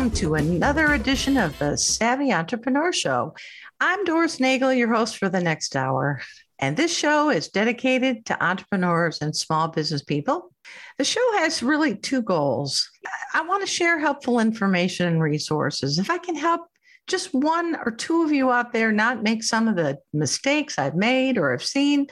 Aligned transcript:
welcome 0.00 0.16
to 0.16 0.34
another 0.34 0.94
edition 0.94 1.36
of 1.36 1.58
the 1.58 1.76
Savvy 1.76 2.32
Entrepreneur 2.32 2.90
Show. 2.90 3.34
I'm 3.80 4.02
Doris 4.06 4.40
Nagel, 4.40 4.72
your 4.72 4.90
host 4.94 5.18
for 5.18 5.28
the 5.28 5.42
next 5.42 5.76
hour. 5.76 6.22
And 6.58 6.74
this 6.74 6.96
show 6.96 7.28
is 7.28 7.48
dedicated 7.48 8.24
to 8.24 8.42
entrepreneurs 8.42 9.20
and 9.20 9.36
small 9.36 9.68
business 9.68 10.02
people. 10.02 10.54
The 10.96 11.04
show 11.04 11.20
has 11.34 11.62
really 11.62 11.96
two 11.96 12.22
goals. 12.22 12.88
I 13.34 13.42
want 13.42 13.60
to 13.60 13.66
share 13.66 13.98
helpful 13.98 14.40
information 14.40 15.06
and 15.06 15.20
resources. 15.20 15.98
If 15.98 16.08
I 16.08 16.16
can 16.16 16.34
help 16.34 16.62
just 17.06 17.34
one 17.34 17.76
or 17.84 17.90
two 17.90 18.22
of 18.22 18.32
you 18.32 18.50
out 18.50 18.72
there 18.72 18.92
not 18.92 19.22
make 19.22 19.42
some 19.42 19.68
of 19.68 19.76
the 19.76 19.98
mistakes 20.14 20.78
I've 20.78 20.96
made 20.96 21.36
or 21.36 21.50
have 21.50 21.62
seen, 21.62 22.06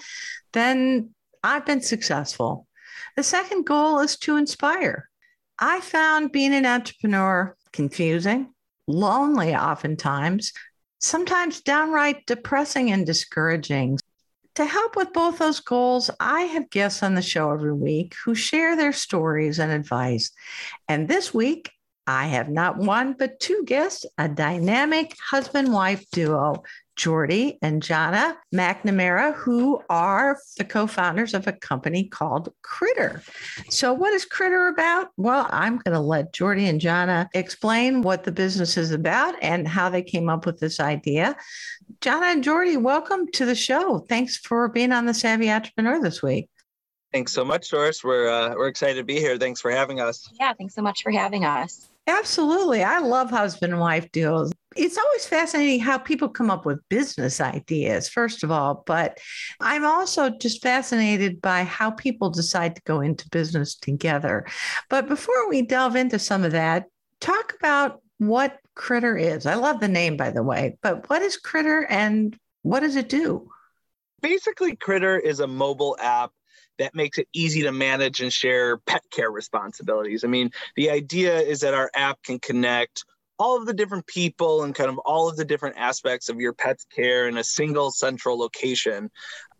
then 0.52 1.08
I've 1.42 1.64
been 1.64 1.80
successful. 1.80 2.66
The 3.16 3.22
second 3.22 3.64
goal 3.64 4.00
is 4.00 4.18
to 4.18 4.36
inspire. 4.36 5.08
I 5.58 5.80
found 5.80 6.32
being 6.32 6.54
an 6.54 6.66
entrepreneur 6.66 7.56
confusing, 7.78 8.52
lonely, 8.88 9.54
oftentimes, 9.54 10.52
sometimes 10.98 11.60
downright 11.60 12.26
depressing 12.26 12.90
and 12.90 13.06
discouraging. 13.06 13.96
To 14.56 14.64
help 14.64 14.96
with 14.96 15.12
both 15.12 15.38
those 15.38 15.60
goals, 15.60 16.10
I 16.18 16.40
have 16.40 16.70
guests 16.70 17.04
on 17.04 17.14
the 17.14 17.22
show 17.22 17.52
every 17.52 17.72
week 17.72 18.16
who 18.24 18.34
share 18.34 18.74
their 18.74 18.92
stories 18.92 19.60
and 19.60 19.70
advice. 19.70 20.32
And 20.88 21.06
this 21.06 21.32
week, 21.32 21.70
I 22.08 22.26
have 22.26 22.48
not 22.48 22.78
one, 22.78 23.12
but 23.16 23.38
two 23.38 23.62
guests, 23.64 24.04
a 24.18 24.28
dynamic 24.28 25.14
husband 25.30 25.72
wife 25.72 26.04
duo, 26.10 26.64
Jordy 26.98 27.58
and 27.62 27.80
Jahna 27.80 28.36
McNamara, 28.52 29.32
who 29.34 29.80
are 29.88 30.36
the 30.58 30.64
co 30.64 30.86
founders 30.86 31.32
of 31.32 31.46
a 31.46 31.52
company 31.52 32.04
called 32.04 32.52
Critter. 32.62 33.22
So, 33.70 33.94
what 33.94 34.12
is 34.12 34.24
Critter 34.24 34.66
about? 34.66 35.08
Well, 35.16 35.46
I'm 35.50 35.78
going 35.78 35.94
to 35.94 36.00
let 36.00 36.32
Jordy 36.32 36.66
and 36.66 36.80
Jahna 36.80 37.28
explain 37.34 38.02
what 38.02 38.24
the 38.24 38.32
business 38.32 38.76
is 38.76 38.90
about 38.90 39.36
and 39.40 39.66
how 39.66 39.88
they 39.88 40.02
came 40.02 40.28
up 40.28 40.44
with 40.44 40.58
this 40.58 40.80
idea. 40.80 41.36
Jahna 42.00 42.32
and 42.32 42.44
Jordy, 42.44 42.76
welcome 42.76 43.30
to 43.32 43.46
the 43.46 43.54
show. 43.54 44.00
Thanks 44.08 44.36
for 44.36 44.68
being 44.68 44.90
on 44.92 45.06
the 45.06 45.14
Savvy 45.14 45.50
Entrepreneur 45.50 46.02
this 46.02 46.20
week. 46.20 46.50
Thanks 47.12 47.32
so 47.32 47.44
much, 47.44 47.70
Doris. 47.70 48.02
We're 48.02 48.28
uh, 48.28 48.54
we're 48.56 48.68
excited 48.68 48.96
to 48.96 49.04
be 49.04 49.20
here. 49.20 49.38
Thanks 49.38 49.60
for 49.60 49.70
having 49.70 50.00
us. 50.00 50.28
Yeah, 50.38 50.52
thanks 50.52 50.74
so 50.74 50.82
much 50.82 51.02
for 51.02 51.12
having 51.12 51.44
us. 51.44 51.88
Absolutely. 52.08 52.82
I 52.82 52.98
love 52.98 53.30
husband 53.30 53.74
and 53.74 53.80
wife 53.80 54.10
duos. 54.12 54.50
It's 54.78 54.96
always 54.96 55.26
fascinating 55.26 55.80
how 55.80 55.98
people 55.98 56.28
come 56.28 56.50
up 56.50 56.64
with 56.64 56.88
business 56.88 57.40
ideas, 57.40 58.08
first 58.08 58.44
of 58.44 58.52
all, 58.52 58.84
but 58.86 59.18
I'm 59.60 59.84
also 59.84 60.30
just 60.30 60.62
fascinated 60.62 61.42
by 61.42 61.64
how 61.64 61.90
people 61.90 62.30
decide 62.30 62.76
to 62.76 62.82
go 62.82 63.00
into 63.00 63.28
business 63.30 63.74
together. 63.74 64.46
But 64.88 65.08
before 65.08 65.48
we 65.48 65.62
delve 65.62 65.96
into 65.96 66.20
some 66.20 66.44
of 66.44 66.52
that, 66.52 66.84
talk 67.20 67.54
about 67.58 68.00
what 68.18 68.58
Critter 68.76 69.16
is. 69.16 69.46
I 69.46 69.54
love 69.54 69.80
the 69.80 69.88
name, 69.88 70.16
by 70.16 70.30
the 70.30 70.44
way, 70.44 70.78
but 70.80 71.10
what 71.10 71.22
is 71.22 71.36
Critter 71.36 71.84
and 71.90 72.38
what 72.62 72.80
does 72.80 72.94
it 72.94 73.08
do? 73.08 73.48
Basically, 74.22 74.76
Critter 74.76 75.18
is 75.18 75.40
a 75.40 75.48
mobile 75.48 75.96
app 76.00 76.30
that 76.78 76.94
makes 76.94 77.18
it 77.18 77.26
easy 77.32 77.62
to 77.62 77.72
manage 77.72 78.20
and 78.20 78.32
share 78.32 78.76
pet 78.78 79.02
care 79.10 79.32
responsibilities. 79.32 80.22
I 80.22 80.28
mean, 80.28 80.50
the 80.76 80.90
idea 80.90 81.40
is 81.40 81.60
that 81.60 81.74
our 81.74 81.90
app 81.94 82.22
can 82.22 82.38
connect 82.38 83.04
all 83.38 83.56
of 83.56 83.66
the 83.66 83.72
different 83.72 84.06
people 84.06 84.64
and 84.64 84.74
kind 84.74 84.90
of 84.90 84.98
all 84.98 85.28
of 85.28 85.36
the 85.36 85.44
different 85.44 85.76
aspects 85.78 86.28
of 86.28 86.40
your 86.40 86.52
pet's 86.52 86.84
care 86.84 87.28
in 87.28 87.38
a 87.38 87.44
single 87.44 87.90
central 87.90 88.38
location. 88.38 89.10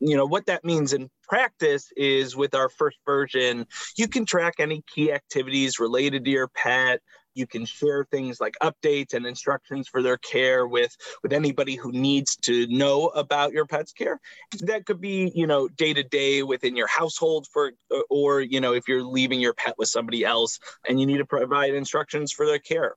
You 0.00 0.16
know, 0.16 0.26
what 0.26 0.46
that 0.46 0.64
means 0.64 0.92
in 0.92 1.10
practice 1.22 1.92
is 1.96 2.36
with 2.36 2.54
our 2.54 2.68
first 2.68 2.98
version, 3.04 3.66
you 3.96 4.08
can 4.08 4.24
track 4.24 4.54
any 4.58 4.82
key 4.92 5.12
activities 5.12 5.78
related 5.78 6.24
to 6.24 6.30
your 6.30 6.48
pet, 6.48 7.00
you 7.34 7.46
can 7.46 7.64
share 7.64 8.04
things 8.04 8.40
like 8.40 8.54
updates 8.60 9.14
and 9.14 9.24
instructions 9.24 9.86
for 9.86 10.02
their 10.02 10.16
care 10.16 10.66
with 10.66 10.96
with 11.22 11.32
anybody 11.32 11.76
who 11.76 11.92
needs 11.92 12.36
to 12.36 12.66
know 12.66 13.06
about 13.08 13.52
your 13.52 13.64
pet's 13.64 13.92
care. 13.92 14.20
That 14.60 14.86
could 14.86 15.00
be 15.00 15.30
you 15.34 15.46
know 15.46 15.68
day 15.68 15.94
to 15.94 16.02
day 16.02 16.42
within 16.42 16.74
your 16.74 16.88
household 16.88 17.46
for 17.52 17.72
or 18.10 18.40
you 18.40 18.60
know 18.60 18.74
if 18.74 18.88
you're 18.88 19.04
leaving 19.04 19.40
your 19.40 19.54
pet 19.54 19.74
with 19.78 19.88
somebody 19.88 20.24
else 20.24 20.58
and 20.88 20.98
you 21.00 21.06
need 21.06 21.18
to 21.18 21.26
provide 21.26 21.74
instructions 21.74 22.32
for 22.32 22.44
their 22.44 22.58
care 22.58 22.96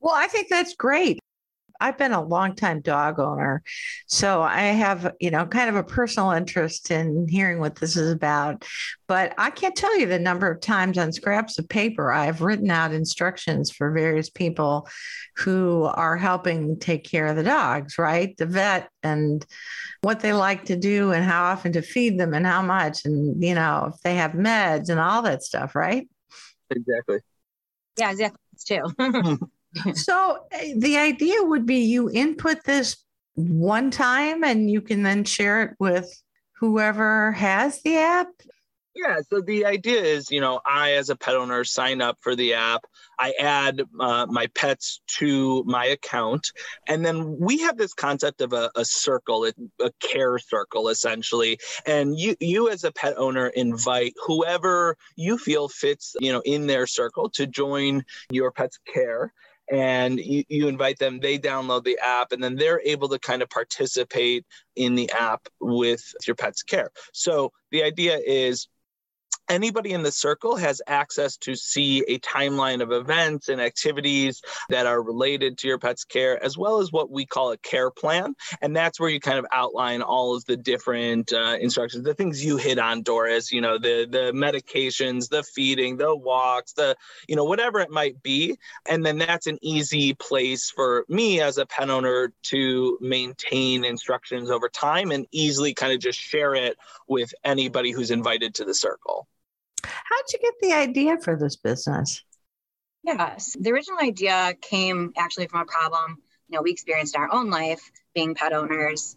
well, 0.00 0.14
I 0.14 0.26
think 0.26 0.48
that's 0.48 0.74
great. 0.74 1.20
I've 1.80 1.96
been 1.96 2.12
a 2.12 2.22
long 2.22 2.54
time 2.54 2.80
dog 2.80 3.18
owner. 3.18 3.62
So 4.06 4.42
I 4.42 4.62
have, 4.62 5.14
you 5.18 5.30
know, 5.30 5.46
kind 5.46 5.70
of 5.70 5.76
a 5.76 5.82
personal 5.82 6.30
interest 6.32 6.90
in 6.90 7.26
hearing 7.26 7.58
what 7.58 7.76
this 7.76 7.96
is 7.96 8.12
about. 8.12 8.66
But 9.08 9.32
I 9.38 9.50
can't 9.50 9.74
tell 9.74 9.98
you 9.98 10.06
the 10.06 10.18
number 10.18 10.50
of 10.50 10.60
times 10.60 10.98
on 10.98 11.12
scraps 11.12 11.58
of 11.58 11.68
paper 11.68 12.12
I've 12.12 12.42
written 12.42 12.70
out 12.70 12.92
instructions 12.92 13.70
for 13.70 13.92
various 13.92 14.28
people 14.28 14.88
who 15.36 15.84
are 15.84 16.18
helping 16.18 16.78
take 16.78 17.04
care 17.04 17.26
of 17.26 17.36
the 17.36 17.42
dogs, 17.42 17.96
right? 17.96 18.36
The 18.36 18.46
vet 18.46 18.90
and 19.02 19.44
what 20.02 20.20
they 20.20 20.34
like 20.34 20.66
to 20.66 20.76
do 20.76 21.12
and 21.12 21.24
how 21.24 21.44
often 21.44 21.72
to 21.72 21.82
feed 21.82 22.20
them 22.20 22.34
and 22.34 22.46
how 22.46 22.60
much 22.60 23.06
and, 23.06 23.42
you 23.42 23.54
know, 23.54 23.92
if 23.94 24.00
they 24.02 24.16
have 24.16 24.32
meds 24.32 24.90
and 24.90 25.00
all 25.00 25.22
that 25.22 25.42
stuff, 25.42 25.74
right? 25.74 26.06
Exactly. 26.68 27.20
Yeah, 27.98 28.10
exactly. 28.10 28.38
It's 28.52 28.64
too. 28.64 29.48
so 29.94 30.44
eh, 30.52 30.74
the 30.76 30.96
idea 30.96 31.42
would 31.42 31.66
be 31.66 31.78
you 31.78 32.10
input 32.10 32.64
this 32.64 33.04
one 33.34 33.90
time 33.90 34.44
and 34.44 34.70
you 34.70 34.80
can 34.80 35.02
then 35.02 35.24
share 35.24 35.62
it 35.62 35.76
with 35.78 36.22
whoever 36.58 37.32
has 37.32 37.80
the 37.82 37.96
app 37.96 38.28
yeah, 38.94 39.20
so 39.28 39.40
the 39.40 39.64
idea 39.64 40.02
is, 40.02 40.30
you 40.30 40.40
know, 40.40 40.60
I 40.66 40.94
as 40.94 41.10
a 41.10 41.16
pet 41.16 41.36
owner 41.36 41.62
sign 41.62 42.02
up 42.02 42.18
for 42.20 42.34
the 42.34 42.54
app. 42.54 42.84
I 43.20 43.32
add 43.38 43.82
uh, 44.00 44.26
my 44.28 44.48
pets 44.48 45.00
to 45.18 45.62
my 45.64 45.86
account, 45.86 46.50
and 46.88 47.04
then 47.04 47.36
we 47.38 47.58
have 47.60 47.76
this 47.76 47.94
concept 47.94 48.40
of 48.40 48.52
a, 48.52 48.70
a 48.74 48.84
circle, 48.84 49.46
a 49.80 49.90
care 50.00 50.38
circle, 50.38 50.88
essentially. 50.88 51.58
And 51.86 52.18
you, 52.18 52.34
you 52.40 52.68
as 52.68 52.82
a 52.82 52.90
pet 52.90 53.14
owner, 53.16 53.48
invite 53.48 54.14
whoever 54.26 54.96
you 55.16 55.38
feel 55.38 55.68
fits, 55.68 56.16
you 56.18 56.32
know, 56.32 56.42
in 56.44 56.66
their 56.66 56.86
circle 56.86 57.30
to 57.30 57.46
join 57.46 58.04
your 58.30 58.50
pet's 58.50 58.78
care 58.92 59.32
and 59.70 60.18
you, 60.18 60.44
you 60.48 60.68
invite 60.68 60.98
them 60.98 61.20
they 61.20 61.38
download 61.38 61.84
the 61.84 61.98
app 62.04 62.32
and 62.32 62.42
then 62.42 62.56
they're 62.56 62.80
able 62.84 63.08
to 63.08 63.18
kind 63.18 63.42
of 63.42 63.48
participate 63.48 64.44
in 64.76 64.94
the 64.94 65.10
app 65.12 65.48
with 65.60 66.02
your 66.26 66.36
pet's 66.36 66.62
care. 66.62 66.90
So 67.12 67.52
the 67.70 67.82
idea 67.82 68.20
is 68.24 68.68
anybody 69.50 69.92
in 69.92 70.02
the 70.02 70.12
circle 70.12 70.56
has 70.56 70.80
access 70.86 71.36
to 71.38 71.54
see 71.54 72.02
a 72.08 72.18
timeline 72.20 72.80
of 72.80 72.92
events 72.92 73.48
and 73.48 73.60
activities 73.60 74.40
that 74.68 74.86
are 74.86 75.02
related 75.02 75.58
to 75.58 75.68
your 75.68 75.78
pet's 75.78 76.04
care, 76.04 76.42
as 76.42 76.56
well 76.56 76.78
as 76.78 76.92
what 76.92 77.10
we 77.10 77.26
call 77.26 77.52
a 77.52 77.58
care 77.58 77.90
plan. 77.90 78.34
And 78.62 78.74
that's 78.74 79.00
where 79.00 79.10
you 79.10 79.20
kind 79.20 79.38
of 79.38 79.46
outline 79.52 80.00
all 80.00 80.36
of 80.36 80.44
the 80.46 80.56
different 80.56 81.32
uh, 81.32 81.56
instructions, 81.60 82.04
the 82.04 82.14
things 82.14 82.44
you 82.44 82.56
hit 82.56 82.78
on, 82.78 83.02
Doris, 83.02 83.52
you 83.52 83.60
know, 83.60 83.76
the, 83.78 84.06
the 84.08 84.32
medications, 84.32 85.28
the 85.28 85.42
feeding, 85.42 85.96
the 85.96 86.14
walks, 86.14 86.72
the, 86.72 86.96
you 87.28 87.36
know, 87.36 87.44
whatever 87.44 87.80
it 87.80 87.90
might 87.90 88.22
be. 88.22 88.56
And 88.88 89.04
then 89.04 89.18
that's 89.18 89.48
an 89.48 89.58
easy 89.62 90.14
place 90.14 90.70
for 90.70 91.04
me 91.08 91.40
as 91.40 91.58
a 91.58 91.66
pet 91.66 91.90
owner 91.90 92.32
to 92.44 92.98
maintain 93.00 93.84
instructions 93.84 94.50
over 94.50 94.68
time 94.68 95.10
and 95.10 95.26
easily 95.32 95.74
kind 95.74 95.92
of 95.92 95.98
just 95.98 96.18
share 96.18 96.54
it 96.54 96.76
with 97.08 97.34
anybody 97.44 97.90
who's 97.90 98.10
invited 98.12 98.54
to 98.54 98.64
the 98.64 98.74
circle. 98.74 99.26
How'd 99.84 100.32
you 100.32 100.38
get 100.40 100.54
the 100.60 100.72
idea 100.72 101.18
for 101.18 101.36
this 101.36 101.56
business? 101.56 102.22
Yes, 103.02 103.56
the 103.58 103.70
original 103.70 103.98
idea 104.00 104.54
came 104.60 105.12
actually 105.16 105.46
from 105.46 105.62
a 105.62 105.64
problem 105.64 106.18
you 106.50 106.56
know 106.56 106.62
we 106.62 106.72
experienced 106.72 107.14
in 107.14 107.22
our 107.22 107.32
own 107.32 107.50
life 107.50 107.90
being 108.14 108.34
pet 108.34 108.52
owners. 108.52 109.16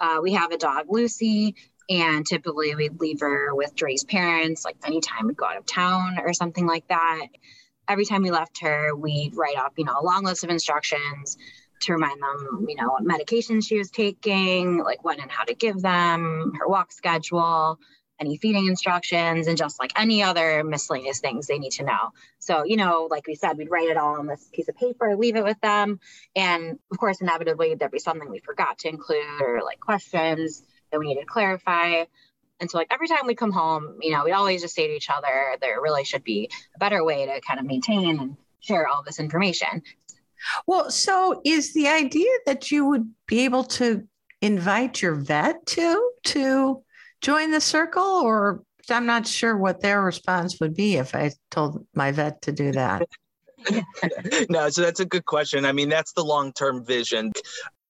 Uh, 0.00 0.18
we 0.22 0.32
have 0.32 0.52
a 0.52 0.58
dog, 0.58 0.86
Lucy, 0.88 1.54
and 1.88 2.26
typically 2.26 2.74
we'd 2.74 3.00
leave 3.00 3.20
her 3.20 3.54
with 3.54 3.74
Dre's 3.74 4.04
parents, 4.04 4.64
like 4.64 4.76
anytime 4.84 5.26
we'd 5.26 5.36
go 5.36 5.46
out 5.46 5.56
of 5.56 5.66
town 5.66 6.18
or 6.18 6.32
something 6.32 6.66
like 6.66 6.86
that. 6.88 7.26
Every 7.88 8.04
time 8.04 8.22
we 8.22 8.30
left 8.30 8.60
her, 8.60 8.94
we'd 8.94 9.36
write 9.36 9.56
up, 9.56 9.74
you 9.76 9.84
know, 9.84 9.94
a 9.98 10.04
long 10.04 10.24
list 10.24 10.44
of 10.44 10.50
instructions 10.50 11.36
to 11.80 11.92
remind 11.92 12.20
them, 12.20 12.66
you 12.68 12.76
know, 12.76 12.88
what 12.88 13.04
medications 13.04 13.66
she 13.66 13.78
was 13.78 13.90
taking, 13.90 14.78
like 14.78 15.04
when 15.04 15.20
and 15.20 15.30
how 15.30 15.44
to 15.44 15.54
give 15.54 15.80
them, 15.80 16.52
her 16.58 16.66
walk 16.66 16.92
schedule, 16.92 17.78
any 18.20 18.36
feeding 18.36 18.66
instructions, 18.66 19.46
and 19.46 19.56
just 19.56 19.78
like 19.80 19.92
any 19.96 20.22
other 20.22 20.62
miscellaneous 20.64 21.20
things 21.20 21.46
they 21.46 21.58
need 21.58 21.72
to 21.72 21.84
know. 21.84 22.10
So, 22.38 22.64
you 22.64 22.76
know, 22.76 23.08
like 23.10 23.26
we 23.26 23.34
said, 23.34 23.58
we'd 23.58 23.70
write 23.70 23.88
it 23.88 23.96
all 23.96 24.18
on 24.18 24.26
this 24.26 24.48
piece 24.52 24.68
of 24.68 24.76
paper, 24.76 25.16
leave 25.16 25.36
it 25.36 25.44
with 25.44 25.60
them. 25.60 26.00
And 26.36 26.78
of 26.90 26.98
course, 26.98 27.20
inevitably, 27.20 27.74
there'd 27.74 27.90
be 27.90 27.98
something 27.98 28.30
we 28.30 28.40
forgot 28.40 28.78
to 28.78 28.88
include 28.88 29.40
or 29.40 29.62
like 29.62 29.80
questions 29.80 30.62
that 30.90 30.98
we 30.98 31.08
needed 31.08 31.20
to 31.20 31.26
clarify. 31.26 32.04
And 32.60 32.70
so, 32.70 32.78
like 32.78 32.88
every 32.90 33.08
time 33.08 33.26
we 33.26 33.34
come 33.34 33.52
home, 33.52 33.98
you 34.00 34.12
know, 34.12 34.24
we 34.24 34.32
always 34.32 34.62
just 34.62 34.74
say 34.74 34.86
to 34.86 34.94
each 34.94 35.10
other, 35.10 35.56
there 35.60 35.80
really 35.80 36.04
should 36.04 36.24
be 36.24 36.50
a 36.74 36.78
better 36.78 37.04
way 37.04 37.26
to 37.26 37.40
kind 37.40 37.58
of 37.58 37.66
maintain 37.66 38.20
and 38.20 38.36
share 38.60 38.86
all 38.86 39.02
this 39.02 39.18
information. 39.18 39.82
Well, 40.66 40.90
so 40.90 41.40
is 41.44 41.74
the 41.74 41.88
idea 41.88 42.30
that 42.46 42.70
you 42.70 42.86
would 42.86 43.12
be 43.26 43.40
able 43.40 43.64
to 43.64 44.06
invite 44.40 45.02
your 45.02 45.14
vet 45.14 45.64
to 45.66 46.10
to 46.24 46.82
join 47.24 47.50
the 47.50 47.60
circle 47.60 48.02
or 48.02 48.62
I'm 48.90 49.06
not 49.06 49.26
sure 49.26 49.56
what 49.56 49.80
their 49.80 50.02
response 50.02 50.60
would 50.60 50.74
be 50.74 50.96
if 50.96 51.14
I 51.14 51.32
told 51.50 51.86
my 51.94 52.12
vet 52.12 52.42
to 52.42 52.52
do 52.52 52.70
that. 52.72 53.08
no, 54.50 54.68
so 54.68 54.82
that's 54.82 55.00
a 55.00 55.06
good 55.06 55.24
question. 55.24 55.64
I 55.64 55.72
mean, 55.72 55.88
that's 55.88 56.12
the 56.12 56.22
long 56.22 56.52
term 56.52 56.84
vision 56.84 57.32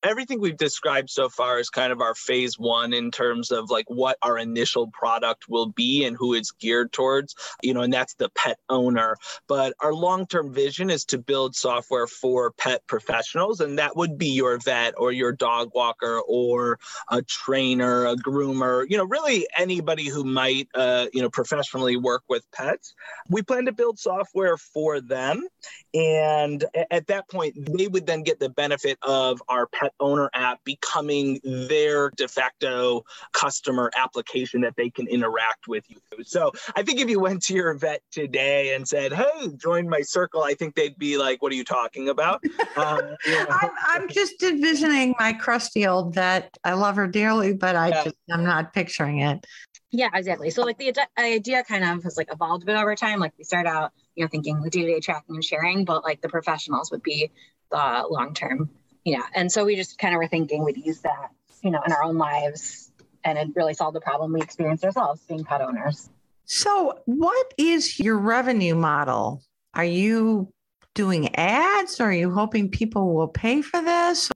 everything 0.05 0.41
we've 0.41 0.57
described 0.57 1.11
so 1.11 1.29
far 1.29 1.59
is 1.59 1.71
kind 1.71 1.93
of 1.93 2.01
our 2.01 2.15
phase 2.15 2.59
one 2.59 2.93
in 2.93 3.11
terms 3.11 3.51
of 3.51 3.71
like 3.71 3.89
what 3.89 4.19
our 4.23 4.39
initial 4.39 4.89
product 4.89 5.49
will 5.49 5.67
be 5.67 6.05
and 6.05 6.17
who 6.17 6.35
it's 6.35 6.53
geared 6.53 6.93
towards, 6.93 7.35
you 7.63 7.75
know, 7.75 7.81
and 7.81 7.93
that's 7.93 8.15
the 8.15 8.29
pet 8.31 8.59
owner. 8.69 9.17
But 9.49 9.75
our 9.81 9.95
long 9.95 10.27
term 10.27 10.53
vision 10.53 10.91
is 10.91 11.05
to 11.07 11.19
build 11.19 11.57
software 11.57 12.07
for 12.07 12.53
pet 12.53 12.87
professionals, 12.87 13.61
and 13.61 13.79
that 13.79 13.97
would 13.97 14.19
be 14.19 14.29
your 14.29 14.59
vet 14.59 14.95
or 14.99 15.13
your 15.13 15.33
dog 15.33 15.71
walker 15.75 16.21
or 16.29 16.79
a 17.11 17.23
trainer, 17.23 18.07
a 18.07 18.17
groomer, 18.17 18.85
you 18.89 18.99
know, 18.99 19.05
really 19.05 19.47
anybody 19.57 20.09
who 20.09 20.25
might, 20.25 20.69
uh, 20.75 21.07
you 21.13 21.23
know, 21.23 21.31
professionally 21.31 21.97
work 21.97 22.23
with 22.29 22.45
pets. 22.53 22.95
We 23.31 23.43
plan 23.43 23.67
to 23.67 23.73
build 23.73 23.99
software 23.99 24.57
for 24.57 25.01
them. 25.01 25.47
And 25.95 26.65
at 26.91 27.07
that 27.07 27.29
point, 27.29 27.55
they 27.57 27.87
would 27.87 28.05
then 28.05 28.25
get 28.25 28.41
the 28.41 28.49
benefit 28.49 28.99
of 29.03 29.41
our 29.49 29.69
pet 29.69 29.93
owner 30.01 30.29
app 30.35 30.59
becoming 30.65 31.41
their 31.45 32.11
de 32.11 32.27
facto 32.27 33.05
customer 33.33 33.93
application 33.97 34.61
that 34.63 34.75
they 34.77 34.91
can 34.91 35.07
interact 35.07 35.69
with 35.69 35.85
you. 35.89 35.99
So 36.25 36.51
I 36.75 36.83
think 36.83 37.01
if 37.01 37.09
you 37.09 37.21
went 37.21 37.43
to 37.45 37.55
your 37.55 37.73
vet 37.75 38.03
today 38.11 38.75
and 38.75 38.89
said, 38.89 39.13
"Hey, 39.13 39.51
join 39.57 39.89
my 39.89 40.01
circle," 40.01 40.43
I 40.43 40.55
think 40.55 40.75
they'd 40.75 40.99
be 40.99 41.17
like, 41.17 41.41
"What 41.43 41.53
are 41.53 41.57
you 41.57 41.65
talking 41.65 42.09
about?" 42.09 42.43
Um, 42.77 43.17
I'm, 43.29 43.71
I'm, 43.87 44.09
just 44.09 44.43
envisioning 44.43 45.15
my 45.19 45.33
crusty 45.33 45.87
old 45.87 46.13
vet. 46.13 46.57
I 46.65 46.73
love 46.73 46.97
her 46.97 47.07
dearly, 47.07 47.53
but 47.53 47.77
I 47.77 47.89
yeah. 47.89 48.05
just 48.05 48.17
I'm 48.31 48.43
not 48.43 48.73
picturing 48.73 49.21
it. 49.21 49.47
Yeah, 49.93 50.11
exactly. 50.13 50.51
So 50.51 50.63
like 50.63 50.79
the 50.79 50.93
idea 51.17 51.63
kind 51.63 51.85
of 51.85 52.03
has 52.03 52.17
like 52.17 52.33
evolved 52.33 52.65
a 52.65 52.67
bit 52.67 52.77
over 52.77 52.97
time. 52.97 53.21
Like 53.21 53.33
we 53.39 53.45
start 53.45 53.67
out, 53.67 53.93
you 54.15 54.25
know, 54.25 54.29
thinking 54.29 54.63
the 54.63 54.71
day-to-day 54.71 55.01
tracking 55.01 55.35
and 55.35 55.45
sharing, 55.45 55.85
but 55.85 56.05
like 56.05 56.21
the 56.21 56.29
professionals 56.29 56.91
would 56.91 57.03
be 57.03 57.31
the 57.71 58.05
long-term 58.09 58.71
yeah 59.05 59.23
and 59.35 59.51
so 59.51 59.65
we 59.65 59.75
just 59.75 59.99
kind 59.99 60.15
of 60.15 60.19
were 60.19 60.29
thinking 60.29 60.63
we'd 60.65 60.77
use 60.77 61.01
that 61.01 61.31
you 61.63 61.71
know 61.71 61.81
in 61.85 61.93
our 61.93 62.05
own 62.05 62.17
lives 62.19 62.93
and 63.25 63.39
it 63.39 63.49
really 63.55 63.75
solved 63.75 63.97
the 63.97 64.01
problem 64.01 64.33
we 64.33 64.41
experienced 64.41 64.85
ourselves 64.85 65.23
being 65.29 65.45
pet 65.45 65.61
owners. 65.61 66.11
So 66.45 66.99
what 67.07 67.55
is 67.57 67.99
your 67.99 68.19
revenue 68.19 68.75
model? 68.75 69.43
Are 69.73 69.85
you 69.85 70.53
doing 70.95 71.35
ads? 71.35 72.01
Or 72.01 72.05
are 72.05 72.13
you 72.13 72.31
hoping 72.31 72.71
people 72.71 73.15
will 73.15 73.29
pay 73.29 73.63
for 73.63 73.81
this? 73.81 74.31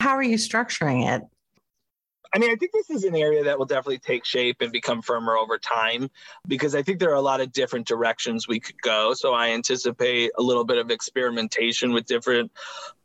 How 0.00 0.10
are 0.10 0.22
you 0.22 0.36
structuring 0.36 1.08
it 1.12 1.22
I 2.34 2.38
mean, 2.38 2.50
I 2.50 2.56
think 2.56 2.72
this 2.72 2.90
is 2.90 3.04
an 3.04 3.16
area 3.16 3.44
that 3.44 3.58
will 3.58 3.66
definitely 3.66 3.98
take 3.98 4.24
shape 4.24 4.60
and 4.60 4.70
become 4.70 5.00
firmer 5.00 5.36
over 5.36 5.58
time 5.58 6.10
because 6.46 6.74
I 6.74 6.82
think 6.82 6.98
there 6.98 7.10
are 7.10 7.14
a 7.14 7.22
lot 7.22 7.40
of 7.40 7.52
different 7.52 7.86
directions 7.86 8.46
we 8.46 8.60
could 8.60 8.80
go. 8.82 9.14
So 9.14 9.32
I 9.32 9.50
anticipate 9.50 10.32
a 10.38 10.42
little 10.42 10.64
bit 10.64 10.78
of 10.78 10.90
experimentation 10.90 11.92
with 11.92 12.06
different 12.06 12.52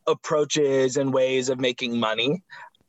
approaches 0.08 0.98
and 0.98 1.14
ways 1.14 1.48
of 1.50 1.60
making 1.60 1.98
money 1.98 2.44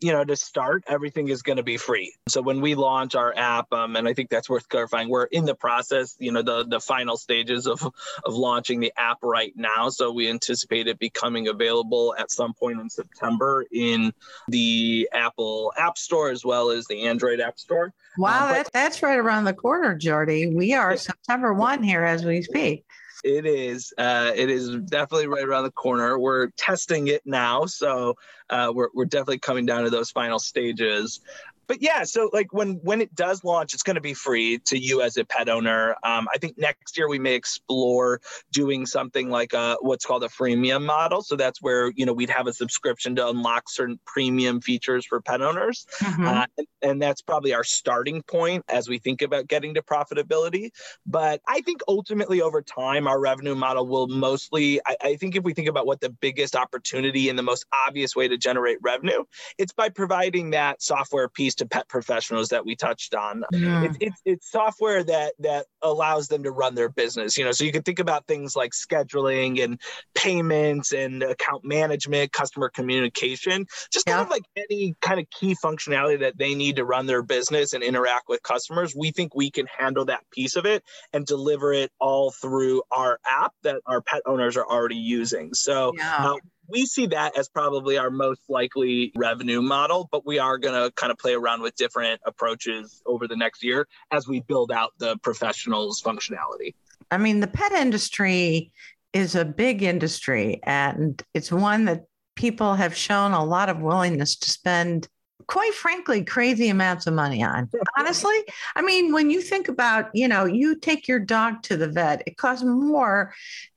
you 0.05 0.13
know 0.13 0.23
to 0.23 0.37
start 0.37 0.85
everything 0.87 1.29
is 1.29 1.41
going 1.41 1.57
to 1.57 1.63
be 1.63 1.79
free. 1.79 2.15
So 2.29 2.43
when 2.43 2.61
we 2.61 2.75
launch 2.75 3.15
our 3.15 3.33
app 3.35 3.73
um, 3.73 3.97
and 3.97 4.07
i 4.07 4.13
think 4.13 4.29
that's 4.29 4.51
worth 4.51 4.69
clarifying 4.69 5.09
we're 5.09 5.25
in 5.25 5.47
the 5.47 5.55
process 5.55 6.15
you 6.19 6.31
know 6.31 6.43
the 6.43 6.65
the 6.65 6.79
final 6.79 7.17
stages 7.17 7.67
of 7.67 7.83
of 8.27 8.35
launching 8.35 8.81
the 8.81 8.93
app 8.99 9.19
right 9.23 9.55
now. 9.57 9.89
So 9.89 10.13
we 10.13 10.29
anticipate 10.29 10.89
it 10.89 10.99
becoming 10.99 11.49
available 11.49 12.15
at 12.19 12.31
some 12.31 12.53
point 12.53 12.81
in 12.81 12.91
september 12.91 13.65
in 13.73 14.13
the 14.49 15.09
apple 15.13 15.73
app 15.79 15.97
store 15.97 16.29
as 16.31 16.45
well 16.45 16.69
as 16.69 16.85
the 16.87 17.05
android 17.05 17.41
app 17.41 17.59
store. 17.59 17.95
Wow 18.19 18.49
um, 18.49 18.53
but- 18.57 18.73
that's 18.75 19.03
right 19.03 19.19
around 19.19 19.45
the 19.45 19.55
corner 19.55 19.97
jordy. 19.97 20.49
We 20.49 20.75
are 20.75 20.99
september 20.99 21.55
1 21.55 21.83
here 21.83 22.05
as 22.05 22.27
we 22.27 22.43
speak 22.43 22.85
it 23.25 23.47
is. 23.47 23.93
Uh, 23.97 24.33
it 24.35 24.51
is 24.51 24.77
definitely 24.77 25.27
right 25.27 25.45
around 25.45 25.65
the 25.65 25.73
corner. 25.73 26.19
We're 26.19 26.49
testing 26.51 27.09
it 27.09 27.23
now, 27.25 27.65
so 27.65 28.15
uh, 28.51 28.71
we're 28.75 28.89
we're 28.95 29.07
definitely 29.07 29.39
coming 29.39 29.67
down 29.67 29.85
to 29.85 29.91
those 29.91 30.11
final 30.11 30.39
stages 30.39 31.21
but 31.67 31.83
yeah, 31.83 32.05
so 32.05 32.31
like 32.33 32.53
when 32.53 32.75
when 32.83 33.01
it 33.01 33.15
does 33.15 33.45
launch, 33.45 33.75
it's 33.75 33.83
going 33.83 33.95
to 33.95 34.01
be 34.01 34.15
free 34.15 34.59
to 34.67 34.79
you 34.79 35.03
as 35.03 35.17
a 35.17 35.25
pet 35.25 35.49
owner. 35.49 35.97
Um, 36.03 36.29
I 36.33 36.39
think 36.39 36.59
next 36.59 36.97
year 36.97 37.09
we 37.09 37.19
may 37.19 37.35
explore 37.35 38.21
doing 38.53 38.87
something 38.87 39.31
like 39.31 39.53
a 39.53 39.77
what's 39.81 40.05
called 40.05 40.25
a 40.25 40.29
freemium 40.29 40.85
model. 40.85 41.23
So 41.23 41.37
that's 41.37 41.63
where 41.63 41.93
you 41.97 42.07
know 42.07 42.13
we'd 42.13 42.31
have 42.31 42.47
a 42.47 42.53
subscription 42.53 43.17
to 43.17 43.29
unlock 43.29 43.69
certain 43.69 43.99
premium 44.07 44.61
features 44.61 45.07
for 45.07 45.21
pet 45.21 45.43
owners, 45.43 45.87
mm-hmm. 46.01 46.27
uh, 46.27 46.47
and, 46.59 46.67
and 46.83 47.03
that's 47.03 47.23
probably 47.23 47.55
our 47.55 47.65
starting 47.65 48.23
point 48.23 48.65
as 48.69 48.89
we 48.89 48.99
think 48.99 49.23
about 49.23 49.47
getting 49.47 49.75
to 49.75 49.83
profitability. 49.83 50.71
But 51.07 51.41
I 51.49 51.61
think 51.63 51.81
ultimately 51.89 52.43
over 52.43 52.63
time, 52.63 53.07
our 53.07 53.21
revenue 53.21 53.55
model 53.55 53.87
will 53.87 54.09
mostly. 54.09 54.81
I, 54.87 54.97
I 55.03 55.17
think 55.17 55.37
if 55.37 55.45
we 55.45 55.55
think 55.55 55.69
about 55.69 55.87
what 55.87 56.01
the 56.01 56.11
biggest 56.11 56.57
opportunity 56.57 57.29
and 57.29 57.39
the 57.39 57.43
most 57.43 57.67
obvious 57.87 58.15
way 58.15 58.29
to 58.29 58.37
generate 58.37 58.79
revenue, 58.83 59.25
it's 59.59 59.73
by 59.73 59.89
providing 59.89 60.51
that 60.51 60.83
software 60.83 61.29
piece 61.29 61.54
to 61.57 61.67
pet 61.67 61.89
professionals 61.89 62.49
that 62.49 62.65
we 62.65 62.77
touched 62.77 63.15
on. 63.15 63.45
Yeah. 63.53 63.85
It's, 63.85 63.97
it's, 64.01 64.23
it's 64.25 64.51
software 64.51 65.03
that 65.05 65.35
that 65.41 65.67
allows 65.83 66.29
them 66.29 66.43
to 66.45 66.51
run 66.51 66.75
their 66.75 66.89
business. 66.89 67.37
You 67.39 67.45
know, 67.45 67.53
so 67.53 67.65
you 67.65 67.73
can 67.73 67.83
think 67.83 67.99
about 67.99 68.27
things 68.27 68.57
like 68.57 68.73
scheduling 68.73 69.63
and 69.63 69.81
payments 70.15 70.93
and 70.93 71.23
account 71.23 71.65
management, 71.65 72.33
customer 72.33 72.69
communication, 72.69 73.67
just 73.91 74.07
yeah. 74.07 74.15
kind 74.15 74.27
of 74.27 74.31
like 74.31 74.45
any 74.57 74.95
kind 75.01 75.21
of 75.21 75.29
key 75.31 75.57
functionality 75.63 76.21
that 76.21 76.39
they 76.39 76.55
need 76.55 76.77
to 76.77 76.85
run 76.85 77.07
their 77.07 77.23
business 77.23 77.73
and 77.73 77.83
interact 77.83 78.29
with 78.29 78.43
customers. 78.43 78.95
We 78.97 79.11
think 79.11 79.35
we 79.35 79.51
can 79.51 79.67
handle 79.67 80.05
that 80.07 80.23
piece 80.31 80.57
of 80.57 80.67
it 80.67 80.83
and 81.13 81.27
deliver 81.27 81.73
it 81.73 81.91
all 82.01 82.31
through 82.31 82.83
our 82.91 83.19
app 83.27 83.53
that 83.63 83.81
our 83.87 84.01
pet 84.01 84.23
owners 84.27 84.57
are 84.57 84.67
already 84.67 84.97
using. 84.97 85.55
So 85.55 85.93
yeah. 85.97 86.17
uh, 86.19 86.37
we 86.69 86.87
see 86.87 87.07
that 87.07 87.37
as 87.39 87.49
probably 87.49 87.99
our 87.99 88.11
most 88.11 88.43
likely 88.49 89.13
revenue 89.17 89.61
model, 89.61 90.09
but 90.11 90.27
we 90.27 90.39
are 90.39 90.59
going 90.59 90.75
to 90.75 90.91
kind 90.93 91.11
of 91.11 91.19
play 91.19 91.35
around 91.35 91.63
with 91.63 91.75
different 91.77 92.21
approaches 92.27 93.03
over 93.07 93.29
the 93.29 93.37
next 93.37 93.63
year 93.63 93.87
as 94.11 94.27
we 94.27 94.41
build 94.41 94.73
out 94.73 94.93
the 94.99 95.17
professionals 95.19 96.03
functionality. 96.03 96.75
I 97.11 97.19
mean, 97.19 97.41
the 97.41 97.47
pet 97.47 97.73
industry 97.73 98.73
is 99.13 99.35
a 99.35 99.45
big 99.45 99.83
industry 99.83 100.61
and 100.65 101.23
it's 101.35 101.53
one 101.53 101.85
that 101.85 102.05
people 102.35 102.75
have 102.75 102.97
shown 102.97 103.33
a 103.33 103.45
lot 103.45 103.69
of 103.69 103.81
willingness 103.81 104.37
to 104.37 104.51
spend 104.51 105.09
quite 105.47 105.75
frankly 105.75 106.25
crazy 106.25 106.69
amounts 106.69 107.07
of 107.07 107.15
money 107.15 107.43
on 107.43 107.69
honestly. 107.99 108.37
I 108.77 108.83
mean 108.83 109.13
when 109.13 109.31
you 109.31 109.41
think 109.41 109.69
about 109.69 110.11
you 110.15 110.29
know 110.29 110.45
you 110.45 110.77
take 110.77 111.09
your 111.09 111.19
dog 111.19 111.63
to 111.65 111.77
the 111.77 111.89
vet 111.89 112.23
it 112.27 112.37
costs 112.37 112.65
more 112.65 113.33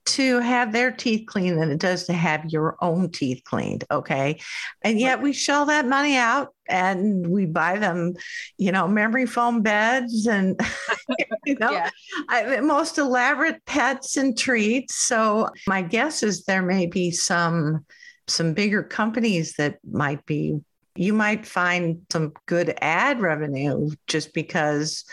to 0.06 0.39
have 0.39 0.72
their 0.72 0.89
teeth 0.89 1.25
cleaned 1.27 1.62
than 1.62 1.70
it 1.70 1.80
does 1.80 2.06
to 2.06 2.13
have 2.13 2.46
your 2.46 2.77
own 2.82 3.12
teeth 3.12 3.41
cleaned 3.44 3.84
okay? 3.91 4.39
And 4.82 5.00
yet 5.00 5.22
we 5.22 5.34
shell 5.34 5.65
that 5.65 5.86
money 5.86 6.15
out 6.15 6.53
and 6.70 7.27
we 7.27 7.46
buy 7.46 7.77
them 7.77 8.13
you 8.58 8.72
know 8.72 8.88
memory 8.88 9.25
foam 9.25 9.62
beds 9.62 10.27
and 10.27 10.60
you 11.46 11.56
know 11.60 11.72
yeah. 11.72 11.89
I, 12.30 12.60
most 12.62 12.98
elaborate 12.98 13.65
pets 13.65 14.18
and 14.18 14.38
treats. 14.38 14.96
So 14.96 15.50
my 15.68 15.82
guess 15.82 16.24
is 16.24 16.44
there 16.44 16.62
may 16.62 16.86
be 16.86 17.12
some 17.12 17.86
some 18.27 18.53
bigger 18.53 18.84
companies 18.84 19.53
that 19.53 19.80
might 19.89 20.25
be 20.25 20.60
you 21.00 21.13
might 21.13 21.46
find 21.46 22.01
some 22.12 22.34
good 22.46 22.74
ad 22.82 23.22
revenue 23.22 23.89
just 24.08 24.34
because 24.34 25.06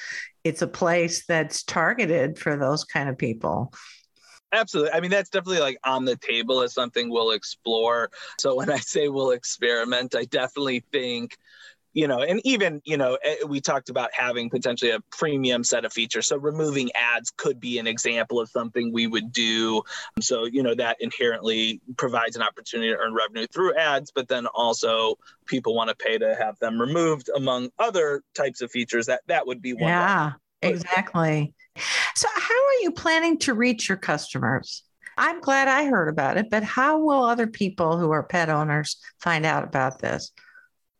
it's 0.42 0.62
a 0.62 0.66
place 0.66 1.24
that's 1.26 1.62
targeted 1.62 2.38
for 2.38 2.56
those 2.56 2.84
kind 2.84 3.08
of 3.08 3.16
people. 3.16 3.72
Absolutely. 4.52 4.92
I 4.92 5.00
mean, 5.00 5.10
that's 5.10 5.30
definitely 5.30 5.60
like 5.60 5.78
on 5.84 6.04
the 6.04 6.16
table 6.16 6.62
as 6.62 6.74
something 6.74 7.10
we'll 7.10 7.32
explore. 7.32 8.10
So 8.38 8.54
when 8.54 8.70
I 8.70 8.78
say 8.78 9.08
we'll 9.08 9.32
experiment, 9.32 10.14
I 10.14 10.24
definitely 10.26 10.84
think 10.92 11.36
you 11.94 12.08
know, 12.08 12.20
and 12.22 12.40
even, 12.44 12.82
you 12.84 12.96
know, 12.96 13.16
eh, 13.22 13.36
we 13.46 13.60
talked 13.60 13.88
about 13.88 14.10
having 14.12 14.50
potentially 14.50 14.90
a 14.90 15.00
premium 15.12 15.62
set 15.62 15.84
of 15.84 15.92
features. 15.92 16.26
So 16.26 16.36
removing 16.36 16.90
ads 16.94 17.30
could 17.30 17.60
be 17.60 17.78
an 17.78 17.86
example 17.86 18.40
of 18.40 18.50
something 18.50 18.92
we 18.92 19.06
would 19.06 19.32
do. 19.32 19.82
So, 20.20 20.44
you 20.44 20.62
know, 20.62 20.74
that 20.74 20.96
inherently 21.00 21.80
provides 21.96 22.34
an 22.34 22.42
opportunity 22.42 22.90
to 22.90 22.98
earn 22.98 23.14
revenue 23.14 23.46
through 23.46 23.76
ads, 23.76 24.10
but 24.12 24.26
then 24.26 24.46
also 24.48 25.14
people 25.46 25.74
want 25.74 25.88
to 25.88 25.96
pay 25.96 26.18
to 26.18 26.34
have 26.34 26.58
them 26.58 26.80
removed 26.80 27.30
among 27.34 27.70
other 27.78 28.22
types 28.34 28.60
of 28.60 28.72
features 28.72 29.06
that 29.06 29.22
that 29.28 29.46
would 29.46 29.62
be 29.62 29.72
one. 29.72 29.84
Yeah, 29.84 30.32
exactly. 30.62 31.54
So 32.16 32.28
how 32.34 32.54
are 32.54 32.82
you 32.82 32.90
planning 32.90 33.38
to 33.40 33.54
reach 33.54 33.88
your 33.88 33.98
customers? 33.98 34.82
I'm 35.16 35.40
glad 35.40 35.68
I 35.68 35.86
heard 35.86 36.08
about 36.08 36.38
it, 36.38 36.50
but 36.50 36.64
how 36.64 36.98
will 36.98 37.24
other 37.24 37.46
people 37.46 37.98
who 37.98 38.10
are 38.10 38.24
pet 38.24 38.48
owners 38.48 38.96
find 39.20 39.46
out 39.46 39.62
about 39.62 40.00
this? 40.00 40.32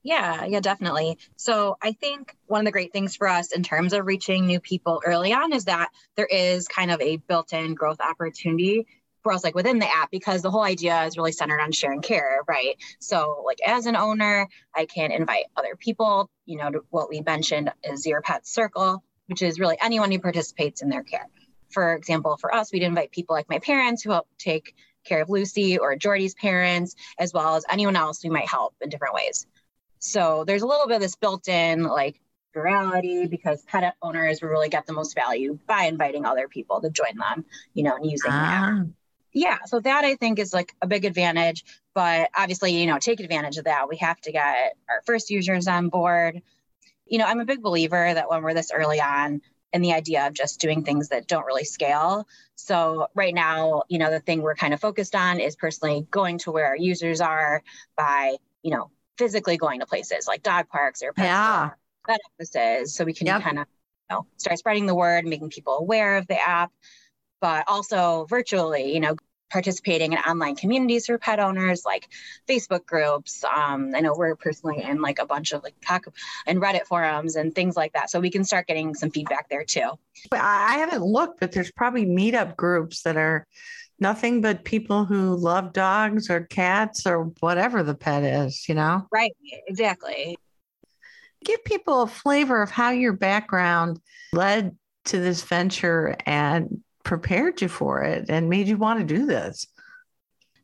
Yeah, 0.05 0.45
yeah, 0.45 0.61
definitely. 0.61 1.19
So 1.37 1.79
I 1.83 1.93
think 1.93 2.37
one 2.47 2.61
of 2.61 2.67
the 2.67 2.73
great 2.73 2.93
things 2.93 3.17
for 3.17 3.27
us 3.27 3.53
in 3.53 3.63
terms 3.63 3.95
of 3.95 4.05
reaching 4.05 4.47
new 4.47 4.61
people 4.61 5.01
early 5.05 5.33
on 5.33 5.55
is 5.55 5.65
that 5.65 5.89
there 6.15 6.27
is 6.27 6.69
kind 6.69 6.91
of 6.91 7.01
a 7.01 7.17
built 7.17 7.55
in 7.55 7.75
growth 7.75 8.01
opportunity 8.01 8.87
for 9.23 9.33
us 9.33 9.43
like 9.43 9.55
within 9.55 9.79
the 9.79 9.91
app 9.91 10.11
because 10.11 10.43
the 10.43 10.51
whole 10.51 10.63
idea 10.63 11.05
is 11.05 11.17
really 11.17 11.33
centered 11.33 11.59
on 11.59 11.73
sharing 11.73 12.03
care 12.03 12.41
right 12.47 12.77
so 13.01 13.43
like 13.47 13.57
as 13.67 13.87
an 13.87 13.97
owner 13.97 14.47
i 14.77 14.85
can 14.85 15.11
invite 15.11 15.47
other 15.57 15.77
people 15.77 16.29
you 16.45 16.59
know 16.59 16.71
what 16.91 17.09
we 17.09 17.23
mentioned 17.23 17.73
is 17.83 18.05
your 18.05 18.21
pet 18.21 18.47
circle 18.47 19.03
which 19.29 19.41
is 19.41 19.59
really 19.59 19.79
anyone 19.81 20.13
who 20.13 20.19
participates 20.19 20.83
in 20.83 20.91
their 20.91 21.03
care 21.03 21.27
for 21.71 21.95
example 21.95 22.37
for 22.37 22.55
us 22.55 22.71
we'd 22.71 22.83
invite 22.83 23.11
people 23.13 23.35
like 23.35 23.49
my 23.49 23.61
parents 23.61 24.03
who 24.03 24.11
help 24.11 24.29
take 24.39 24.75
care 25.05 25.23
of 25.23 25.29
Lucy 25.29 25.79
or 25.79 25.97
Jordy's 25.97 26.35
parents, 26.35 26.95
as 27.19 27.33
well 27.33 27.57
as 27.57 27.65
anyone 27.69 27.95
else 27.95 28.23
who 28.23 28.31
might 28.31 28.49
help 28.49 28.75
in 28.81 28.89
different 28.89 29.15
ways. 29.15 29.47
So 30.05 30.45
there's 30.45 30.61
a 30.61 30.67
little 30.67 30.87
bit 30.87 30.97
of 30.97 31.01
this 31.01 31.17
built 31.17 31.49
in 31.49 31.83
like 31.83 32.21
virality 32.55 33.29
because 33.29 33.63
pet 33.65 33.97
owners 34.03 34.43
will 34.43 34.51
really 34.51 34.69
get 34.69 34.87
the 34.87 34.93
most 34.93 35.15
value 35.15 35.59
by 35.67 35.85
inviting 35.85 36.27
other 36.27 36.47
people 36.47 36.83
to 36.83 36.91
join 36.91 37.17
them, 37.17 37.47
you 37.73 37.85
know, 37.85 37.97
and 37.97 38.05
using 38.05 38.31
ah. 38.31 38.83
that. 38.83 38.87
Yeah, 39.33 39.59
so 39.65 39.81
that 39.81 40.05
I 40.05 40.15
think 40.17 40.39
is 40.39 40.53
like 40.53 40.75
a 40.83 40.87
big 40.87 41.07
advantage. 41.07 41.65
But 41.95 42.29
obviously, 42.37 42.79
you 42.79 42.87
know, 42.87 42.99
take 42.99 43.21
advantage 43.21 43.57
of 43.57 43.65
that. 43.65 43.89
We 43.89 43.97
have 43.97 44.21
to 44.21 44.33
get 44.33 44.77
our 44.91 45.01
first 45.07 45.31
users 45.31 45.67
on 45.67 45.89
board. 45.89 46.43
You 47.07 47.19
know, 47.19 47.25
I'm 47.25 47.41
a 47.41 47.47
big 47.47 47.63
believer 47.63 48.13
that 48.13 48.29
when 48.29 48.43
we're 48.43 48.55
this 48.55 48.73
early 48.73 49.01
on, 49.01 49.41
and 49.73 49.83
the 49.83 49.95
idea 49.95 50.27
of 50.27 50.35
just 50.35 50.61
doing 50.61 50.85
things 50.85 51.09
that 51.09 51.27
don't 51.27 51.47
really 51.47 51.65
scale. 51.65 52.29
So 52.57 53.09
right 53.15 53.35
now, 53.35 53.83
you 53.89 53.99
know, 53.99 54.11
the 54.11 54.21
thing 54.21 54.43
we're 54.43 54.55
kind 54.55 54.75
of 54.75 54.81
focused 54.81 55.17
on 55.17 55.41
is 55.41 55.57
personally 55.57 56.07
going 56.11 56.39
to 56.39 56.53
where 56.53 56.67
our 56.67 56.77
users 56.77 57.21
are 57.21 57.63
by, 57.97 58.37
you 58.63 58.71
know, 58.71 58.91
physically 59.19 59.57
going 59.57 59.81
to 59.81 59.87
places 59.87 60.27
like 60.27 60.43
dog 60.43 60.69
parks 60.69 61.03
or 61.03 61.13
pet, 61.13 61.27
yeah. 61.27 61.71
pet 62.07 62.21
offices 62.33 62.95
so 62.95 63.05
we 63.05 63.13
can 63.13 63.27
yep. 63.27 63.43
kind 63.43 63.59
of 63.59 63.67
you 64.11 64.17
know, 64.17 64.27
start 64.37 64.59
spreading 64.59 64.87
the 64.87 64.95
word, 64.95 65.25
making 65.25 65.51
people 65.51 65.77
aware 65.79 66.17
of 66.17 66.27
the 66.27 66.41
app, 66.41 66.73
but 67.41 67.65
also 67.69 68.27
virtually, 68.29 68.93
you 68.93 69.01
know, 69.01 69.17
participating 69.51 70.13
in 70.13 70.19
online 70.19 70.57
communities 70.57 71.07
for 71.07 71.17
pet 71.17 71.39
owners 71.39 71.85
like 71.85 72.09
Facebook 72.49 72.85
groups. 72.87 73.45
Um, 73.45 73.93
I 73.95 74.01
know 74.01 74.13
we're 74.17 74.35
personally 74.35 74.83
in 74.83 75.01
like 75.01 75.21
a 75.21 75.27
bunch 75.27 75.53
of 75.53 75.63
like 75.63 75.75
talk 75.81 76.07
and 76.45 76.61
Reddit 76.61 76.87
forums 76.87 77.37
and 77.37 77.55
things 77.55 77.77
like 77.77 77.93
that. 77.93 78.11
So 78.11 78.19
we 78.19 78.31
can 78.31 78.43
start 78.43 78.67
getting 78.67 78.95
some 78.95 79.11
feedback 79.11 79.49
there 79.49 79.65
too. 79.65 79.91
I 80.33 80.79
haven't 80.79 81.05
looked, 81.05 81.39
but 81.39 81.53
there's 81.53 81.71
probably 81.71 82.05
meetup 82.05 82.57
groups 82.57 83.03
that 83.03 83.17
are 83.17 83.47
nothing 84.05 84.43
but 84.43 84.65
people 84.65 85.07
who 85.07 85.35
love 85.35 85.73
dogs 85.73 86.29
or 86.29 86.43
cats 86.43 87.07
or 87.07 87.33
whatever 87.41 87.83
the 87.83 87.95
pet 87.95 88.23
is, 88.23 88.69
you 88.69 88.75
know? 88.75 89.09
Right, 89.11 89.33
exactly. 89.67 90.37
Give 91.43 91.65
people 91.65 92.03
a 92.03 92.07
flavor 92.07 92.63
of 92.63 92.71
how 92.71 92.91
your 92.91 93.15
background 93.15 93.99
led 94.35 94.77
to 95.07 95.19
this 95.19 95.43
venture 95.43 96.17
and 96.27 96.83
prepared 97.03 97.63
you 97.63 97.69
for 97.69 98.03
it 98.03 98.27
and 98.29 98.51
made 98.51 98.69
you 98.69 98.77
want 98.77 99.01
to 99.01 99.07
do 99.07 99.25
this. 99.25 99.67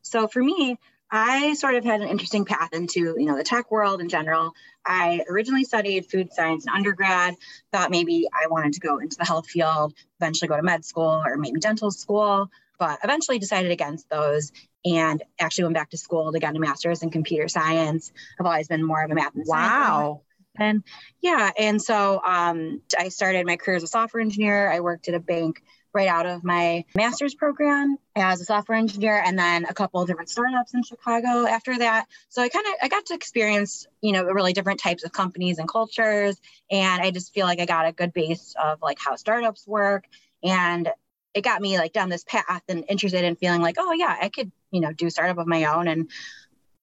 So 0.03 0.29
for 0.29 0.43
me, 0.43 0.79
I 1.11 1.55
sort 1.55 1.77
of 1.77 1.85
had 1.85 2.03
an 2.03 2.09
interesting 2.09 2.45
path 2.45 2.75
into, 2.75 3.17
you 3.19 3.25
know, 3.25 3.37
the 3.37 3.43
tech 3.43 3.71
world 3.71 4.03
in 4.03 4.11
general. 4.11 4.53
I 4.85 5.25
originally 5.31 5.65
studied 5.65 6.11
food 6.11 6.33
science 6.33 6.65
in 6.65 6.73
undergrad, 6.73 7.37
thought 7.73 7.91
maybe 7.91 8.29
I 8.33 8.49
wanted 8.49 8.75
to 8.75 8.81
go 8.81 8.99
into 8.99 9.17
the 9.17 9.25
health 9.25 9.47
field, 9.49 9.95
eventually 10.21 10.49
go 10.49 10.57
to 10.57 10.63
med 10.63 10.85
school 10.85 11.23
or 11.25 11.37
maybe 11.39 11.59
dental 11.59 11.91
school 11.91 12.51
but 12.81 12.99
eventually 13.05 13.39
decided 13.39 13.71
against 13.71 14.09
those 14.09 14.51
and 14.85 15.23
actually 15.39 15.65
went 15.65 15.75
back 15.75 15.91
to 15.91 15.99
school 15.99 16.33
to 16.33 16.41
get 16.41 16.57
a 16.57 16.59
master's 16.59 17.03
in 17.03 17.11
computer 17.11 17.47
science. 17.47 18.11
I've 18.41 18.47
always 18.47 18.67
been 18.67 18.83
more 18.83 19.05
of 19.05 19.11
a 19.11 19.15
math 19.15 19.35
and 19.37 19.45
wow. 19.47 20.23
And 20.57 20.83
yeah, 21.21 21.51
and 21.57 21.81
so 21.81 22.21
um, 22.25 22.81
I 22.99 23.11
started 23.11 23.47
my 23.47 23.57
career 23.57 23.77
as 23.77 23.83
a 23.83 23.87
software 23.87 24.21
engineer. 24.21 24.73
I 24.73 24.81
worked 24.81 25.09
at 25.09 25.15
a 25.15 25.21
bank 25.21 25.63
right 25.93 26.09
out 26.09 26.25
of 26.25 26.43
my 26.43 26.85
master's 26.95 27.35
program 27.35 27.97
as 28.17 28.41
a 28.41 28.45
software 28.45 28.79
engineer 28.79 29.21
and 29.25 29.39
then 29.39 29.65
a 29.65 29.75
couple 29.75 30.01
of 30.01 30.07
different 30.07 30.31
startups 30.31 30.73
in 30.73 30.83
Chicago 30.83 31.47
after 31.47 31.77
that. 31.79 32.07
So 32.29 32.43
I 32.43 32.49
kind 32.49 32.67
of 32.67 32.75
I 32.83 32.89
got 32.89 33.07
to 33.07 33.15
experience, 33.15 33.87
you 34.01 34.13
know, 34.13 34.25
really 34.25 34.53
different 34.53 34.81
types 34.81 35.05
of 35.05 35.13
companies 35.13 35.59
and 35.59 35.69
cultures 35.69 36.41
and 36.71 37.03
I 37.03 37.11
just 37.11 37.35
feel 37.35 37.47
like 37.47 37.61
I 37.61 37.67
got 37.67 37.87
a 37.87 37.93
good 37.93 38.13
base 38.13 38.55
of 38.63 38.81
like 38.83 38.99
how 38.99 39.17
startups 39.17 39.67
work 39.67 40.05
and 40.43 40.89
it 41.35 41.43
got 41.43 41.61
me 41.61 41.79
like 41.79 41.93
down 41.93 42.09
this 42.09 42.25
path 42.25 42.63
and 42.69 42.85
interested 42.89 43.25
in 43.25 43.37
feeling 43.37 43.63
like, 43.63 43.77
oh 43.79 43.93
yeah, 43.93 44.17
I 44.21 44.29
could, 44.29 44.51
you 44.71 44.81
know, 44.81 44.93
do 44.93 45.11
startup 45.11 45.39
of 45.39 45.47
my 45.47 45.65
own. 45.65 45.89
And 45.89 46.11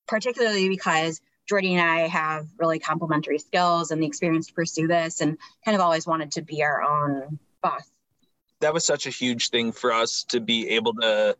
particularly 0.07 0.69
because 0.69 1.21
Jordy 1.47 1.75
and 1.75 1.89
I 1.89 2.07
have 2.07 2.47
really 2.57 2.79
complementary 2.79 3.39
skills 3.39 3.91
and 3.91 4.01
the 4.01 4.07
experience 4.07 4.47
to 4.47 4.53
pursue 4.53 4.87
this 4.87 5.21
and 5.21 5.37
kind 5.65 5.75
of 5.75 5.81
always 5.81 6.07
wanted 6.07 6.31
to 6.33 6.41
be 6.41 6.63
our 6.63 6.81
own 6.81 7.39
boss. 7.61 7.83
That 8.59 8.73
was 8.73 8.85
such 8.85 9.05
a 9.05 9.09
huge 9.09 9.49
thing 9.49 9.71
for 9.71 9.93
us 9.93 10.23
to 10.29 10.39
be 10.39 10.69
able 10.69 10.93
to 10.95 11.37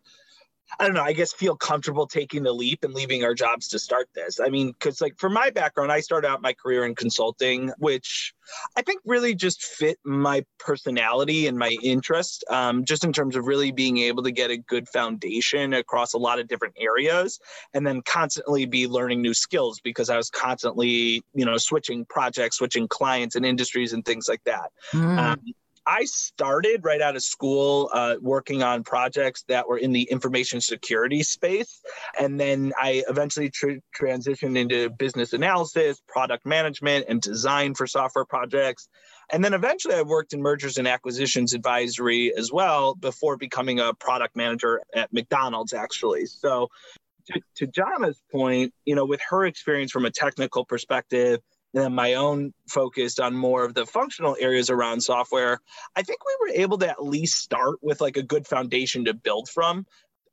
I 0.80 0.86
don't 0.86 0.96
know, 0.96 1.04
I 1.04 1.14
guess 1.14 1.34
feel 1.34 1.56
comfortable 1.56 2.08
taking 2.08 2.44
the 2.44 2.52
leap 2.52 2.84
and 2.84 2.94
leaving 2.94 3.24
our 3.24 3.34
jobs 3.34 3.68
to 3.70 3.80
start 3.80 4.10
this. 4.14 4.40
I 4.40 4.50
mean, 4.50 4.72
because 4.72 5.02
like 5.02 5.18
for 5.18 5.30
my 5.30 5.50
background, 5.50 5.92
I 5.92 6.02
started 6.02 6.28
out 6.28 6.42
my 6.42 6.54
career 6.54 6.86
in 6.86 6.94
consulting, 6.94 7.72
which 7.78 8.34
I 8.76 8.82
think 8.82 9.02
really 9.06 9.34
just 9.34 9.64
fit 9.64 9.98
my 10.04 10.46
personality 10.60 11.48
and 11.48 11.58
my 11.58 11.78
interest, 11.82 12.44
um, 12.50 12.86
just 12.86 13.04
in 13.04 13.14
terms 13.14 13.36
of 13.36 13.48
really 13.48 13.72
being 13.72 13.98
able 14.00 14.24
to 14.24 14.32
get 14.32 14.52
a 14.52 14.58
good 14.58 14.88
foundation 14.90 15.74
across 15.74 16.14
a 16.14 16.18
lot 16.18 16.40
of 16.40 16.48
different 16.48 16.76
areas 16.78 17.40
and 17.74 17.86
then 17.88 18.02
constantly 18.02 18.66
be 18.66 18.88
learning 18.88 19.22
new 19.22 19.34
skills 19.34 19.80
because 19.80 20.10
I 20.10 20.18
was 20.18 20.30
constantly, 20.30 21.24
you 21.34 21.46
know, 21.46 21.58
switching 21.58 22.06
projects, 22.06 22.58
switching 22.58 22.88
clients 22.88 23.36
and 23.36 23.46
industries 23.46 23.94
and 23.94 24.04
things 24.04 24.28
like 24.28 24.44
that. 24.44 24.72
Mm. 24.92 25.18
Um, 25.18 25.42
I 25.88 26.04
started 26.04 26.84
right 26.84 27.02
out 27.02 27.16
of 27.16 27.24
school 27.24 27.90
uh, 27.94 28.16
working 28.22 28.62
on 28.62 28.84
projects 28.84 29.46
that 29.48 29.70
were 29.70 29.78
in 29.78 29.94
the 29.94 30.04
information 30.04 30.60
security 30.60 31.24
space. 31.24 31.82
And 32.20 32.38
then 32.38 32.74
I 32.78 33.04
eventually 33.08 33.50
tr- 33.50 33.80
transitioned 33.98 34.58
into 34.58 34.90
business 34.90 35.32
analysis, 35.32 36.02
product 36.06 36.46
management, 36.46 37.06
and 37.08 37.22
design 37.22 37.74
for 37.74 37.88
software 37.88 38.26
projects. 38.26 38.90
And 39.32 39.44
then 39.44 39.54
eventually 39.54 39.96
I 39.96 40.02
worked 40.02 40.34
in 40.34 40.42
mergers 40.42 40.78
and 40.78 40.90
acquisitions 40.90 41.54
advisory 41.54 42.34
as 42.38 42.52
well 42.52 42.94
before 42.94 43.38
becoming 43.38 43.80
a 43.80 43.94
product 43.94 44.36
manager 44.36 44.82
at 44.94 45.14
McDonald's, 45.14 45.72
actually. 45.72 46.26
So 46.26 46.70
to, 47.28 47.42
to 47.56 47.68
Jahna's 47.68 48.22
point, 48.30 48.74
you 48.84 48.96
know, 48.96 49.06
with 49.06 49.22
her 49.30 49.46
experience 49.46 49.92
from 49.92 50.06
a 50.06 50.12
technical 50.12 50.66
perspective, 50.66 51.40
and 51.78 51.86
then 51.86 51.94
my 51.94 52.16
own 52.16 52.54
focused 52.68 53.20
on 53.20 53.36
more 53.36 53.64
of 53.64 53.76
the 53.76 53.86
functional 53.86 54.36
areas 54.40 54.72
around 54.72 55.00
software, 55.02 55.60
I 55.96 56.02
think 56.02 56.18
we 56.26 56.36
were 56.42 56.64
able 56.64 56.80
to 56.80 56.90
at 56.90 57.04
least 57.04 57.38
start 57.38 57.78
with 57.84 58.02
like 58.02 58.18
a 58.18 58.24
good 58.24 58.48
foundation 58.48 59.06
to 59.06 59.14
build 59.14 59.48
from 59.48 59.86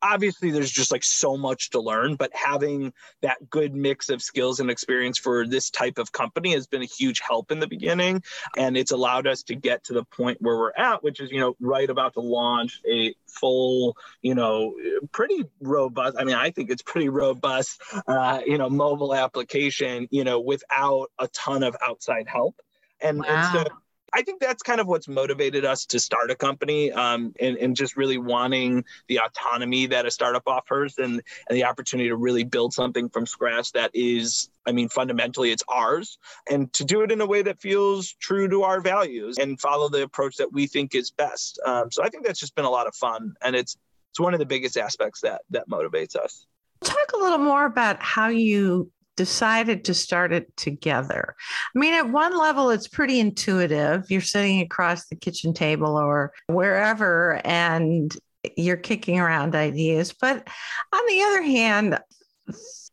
obviously 0.05 0.51
there's 0.51 0.71
just 0.71 0.93
like 0.93 1.03
so 1.03 1.37
much 1.37 1.71
to 1.71 1.81
learn 1.81 2.15
but 2.15 2.31
having 2.35 2.93
that 3.23 3.39
good 3.49 3.75
mix 3.75 4.11
of 4.11 4.21
skills 4.21 4.61
and 4.61 4.71
experience 4.71 5.19
for 5.19 5.47
this 5.47 5.71
type 5.71 5.97
of 5.97 6.13
company 6.13 6.53
has 6.53 6.67
been 6.67 6.83
a 6.83 6.87
huge 6.87 7.21
help 7.21 7.51
in 7.51 7.59
the 7.59 7.67
beginning 7.67 8.23
and 8.59 8.77
it's 8.77 8.91
allowed 8.91 9.27
us 9.27 9.43
to 9.43 9.55
get 9.55 9.83
to 9.83 9.95
the 9.95 10.05
point 10.05 10.37
where 10.43 10.57
we're 10.57 10.73
at 10.77 11.03
which 11.03 11.21
is 11.21 11.31
you 11.31 11.41
know 11.41 11.57
right 11.59 11.89
about 11.89 12.13
to 12.13 12.21
launch 12.21 12.83
a 12.87 13.15
full 13.27 13.97
you 14.21 14.35
know 14.35 14.75
pretty 15.11 15.43
robust 15.61 16.17
i 16.19 16.25
mean 16.25 16.37
i 16.37 16.51
think 16.51 16.71
it's 16.71 16.83
pretty 16.83 17.09
robust 17.09 17.81
uh, 18.07 18.41
you 18.47 18.59
know 18.59 18.69
mobile 18.69 19.15
application 19.15 20.07
you 20.11 20.23
know 20.23 20.39
without 20.39 21.11
a 21.19 21.27
ton 21.29 21.63
of 21.63 21.75
outside 21.83 22.29
help 22.29 22.61
and, 23.01 23.19
wow. 23.19 23.25
and 23.29 23.69
so 23.69 23.75
I 24.15 24.23
think 24.23 24.41
that's 24.41 24.63
kind 24.63 24.81
of 24.81 24.87
what's 24.87 25.09
motivated 25.09 25.65
us 25.65 25.85
to 25.87 25.99
start 25.99 26.31
a 26.31 26.37
company 26.37 26.93
um, 26.93 27.35
and, 27.41 27.57
and 27.57 27.75
just 27.75 27.97
really 27.97 28.19
wanting 28.19 28.85
the 29.09 29.19
autonomy 29.19 29.87
that 29.87 30.07
a 30.07 30.11
startup 30.11 30.45
offers 30.47 30.99
and, 30.99 31.21
and 31.49 31.57
the 31.57 31.65
opportunity 31.65 32.09
to 32.09 32.17
really 32.17 32.45
build 32.45 32.73
something 32.73 33.09
from 33.09 33.27
scratch 33.27 33.73
that 33.73 33.91
is, 33.93 34.51
I 34.67 34.73
mean, 34.73 34.89
fundamentally 34.89 35.51
it's 35.51 35.65
ours 35.69 36.19
and 36.49 36.73
to 36.75 36.85
do 36.85 37.03
it 37.03 37.11
in 37.11 37.21
a 37.21 37.27
way 37.27 37.43
that 37.43 37.61
feels 37.61 38.13
true 38.21 38.49
to 38.49 38.63
our 38.63 38.81
values 38.81 39.37
and 39.39 39.61
follow 39.61 39.89
the 39.89 40.03
approach 40.03 40.37
that 40.37 40.53
we 40.53 40.69
think 40.69 40.95
is 40.95 41.11
best. 41.11 41.61
Um, 41.67 41.91
so 41.91 42.05
I 42.05 42.09
think 42.09 42.25
that's 42.25 42.41
just 42.41 42.55
been 42.55 42.65
a 42.65 42.71
lot 42.71 42.87
of 42.87 42.95
fun 42.95 43.35
and 43.43 43.57
it's, 43.57 43.77
it's 44.11 44.21
one 44.21 44.33
of 44.33 44.39
the 44.39 44.47
biggest 44.47 44.77
aspects 44.77 45.23
that 45.23 45.43
that 45.51 45.69
motivates 45.69 46.15
us. 46.15 46.47
Talk 46.85 47.13
a 47.15 47.17
little 47.17 47.39
more 47.39 47.65
about 47.65 48.01
how 48.01 48.29
you 48.29 48.93
decided 49.17 49.85
to 49.85 49.95
start 49.95 50.33
it 50.33 50.57
together. 50.57 51.35
I 51.75 51.79
mean, 51.79 51.95
at 51.95 52.11
one 52.11 52.37
level, 52.37 52.71
it's 52.71 52.89
pretty 52.89 53.21
intuitive. 53.21 54.11
You're 54.11 54.21
sitting 54.21 54.61
across 54.61 55.07
the 55.07 55.17
kitchen 55.17 55.55
table 55.55 55.97
or 55.97 56.33
wherever, 56.47 57.41
and 57.45 58.15
you're 58.57 58.77
kicking 58.77 59.21
around 59.21 59.55
ideas. 59.55 60.13
But 60.13 60.49
on 60.93 61.07
the 61.09 61.23
other 61.23 61.43
hand, 61.43 61.99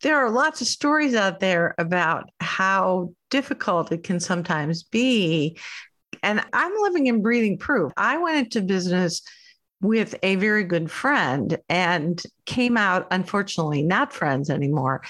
there 0.01 0.17
are 0.17 0.29
lots 0.29 0.61
of 0.61 0.67
stories 0.67 1.13
out 1.13 1.39
there 1.39 1.75
about 1.77 2.29
how 2.39 3.13
difficult 3.29 3.91
it 3.91 4.03
can 4.03 4.19
sometimes 4.19 4.83
be. 4.83 5.57
And 6.23 6.43
I'm 6.53 6.71
living 6.81 7.09
and 7.09 7.23
breathing 7.23 7.57
proof. 7.57 7.91
I 7.97 8.17
went 8.17 8.37
into 8.37 8.61
business 8.61 9.21
with 9.81 10.15
a 10.21 10.35
very 10.35 10.63
good 10.63 10.89
friend 10.89 11.57
and 11.67 12.21
came 12.45 12.77
out 12.77 13.07
unfortunately 13.11 13.81
not 13.81 14.13
friends 14.13 14.49
anymore. 14.49 15.01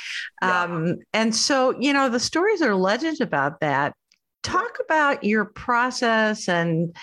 Yeah. 0.41 0.63
um, 0.63 0.97
and 1.13 1.35
so 1.35 1.77
you 1.79 1.93
know 1.93 2.09
the 2.09 2.19
stories 2.19 2.61
are 2.61 2.75
legend 2.75 3.21
about 3.21 3.59
that 3.59 3.93
talk 4.43 4.77
about 4.83 5.23
your 5.23 5.45
process 5.45 6.49
and 6.49 6.95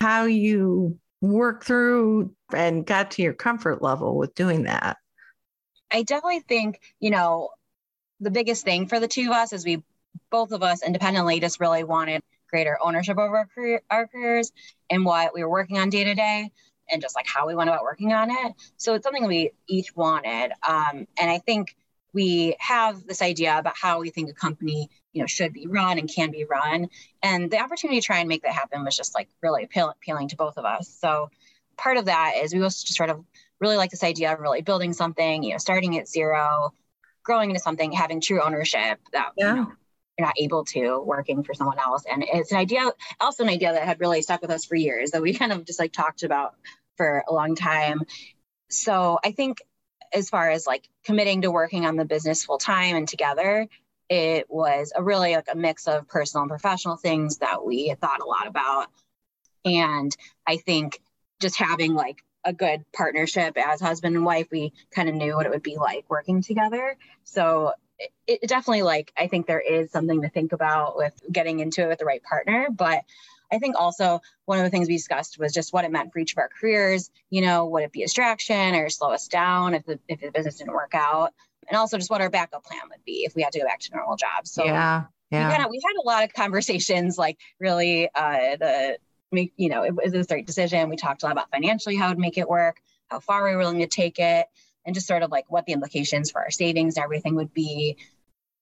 how 0.00 0.24
you 0.24 0.98
work 1.20 1.64
through 1.64 2.34
and 2.54 2.84
got 2.84 3.12
to 3.12 3.22
your 3.22 3.32
comfort 3.32 3.80
level 3.80 4.18
with 4.18 4.34
doing 4.34 4.64
that. 4.64 4.98
I 5.90 6.02
definitely 6.02 6.40
think 6.40 6.80
you 7.00 7.10
know 7.10 7.50
the 8.20 8.30
biggest 8.30 8.64
thing 8.64 8.88
for 8.88 9.00
the 9.00 9.08
two 9.08 9.26
of 9.26 9.32
us 9.32 9.52
is 9.52 9.64
we 9.64 9.82
both 10.30 10.52
of 10.52 10.62
us 10.62 10.82
independently 10.82 11.40
just 11.40 11.60
really 11.60 11.84
wanted 11.84 12.22
greater 12.48 12.78
ownership 12.82 13.16
over 13.18 13.38
our, 13.38 13.46
career, 13.46 13.80
our 13.90 14.06
careers 14.06 14.52
and 14.90 15.04
what 15.04 15.32
we 15.34 15.42
were 15.42 15.50
working 15.50 15.78
on 15.78 15.88
day 15.88 16.04
to 16.04 16.14
day 16.14 16.50
and 16.92 17.02
just 17.02 17.16
like 17.16 17.26
how 17.26 17.46
we 17.46 17.54
went 17.54 17.70
about 17.70 17.82
working 17.82 18.12
on 18.12 18.30
it. 18.30 18.52
So 18.76 18.94
it's 18.94 19.04
something 19.04 19.26
we 19.26 19.52
each 19.66 19.96
wanted. 19.96 20.52
Um, 20.66 21.06
and 21.18 21.30
I 21.30 21.38
think 21.38 21.74
we 22.12 22.56
have 22.58 23.06
this 23.06 23.22
idea 23.22 23.58
about 23.58 23.74
how 23.80 24.00
we 24.00 24.10
think 24.10 24.28
a 24.28 24.34
company 24.34 24.90
you 25.12 25.20
know 25.20 25.26
should 25.26 25.52
be 25.52 25.66
run 25.66 25.98
and 25.98 26.12
can 26.12 26.30
be 26.30 26.44
run 26.44 26.88
and 27.22 27.50
the 27.50 27.58
opportunity 27.58 28.00
to 28.00 28.04
try 28.04 28.18
and 28.18 28.28
make 28.28 28.42
that 28.42 28.52
happen 28.52 28.84
was 28.84 28.96
just 28.96 29.14
like 29.14 29.28
really 29.42 29.64
appealing 29.64 30.28
to 30.28 30.36
both 30.36 30.56
of 30.56 30.64
us 30.64 30.88
so 30.88 31.30
part 31.76 31.96
of 31.96 32.06
that 32.06 32.34
is 32.36 32.54
we 32.54 32.62
also 32.62 32.84
just 32.84 32.96
sort 32.96 33.10
of 33.10 33.24
really 33.60 33.76
like 33.76 33.90
this 33.90 34.04
idea 34.04 34.32
of 34.32 34.40
really 34.40 34.62
building 34.62 34.92
something 34.92 35.42
you 35.42 35.52
know 35.52 35.58
starting 35.58 35.98
at 35.98 36.08
zero 36.08 36.72
growing 37.22 37.50
into 37.50 37.60
something 37.60 37.92
having 37.92 38.20
true 38.20 38.42
ownership 38.42 38.98
that 39.12 39.32
yeah. 39.36 39.50
you 39.50 39.56
know, 39.56 39.72
you're 40.18 40.26
not 40.26 40.34
able 40.38 40.64
to 40.64 41.00
working 41.00 41.42
for 41.42 41.54
someone 41.54 41.78
else 41.78 42.04
and 42.10 42.24
it's 42.26 42.52
an 42.52 42.58
idea 42.58 42.90
also 43.20 43.42
an 43.42 43.48
idea 43.48 43.72
that 43.72 43.84
had 43.84 44.00
really 44.00 44.22
stuck 44.22 44.42
with 44.42 44.50
us 44.50 44.64
for 44.64 44.76
years 44.76 45.12
that 45.12 45.22
we 45.22 45.32
kind 45.32 45.52
of 45.52 45.64
just 45.64 45.78
like 45.78 45.92
talked 45.92 46.22
about 46.22 46.54
for 46.96 47.24
a 47.28 47.32
long 47.32 47.54
time 47.54 48.00
so 48.68 49.18
i 49.24 49.32
think 49.32 49.58
as 50.12 50.28
far 50.28 50.50
as 50.50 50.66
like 50.66 50.88
committing 51.04 51.42
to 51.42 51.50
working 51.50 51.86
on 51.86 51.96
the 51.96 52.04
business 52.04 52.44
full 52.44 52.58
time 52.58 52.96
and 52.96 53.08
together, 53.08 53.66
it 54.08 54.46
was 54.50 54.92
a 54.94 55.02
really 55.02 55.34
like 55.34 55.48
a 55.50 55.56
mix 55.56 55.88
of 55.88 56.06
personal 56.08 56.42
and 56.42 56.50
professional 56.50 56.96
things 56.96 57.38
that 57.38 57.64
we 57.64 57.94
thought 58.00 58.20
a 58.20 58.26
lot 58.26 58.46
about. 58.46 58.88
And 59.64 60.14
I 60.46 60.58
think 60.58 61.00
just 61.40 61.56
having 61.58 61.94
like 61.94 62.22
a 62.44 62.52
good 62.52 62.84
partnership 62.92 63.56
as 63.56 63.80
husband 63.80 64.16
and 64.16 64.24
wife, 64.24 64.48
we 64.50 64.72
kind 64.90 65.08
of 65.08 65.14
knew 65.14 65.34
what 65.34 65.46
it 65.46 65.52
would 65.52 65.62
be 65.62 65.76
like 65.76 66.04
working 66.08 66.42
together. 66.42 66.96
So 67.24 67.72
it, 68.26 68.40
it 68.42 68.48
definitely 68.48 68.82
like 68.82 69.12
I 69.16 69.28
think 69.28 69.46
there 69.46 69.60
is 69.60 69.90
something 69.90 70.22
to 70.22 70.28
think 70.28 70.52
about 70.52 70.96
with 70.96 71.14
getting 71.30 71.60
into 71.60 71.82
it 71.82 71.88
with 71.88 71.98
the 71.98 72.04
right 72.04 72.22
partner, 72.22 72.68
but 72.70 73.04
I 73.52 73.58
think 73.58 73.76
also 73.78 74.20
one 74.46 74.58
of 74.58 74.64
the 74.64 74.70
things 74.70 74.88
we 74.88 74.96
discussed 74.96 75.38
was 75.38 75.52
just 75.52 75.72
what 75.72 75.84
it 75.84 75.92
meant 75.92 76.12
for 76.12 76.18
each 76.18 76.32
of 76.32 76.38
our 76.38 76.48
careers. 76.48 77.10
You 77.30 77.42
know, 77.42 77.66
would 77.66 77.84
it 77.84 77.92
be 77.92 78.02
a 78.02 78.06
distraction 78.06 78.74
or 78.74 78.88
slow 78.88 79.10
us 79.10 79.28
down 79.28 79.74
if 79.74 79.84
the 79.84 80.00
if 80.08 80.20
the 80.20 80.30
business 80.30 80.56
didn't 80.56 80.72
work 80.72 80.94
out? 80.94 81.32
And 81.68 81.76
also 81.76 81.98
just 81.98 82.10
what 82.10 82.20
our 82.20 82.30
backup 82.30 82.64
plan 82.64 82.80
would 82.90 83.04
be 83.04 83.24
if 83.24 83.34
we 83.36 83.42
had 83.42 83.52
to 83.52 83.60
go 83.60 83.66
back 83.66 83.80
to 83.80 83.94
normal 83.94 84.16
jobs. 84.16 84.50
So 84.50 84.64
yeah, 84.64 85.04
yeah. 85.30 85.48
We, 85.48 85.54
kinda, 85.54 85.68
we 85.70 85.80
had 85.84 86.00
a 86.02 86.06
lot 86.06 86.24
of 86.24 86.32
conversations, 86.32 87.18
like 87.18 87.38
really 87.60 88.08
uh, 88.14 88.56
the 88.56 88.98
make 89.30 89.52
you 89.56 89.68
know 89.68 89.82
it 89.82 89.94
was 89.94 90.12
the 90.12 90.34
right 90.34 90.46
decision. 90.46 90.88
We 90.88 90.96
talked 90.96 91.22
a 91.22 91.26
lot 91.26 91.32
about 91.32 91.50
financially 91.50 91.96
how 91.96 92.12
to 92.12 92.18
make 92.18 92.38
it 92.38 92.48
work, 92.48 92.80
how 93.08 93.20
far 93.20 93.44
we 93.44 93.52
were 93.52 93.58
willing 93.58 93.80
to 93.80 93.86
take 93.86 94.18
it, 94.18 94.46
and 94.84 94.94
just 94.94 95.06
sort 95.06 95.22
of 95.22 95.30
like 95.30 95.44
what 95.48 95.66
the 95.66 95.72
implications 95.72 96.30
for 96.30 96.40
our 96.40 96.50
savings 96.50 96.96
and 96.96 97.04
everything 97.04 97.34
would 97.36 97.52
be. 97.52 97.96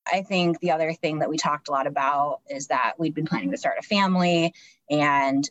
I 0.06 0.22
think 0.22 0.60
the 0.60 0.72
other 0.72 0.92
thing 0.92 1.20
that 1.20 1.28
we 1.28 1.36
talked 1.36 1.68
a 1.68 1.72
lot 1.72 1.86
about 1.86 2.40
is 2.48 2.68
that 2.68 2.94
we'd 2.98 3.14
been 3.14 3.26
planning 3.26 3.50
to 3.50 3.56
start 3.56 3.76
a 3.78 3.82
family 3.82 4.54
and 4.88 5.48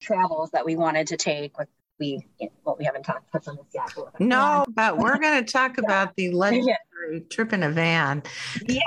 travels 0.00 0.50
that 0.50 0.64
we 0.64 0.76
wanted 0.76 1.08
to 1.08 1.16
take 1.16 1.58
with 1.58 1.68
we 1.98 2.26
well 2.64 2.76
we 2.78 2.84
haven't 2.84 3.04
talked 3.04 3.32
touched 3.32 3.48
on 3.48 3.56
this 3.56 3.66
yet. 3.74 3.90
No, 4.18 4.66
but 4.68 4.98
we're 4.98 5.18
going 5.18 5.42
to 5.42 5.50
talk 5.50 5.78
about 5.78 6.14
the 6.16 6.30
legendary 6.30 6.76
yeah. 7.12 7.18
trip 7.30 7.54
in 7.54 7.62
a 7.62 7.70
van. 7.70 8.22
Yeah. 8.68 8.80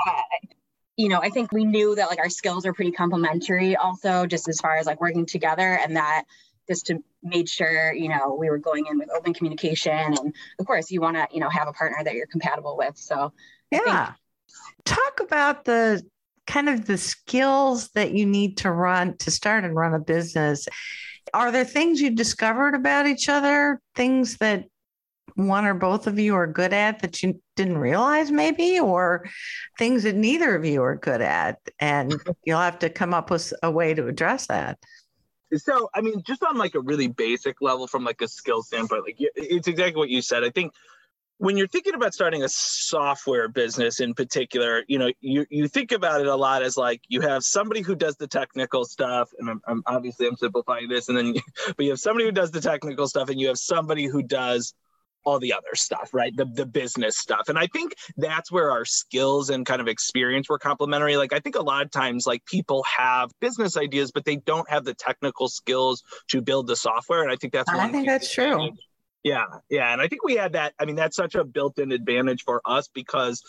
You 0.96 1.08
know, 1.08 1.20
I 1.20 1.30
think 1.30 1.50
we 1.50 1.64
knew 1.64 1.94
that 1.96 2.08
like 2.08 2.18
our 2.18 2.28
skills 2.28 2.66
are 2.66 2.72
pretty 2.72 2.92
complementary 2.92 3.74
also 3.74 4.26
just 4.26 4.48
as 4.48 4.60
far 4.60 4.76
as 4.76 4.86
like 4.86 5.00
working 5.00 5.26
together 5.26 5.78
and 5.82 5.96
that 5.96 6.24
just 6.68 6.86
to 6.86 7.02
made 7.22 7.48
sure, 7.48 7.92
you 7.92 8.08
know, 8.08 8.36
we 8.38 8.48
were 8.48 8.58
going 8.58 8.86
in 8.86 8.98
with 8.98 9.08
open 9.10 9.34
communication 9.34 9.92
and 9.92 10.34
of 10.58 10.66
course 10.66 10.90
you 10.90 11.00
want 11.00 11.16
to, 11.16 11.26
you 11.32 11.40
know, 11.40 11.48
have 11.48 11.66
a 11.66 11.72
partner 11.72 11.98
that 12.04 12.14
you're 12.14 12.26
compatible 12.26 12.76
with. 12.76 12.96
So 12.96 13.32
yeah 13.72 14.12
talk 14.84 15.20
about 15.20 15.64
the 15.64 16.02
kind 16.46 16.68
of 16.68 16.86
the 16.86 16.98
skills 16.98 17.90
that 17.90 18.12
you 18.12 18.26
need 18.26 18.56
to 18.58 18.70
run 18.70 19.16
to 19.18 19.30
start 19.30 19.64
and 19.64 19.76
run 19.76 19.94
a 19.94 20.00
business. 20.00 20.66
Are 21.32 21.52
there 21.52 21.64
things 21.64 22.00
you 22.00 22.10
discovered 22.10 22.74
about 22.74 23.06
each 23.06 23.28
other? 23.28 23.80
Things 23.94 24.36
that 24.38 24.64
one 25.34 25.64
or 25.64 25.74
both 25.74 26.06
of 26.06 26.18
you 26.18 26.34
are 26.34 26.46
good 26.46 26.72
at 26.72 27.00
that 27.00 27.22
you 27.22 27.40
didn't 27.56 27.78
realize 27.78 28.30
maybe 28.30 28.80
or 28.80 29.28
things 29.78 30.02
that 30.02 30.16
neither 30.16 30.54
of 30.54 30.64
you 30.64 30.82
are 30.82 30.96
good 30.96 31.20
at 31.20 31.58
and 31.78 32.14
you'll 32.44 32.58
have 32.58 32.78
to 32.78 32.90
come 32.90 33.14
up 33.14 33.30
with 33.30 33.52
a 33.62 33.70
way 33.70 33.94
to 33.94 34.06
address 34.06 34.46
that 34.46 34.78
so 35.54 35.88
i 35.94 36.00
mean 36.00 36.22
just 36.26 36.42
on 36.42 36.56
like 36.56 36.74
a 36.74 36.80
really 36.80 37.08
basic 37.08 37.60
level 37.60 37.86
from 37.86 38.04
like 38.04 38.20
a 38.20 38.28
skill 38.28 38.62
standpoint 38.62 39.04
like 39.04 39.16
it's 39.18 39.68
exactly 39.68 39.98
what 39.98 40.10
you 40.10 40.22
said 40.22 40.44
i 40.44 40.50
think 40.50 40.72
when 41.40 41.56
you're 41.56 41.66
thinking 41.66 41.94
about 41.94 42.12
starting 42.12 42.42
a 42.42 42.48
software 42.50 43.48
business 43.48 44.00
in 44.00 44.12
particular, 44.12 44.84
you 44.88 44.98
know, 44.98 45.10
you, 45.22 45.46
you 45.48 45.68
think 45.68 45.90
about 45.90 46.20
it 46.20 46.26
a 46.26 46.36
lot 46.36 46.62
as 46.62 46.76
like 46.76 47.00
you 47.08 47.22
have 47.22 47.42
somebody 47.42 47.80
who 47.80 47.94
does 47.94 48.14
the 48.16 48.26
technical 48.26 48.84
stuff, 48.84 49.30
and 49.38 49.48
I'm, 49.48 49.60
I'm 49.66 49.82
obviously 49.86 50.26
I'm 50.26 50.36
simplifying 50.36 50.90
this, 50.90 51.08
and 51.08 51.16
then 51.16 51.34
but 51.66 51.82
you 51.82 51.90
have 51.92 51.98
somebody 51.98 52.26
who 52.26 52.32
does 52.32 52.50
the 52.50 52.60
technical 52.60 53.08
stuff, 53.08 53.30
and 53.30 53.40
you 53.40 53.48
have 53.48 53.56
somebody 53.56 54.04
who 54.04 54.22
does 54.22 54.74
all 55.24 55.38
the 55.38 55.54
other 55.54 55.74
stuff, 55.74 56.10
right? 56.12 56.36
The 56.36 56.44
the 56.44 56.66
business 56.66 57.16
stuff. 57.16 57.48
And 57.48 57.58
I 57.58 57.68
think 57.68 57.94
that's 58.18 58.52
where 58.52 58.70
our 58.70 58.84
skills 58.84 59.48
and 59.48 59.64
kind 59.64 59.80
of 59.80 59.88
experience 59.88 60.46
were 60.50 60.58
complementary. 60.58 61.16
Like 61.16 61.32
I 61.32 61.40
think 61.40 61.56
a 61.56 61.62
lot 61.62 61.82
of 61.82 61.90
times 61.90 62.26
like 62.26 62.44
people 62.44 62.84
have 62.98 63.30
business 63.40 63.78
ideas, 63.78 64.12
but 64.12 64.26
they 64.26 64.36
don't 64.36 64.68
have 64.68 64.84
the 64.84 64.94
technical 64.94 65.48
skills 65.48 66.02
to 66.28 66.42
build 66.42 66.66
the 66.66 66.76
software. 66.76 67.22
And 67.22 67.32
I 67.32 67.36
think 67.36 67.54
that's 67.54 67.70
I 67.70 67.88
think 67.88 68.06
that's 68.06 68.30
true. 68.30 68.72
Yeah, 69.22 69.44
yeah, 69.68 69.92
and 69.92 70.00
I 70.00 70.08
think 70.08 70.24
we 70.24 70.36
had 70.36 70.54
that. 70.54 70.72
I 70.78 70.86
mean, 70.86 70.96
that's 70.96 71.16
such 71.16 71.34
a 71.34 71.44
built-in 71.44 71.92
advantage 71.92 72.42
for 72.42 72.62
us 72.64 72.88
because 72.88 73.42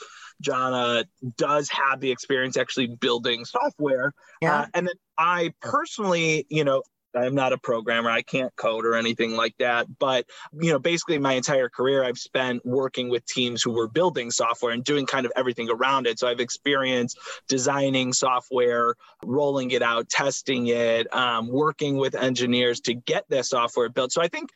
Jahna 0.43 1.05
does 1.37 1.69
have 1.69 2.01
the 2.01 2.11
experience 2.11 2.57
actually 2.57 2.87
building 2.87 3.45
software. 3.45 4.13
Yeah, 4.41 4.61
uh, 4.61 4.65
and 4.73 4.87
then 4.87 4.95
I 5.17 5.53
personally, 5.61 6.45
you 6.49 6.65
know, 6.65 6.83
I'm 7.15 7.35
not 7.35 7.53
a 7.53 7.57
programmer. 7.57 8.09
I 8.09 8.21
can't 8.21 8.55
code 8.55 8.85
or 8.85 8.95
anything 8.95 9.35
like 9.35 9.55
that. 9.59 9.87
But, 9.99 10.25
you 10.53 10.71
know, 10.71 10.79
basically 10.79 11.17
my 11.17 11.33
entire 11.33 11.69
career 11.69 12.03
I've 12.03 12.17
spent 12.17 12.65
working 12.65 13.09
with 13.09 13.25
teams 13.25 13.61
who 13.61 13.71
were 13.71 13.87
building 13.87 14.31
software 14.31 14.71
and 14.71 14.83
doing 14.83 15.05
kind 15.05 15.25
of 15.25 15.31
everything 15.35 15.69
around 15.69 16.07
it. 16.07 16.19
So 16.19 16.27
I've 16.27 16.39
experienced 16.39 17.17
designing 17.47 18.13
software, 18.13 18.95
rolling 19.25 19.71
it 19.71 19.81
out, 19.81 20.09
testing 20.09 20.67
it, 20.67 21.13
um, 21.13 21.49
working 21.49 21.97
with 21.97 22.15
engineers 22.15 22.79
to 22.81 22.93
get 22.93 23.25
this 23.29 23.49
software 23.49 23.89
built. 23.89 24.11
So 24.11 24.21
I 24.21 24.27
think 24.27 24.49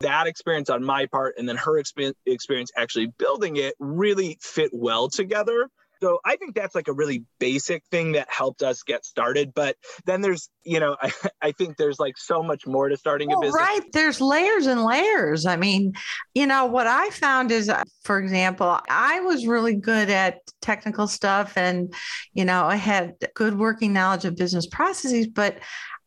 that 0.00 0.26
experience 0.26 0.70
on 0.70 0.84
my 0.84 1.06
part 1.06 1.34
and 1.38 1.48
then 1.48 1.56
her 1.56 1.78
experience 1.78 2.70
actually 2.76 3.06
building 3.18 3.56
it 3.56 3.74
really 3.78 4.38
fit 4.40 4.70
well 4.72 5.08
together. 5.08 5.68
So 6.02 6.18
I 6.24 6.36
think 6.36 6.54
that's 6.54 6.74
like 6.74 6.88
a 6.88 6.94
really 6.94 7.24
basic 7.38 7.84
thing 7.90 8.12
that 8.12 8.26
helped 8.30 8.62
us 8.62 8.82
get 8.82 9.04
started. 9.04 9.52
But 9.54 9.76
then 10.06 10.22
there's, 10.22 10.48
you 10.64 10.80
know, 10.80 10.96
I, 11.00 11.12
I 11.42 11.52
think 11.52 11.76
there's 11.76 12.00
like 12.00 12.16
so 12.16 12.42
much 12.42 12.66
more 12.66 12.88
to 12.88 12.96
starting 12.96 13.28
well, 13.28 13.38
a 13.38 13.42
business. 13.42 13.60
Right. 13.60 13.92
There's 13.92 14.20
layers 14.20 14.66
and 14.66 14.82
layers. 14.82 15.44
I 15.44 15.56
mean, 15.56 15.92
you 16.34 16.46
know, 16.46 16.64
what 16.64 16.86
I 16.86 17.10
found 17.10 17.50
is, 17.50 17.68
uh, 17.68 17.84
for 18.02 18.18
example, 18.18 18.80
I 18.88 19.20
was 19.20 19.46
really 19.46 19.74
good 19.74 20.08
at 20.08 20.38
technical 20.62 21.06
stuff 21.06 21.56
and, 21.56 21.92
you 22.32 22.46
know, 22.46 22.64
I 22.64 22.76
had 22.76 23.14
good 23.34 23.58
working 23.58 23.92
knowledge 23.92 24.24
of 24.24 24.36
business 24.36 24.66
processes, 24.66 25.26
but 25.26 25.58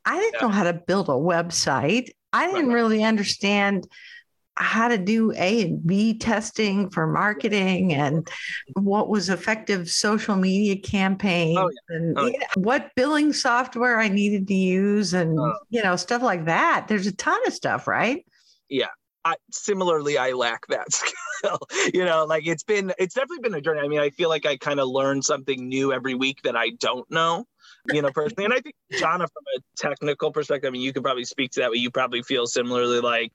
I 0.05 0.19
didn't 0.19 0.35
yeah. 0.35 0.41
know 0.41 0.49
how 0.49 0.63
to 0.63 0.73
build 0.73 1.09
a 1.09 1.13
website. 1.13 2.09
I 2.31 2.47
didn't 2.47 2.69
right. 2.69 2.73
really 2.73 3.03
understand 3.03 3.87
how 4.55 4.87
to 4.87 4.97
do 4.97 5.31
A 5.31 5.63
and 5.63 5.85
B 5.85 6.17
testing 6.17 6.89
for 6.89 7.07
marketing 7.07 7.93
and 7.93 8.27
what 8.75 9.09
was 9.09 9.29
effective 9.29 9.89
social 9.89 10.35
media 10.35 10.75
campaigns 10.75 11.57
oh, 11.57 11.69
yeah. 11.69 11.95
and 11.95 12.19
oh, 12.19 12.25
yeah. 12.27 12.47
what 12.55 12.91
billing 12.95 13.33
software 13.33 13.99
I 13.99 14.09
needed 14.09 14.47
to 14.47 14.53
use 14.53 15.13
and 15.13 15.39
oh. 15.39 15.57
you 15.69 15.81
know 15.81 15.95
stuff 15.95 16.21
like 16.21 16.45
that. 16.45 16.87
There's 16.87 17.07
a 17.07 17.15
ton 17.15 17.39
of 17.47 17.53
stuff, 17.53 17.87
right? 17.87 18.25
Yeah. 18.69 18.89
I, 19.25 19.35
similarly, 19.51 20.17
I 20.17 20.33
lack 20.33 20.67
that 20.67 20.91
skill. 20.91 21.57
you 21.93 22.03
know, 22.03 22.25
like 22.25 22.45
it's 22.45 22.63
been, 22.63 22.91
it's 22.97 23.15
definitely 23.15 23.39
been 23.39 23.53
a 23.53 23.61
journey. 23.61 23.79
I 23.79 23.87
mean, 23.87 24.01
I 24.01 24.09
feel 24.09 24.27
like 24.27 24.45
I 24.45 24.57
kind 24.57 24.81
of 24.81 24.89
learn 24.89 25.21
something 25.21 25.69
new 25.69 25.93
every 25.93 26.13
week 26.13 26.41
that 26.43 26.57
I 26.57 26.71
don't 26.71 27.09
know 27.09 27.45
you 27.91 28.01
know, 28.01 28.11
personally. 28.11 28.45
And 28.45 28.53
I 28.53 28.59
think 28.59 28.75
Jahna, 28.93 29.27
from 29.27 29.43
a 29.57 29.61
technical 29.75 30.31
perspective, 30.31 30.67
I 30.67 30.71
mean, 30.71 30.81
you 30.81 30.93
could 30.93 31.03
probably 31.03 31.25
speak 31.25 31.51
to 31.51 31.61
that, 31.61 31.69
but 31.69 31.79
you 31.79 31.91
probably 31.91 32.21
feel 32.21 32.45
similarly 32.47 33.01
like 33.01 33.31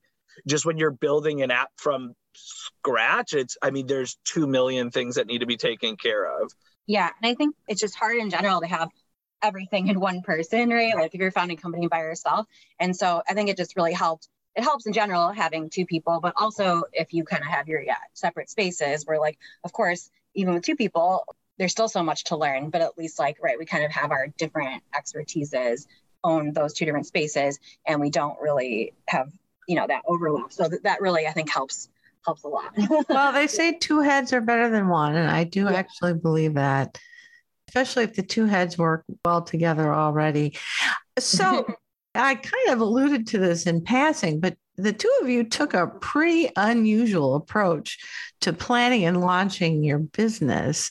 just 0.47 0.65
when 0.65 0.79
you're 0.79 0.91
building 0.91 1.43
an 1.43 1.51
app 1.51 1.71
from 1.77 2.15
scratch, 2.35 3.33
it's, 3.33 3.57
I 3.61 3.71
mean, 3.71 3.87
there's 3.87 4.19
2 4.27 4.47
million 4.47 4.91
things 4.91 5.17
that 5.17 5.27
need 5.27 5.41
to 5.41 5.47
be 5.47 5.57
taken 5.57 5.97
care 5.97 6.25
of. 6.43 6.53
Yeah. 6.87 7.11
And 7.23 7.31
I 7.31 7.35
think 7.35 7.55
it's 7.67 7.81
just 7.81 7.97
hard 7.97 8.17
in 8.17 8.31
general 8.31 8.61
to 8.61 8.67
have 8.67 8.89
everything 9.43 9.89
in 9.89 10.01
one 10.01 10.23
person, 10.23 10.71
right? 10.71 10.95
Like 10.95 11.15
if 11.15 11.21
you're 11.21 11.31
founding 11.31 11.59
a 11.59 11.61
company 11.61 11.87
by 11.87 11.99
yourself. 12.01 12.47
And 12.79 12.97
so 12.97 13.23
I 13.29 13.35
think 13.35 13.49
it 13.51 13.57
just 13.57 13.77
really 13.77 13.93
helped. 13.93 14.29
It 14.57 14.63
helps 14.63 14.87
in 14.87 14.93
general 14.93 15.31
having 15.31 15.71
two 15.71 15.87
people, 15.87 16.19
but 16.21 16.35
also 16.37 16.85
if 16.93 17.13
you 17.13 17.25
kind 17.25 17.43
of 17.43 17.49
have 17.49 17.69
your 17.69 17.81
yeah, 17.81 17.97
separate 18.15 18.51
spaces 18.51 19.07
where 19.07 19.21
like, 19.21 19.39
of 19.63 19.73
course, 19.73 20.11
even 20.35 20.55
with 20.55 20.65
two 20.65 20.77
people, 20.77 21.25
there's 21.59 21.73
still 21.73 21.89
so 21.89 22.03
much 22.03 22.25
to 22.25 22.37
learn, 22.37 22.71
but 22.71 22.81
at 22.81 22.97
least 22.97 23.19
like, 23.19 23.39
right, 23.43 23.59
we 23.59 23.67
kind 23.67 23.85
of 23.85 23.91
have 23.91 24.11
our 24.11 24.29
different 24.39 24.83
expertises 24.95 25.87
own 26.25 26.53
those 26.53 26.73
two 26.73 26.85
different 26.85 27.07
spaces 27.07 27.59
and 27.87 28.01
we 28.01 28.11
don't 28.11 28.39
really 28.41 28.93
have, 29.09 29.31
you 29.67 29.77
know, 29.77 29.87
that 29.87 30.03
overlap. 30.07 30.53
So 30.53 30.69
that, 30.69 30.83
that 30.85 31.01
really, 31.01 31.27
I 31.27 31.33
think 31.33 31.51
helps, 31.51 31.89
helps 32.25 32.45
a 32.45 32.49
lot. 32.49 32.73
well, 33.09 33.33
they 33.33 33.47
say 33.47 33.75
two 33.75 34.01
heads 34.01 34.33
are 34.33 34.41
better 34.41 34.69
than 34.71 34.89
one. 34.89 35.17
And 35.17 35.31
I 35.31 35.45
do 35.45 35.65
yeah. 35.65 35.73
actually 35.73 36.15
believe 36.15 36.55
that, 36.55 36.99
especially 37.69 38.05
if 38.05 38.15
the 38.15 38.23
two 38.23 38.47
heads 38.47 38.79
work 38.79 39.05
well 39.25 39.43
together 39.43 39.93
already. 39.93 40.57
So 41.19 41.67
I 42.15 42.35
kind 42.35 42.69
of 42.71 42.81
alluded 42.81 43.27
to 43.29 43.39
this 43.39 43.67
in 43.67 43.83
passing, 43.83 44.41
but 44.41 44.57
the 44.77 44.93
two 44.93 45.13
of 45.21 45.29
you 45.29 45.45
took 45.45 45.75
a 45.75 45.89
pretty 46.01 46.51
unusual 46.57 47.35
approach 47.35 47.99
to 48.41 48.53
planning 48.53 49.05
and 49.05 49.21
launching 49.21 49.83
your 49.83 49.99
business. 49.99 50.91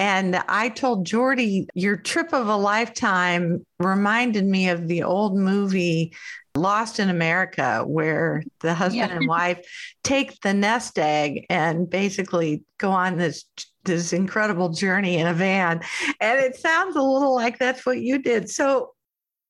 And 0.00 0.36
I 0.48 0.70
told 0.70 1.04
Jordy, 1.04 1.68
your 1.74 1.98
trip 1.98 2.32
of 2.32 2.48
a 2.48 2.56
lifetime 2.56 3.66
reminded 3.78 4.46
me 4.46 4.70
of 4.70 4.88
the 4.88 5.02
old 5.02 5.36
movie 5.36 6.14
Lost 6.56 6.98
in 6.98 7.10
America, 7.10 7.84
where 7.86 8.42
the 8.60 8.72
husband 8.74 9.10
yeah. 9.10 9.16
and 9.16 9.28
wife 9.28 9.60
take 10.02 10.40
the 10.40 10.54
nest 10.54 10.98
egg 10.98 11.44
and 11.48 11.88
basically 11.88 12.64
go 12.78 12.90
on 12.90 13.18
this 13.18 13.44
this 13.84 14.12
incredible 14.12 14.70
journey 14.70 15.18
in 15.18 15.26
a 15.26 15.34
van. 15.34 15.80
And 16.18 16.40
it 16.40 16.56
sounds 16.56 16.96
a 16.96 17.02
little 17.02 17.34
like 17.34 17.58
that's 17.58 17.84
what 17.84 18.00
you 18.00 18.18
did. 18.18 18.50
So 18.50 18.94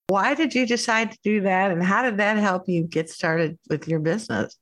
why 0.09 0.35
did 0.35 0.55
you 0.55 0.67
decide 0.67 1.13
to 1.13 1.19
do 1.23 1.41
that? 1.43 1.71
And 1.71 1.83
how 1.83 2.03
did 2.03 2.17
that 2.17 2.37
help 2.39 2.69
you 2.69 2.83
get 2.83 3.09
started 3.09 3.57
with 3.69 3.87
your 3.87 4.01
business? 4.01 4.57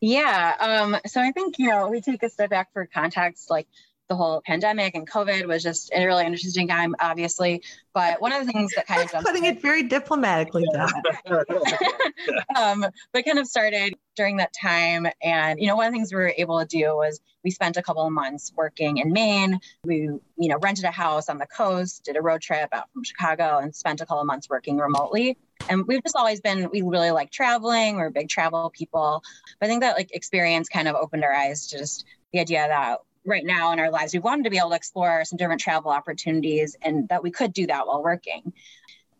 Yeah. 0.00 0.54
Um, 0.58 0.96
so 1.06 1.20
I 1.20 1.30
think, 1.30 1.58
you 1.58 1.68
know, 1.68 1.88
we 1.88 2.00
take 2.00 2.22
a 2.22 2.28
step 2.28 2.50
back 2.50 2.72
for 2.72 2.86
context. 2.86 3.48
Like 3.48 3.68
the 4.10 4.16
whole 4.16 4.42
pandemic 4.44 4.96
and 4.96 5.08
COVID 5.08 5.46
was 5.46 5.62
just 5.62 5.92
a 5.94 6.04
really 6.04 6.26
interesting 6.26 6.66
time, 6.66 6.96
obviously. 6.98 7.62
But 7.94 8.20
one 8.20 8.32
of 8.32 8.44
the 8.44 8.52
things 8.52 8.72
that 8.74 8.86
kind 8.86 9.02
of 9.02 9.24
putting 9.24 9.44
it 9.44 9.62
very 9.62 9.84
diplomatically, 9.84 10.64
um, 12.56 12.84
but 13.12 13.24
kind 13.24 13.38
of 13.38 13.46
started 13.46 13.94
during 14.16 14.36
that 14.38 14.52
time. 14.52 15.06
And 15.22 15.60
you 15.60 15.68
know, 15.68 15.76
one 15.76 15.86
of 15.86 15.92
the 15.92 15.96
things 15.96 16.12
we 16.12 16.16
were 16.16 16.34
able 16.36 16.58
to 16.58 16.66
do 16.66 16.96
was 16.96 17.20
we 17.44 17.52
spent 17.52 17.76
a 17.76 17.82
couple 17.82 18.04
of 18.04 18.12
months 18.12 18.52
working 18.56 18.98
in 18.98 19.12
Maine. 19.12 19.60
We, 19.84 20.08
you 20.36 20.48
know, 20.48 20.58
rented 20.60 20.84
a 20.84 20.90
house 20.90 21.28
on 21.28 21.38
the 21.38 21.46
coast, 21.46 22.04
did 22.04 22.16
a 22.16 22.22
road 22.22 22.42
trip 22.42 22.68
out 22.72 22.90
from 22.92 23.04
Chicago, 23.04 23.58
and 23.58 23.74
spent 23.74 24.00
a 24.00 24.06
couple 24.06 24.20
of 24.20 24.26
months 24.26 24.50
working 24.50 24.76
remotely. 24.76 25.38
And 25.68 25.86
we've 25.86 26.02
just 26.02 26.16
always 26.16 26.40
been, 26.40 26.68
we 26.72 26.82
really 26.82 27.12
like 27.12 27.30
traveling. 27.30 27.96
We're 27.96 28.10
big 28.10 28.28
travel 28.28 28.70
people. 28.70 29.22
But 29.60 29.66
I 29.66 29.68
think 29.68 29.82
that 29.82 29.96
like 29.96 30.12
experience 30.12 30.68
kind 30.68 30.88
of 30.88 30.96
opened 30.96 31.22
our 31.22 31.32
eyes 31.32 31.68
to 31.68 31.78
just 31.78 32.04
the 32.32 32.40
idea 32.40 32.66
that 32.66 32.98
right 33.24 33.44
now 33.44 33.72
in 33.72 33.80
our 33.80 33.90
lives, 33.90 34.12
we 34.12 34.18
wanted 34.20 34.44
to 34.44 34.50
be 34.50 34.58
able 34.58 34.70
to 34.70 34.76
explore 34.76 35.24
some 35.24 35.36
different 35.36 35.60
travel 35.60 35.90
opportunities 35.90 36.76
and 36.82 37.08
that 37.08 37.22
we 37.22 37.30
could 37.30 37.52
do 37.52 37.66
that 37.66 37.86
while 37.86 38.02
working. 38.02 38.52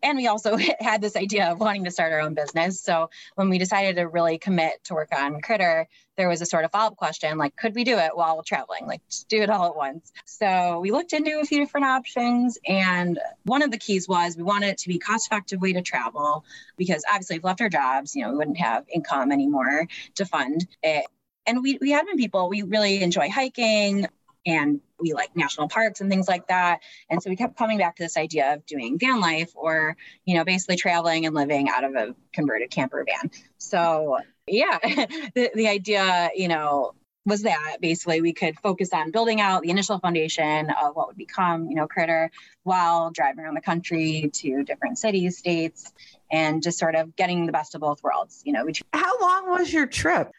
And 0.03 0.17
we 0.17 0.27
also 0.27 0.57
had 0.81 1.01
this 1.01 1.17
idea 1.17 1.51
of 1.51 1.61
wanting 1.61 1.85
to 1.85 1.91
start 1.91 2.13
our 2.13 2.21
own 2.21 2.35
business. 2.35 2.81
So 2.81 3.11
when 3.35 3.51
we 3.51 3.59
decided 3.59 3.97
to 3.97 4.09
really 4.09 4.39
commit 4.39 4.83
to 4.85 4.95
work 4.95 5.11
on 5.17 5.41
Critter, 5.41 5.87
there 6.17 6.29
was 6.29 6.41
a 6.41 6.47
sort 6.47 6.65
of 6.65 6.73
follow 6.73 6.89
up 6.89 6.97
question 6.97 7.39
like, 7.39 7.57
could 7.57 7.75
we 7.75 7.85
do 7.85 7.97
it 7.97 8.15
while 8.15 8.43
traveling? 8.43 8.87
Like, 8.87 9.01
do 9.29 9.43
it 9.43 9.51
all 9.51 9.67
at 9.67 9.77
once. 9.77 10.13
So 10.25 10.81
we 10.81 10.91
looked 10.91 11.13
into 11.13 11.39
a 11.41 11.45
few 11.45 11.59
different 11.59 11.87
options. 11.87 12.59
And 12.67 13.19
one 13.45 13.63
of 13.63 13.71
the 13.71 13.79
keys 13.79 14.09
was 14.09 14.37
we 14.37 14.43
wanted 14.43 14.69
it 14.69 14.79
to 14.79 14.89
be 14.89 14.99
cost 14.99 15.27
effective 15.27 15.61
way 15.61 15.73
to 15.73 15.83
travel 15.83 16.45
because 16.77 17.05
obviously, 17.11 17.37
if 17.37 17.43
we 17.43 17.49
left 17.49 17.61
our 17.61 17.69
jobs, 17.69 18.15
you 18.15 18.23
know, 18.23 18.31
we 18.31 18.37
wouldn't 18.37 18.59
have 18.59 18.85
income 18.93 19.33
anymore 19.33 19.87
to 20.17 20.25
fund 20.27 20.67
it 20.83 21.07
and 21.47 21.63
we, 21.63 21.79
we 21.81 21.91
have 21.93 22.07
been 22.07 22.17
people, 22.17 22.49
we 22.49 22.63
really 22.63 23.03
enjoy 23.03 23.31
hiking 23.31 24.07
and 24.47 24.81
we 24.99 25.13
like 25.13 25.35
national 25.37 25.69
parks 25.69 26.01
and 26.01 26.11
things 26.11 26.29
like 26.29 26.47
that. 26.49 26.81
And 27.09 27.23
so 27.23 27.31
we 27.31 27.37
kept 27.37 27.57
coming 27.57 27.79
back 27.79 27.97
to 27.97 28.03
this 28.03 28.17
idea 28.17 28.55
of 28.55 28.67
doing 28.67 28.99
van 28.99 29.21
life 29.21 29.53
or, 29.55 29.97
you 30.25 30.35
know, 30.35 30.45
basically 30.45 30.77
traveling 30.77 31.27
and 31.27 31.35
living 31.35 31.69
out 31.69 31.85
of 31.85 31.95
a 31.95 32.15
converted 32.33 32.71
camper 32.71 33.05
van. 33.07 33.31
So 33.59 34.19
yeah, 34.47 34.79
the, 35.35 35.51
the 35.55 35.69
idea, 35.69 36.31
you 36.35 36.49
know, 36.49 36.95
was 37.27 37.43
that 37.43 37.79
basically 37.81 38.21
we 38.23 38.33
could 38.33 38.59
focus 38.61 38.91
on 38.93 39.11
building 39.11 39.41
out 39.41 39.63
the 39.63 39.71
initial 39.71 39.99
foundation 39.99 40.71
of 40.71 40.97
what 40.97 41.09
would 41.09 41.19
become, 41.19 41.69
you 41.69 41.77
know, 41.77 41.87
Critter 41.87 42.31
while 42.63 43.11
driving 43.11 43.45
around 43.45 43.55
the 43.55 43.61
country 43.61 44.31
to 44.33 44.65
different 44.65 44.99
cities, 44.99 45.37
states, 45.37 45.93
and 46.31 46.63
just 46.63 46.79
sort 46.79 46.95
of 46.95 47.15
getting 47.17 47.47
the 47.47 47.53
best 47.53 47.75
of 47.75 47.83
both 47.83 48.03
worlds. 48.03 48.43
You 48.45 48.55
know, 48.55 48.67
how 48.93 49.21
long 49.21 49.51
was 49.51 49.73
your 49.73 49.87
trip? 49.87 50.33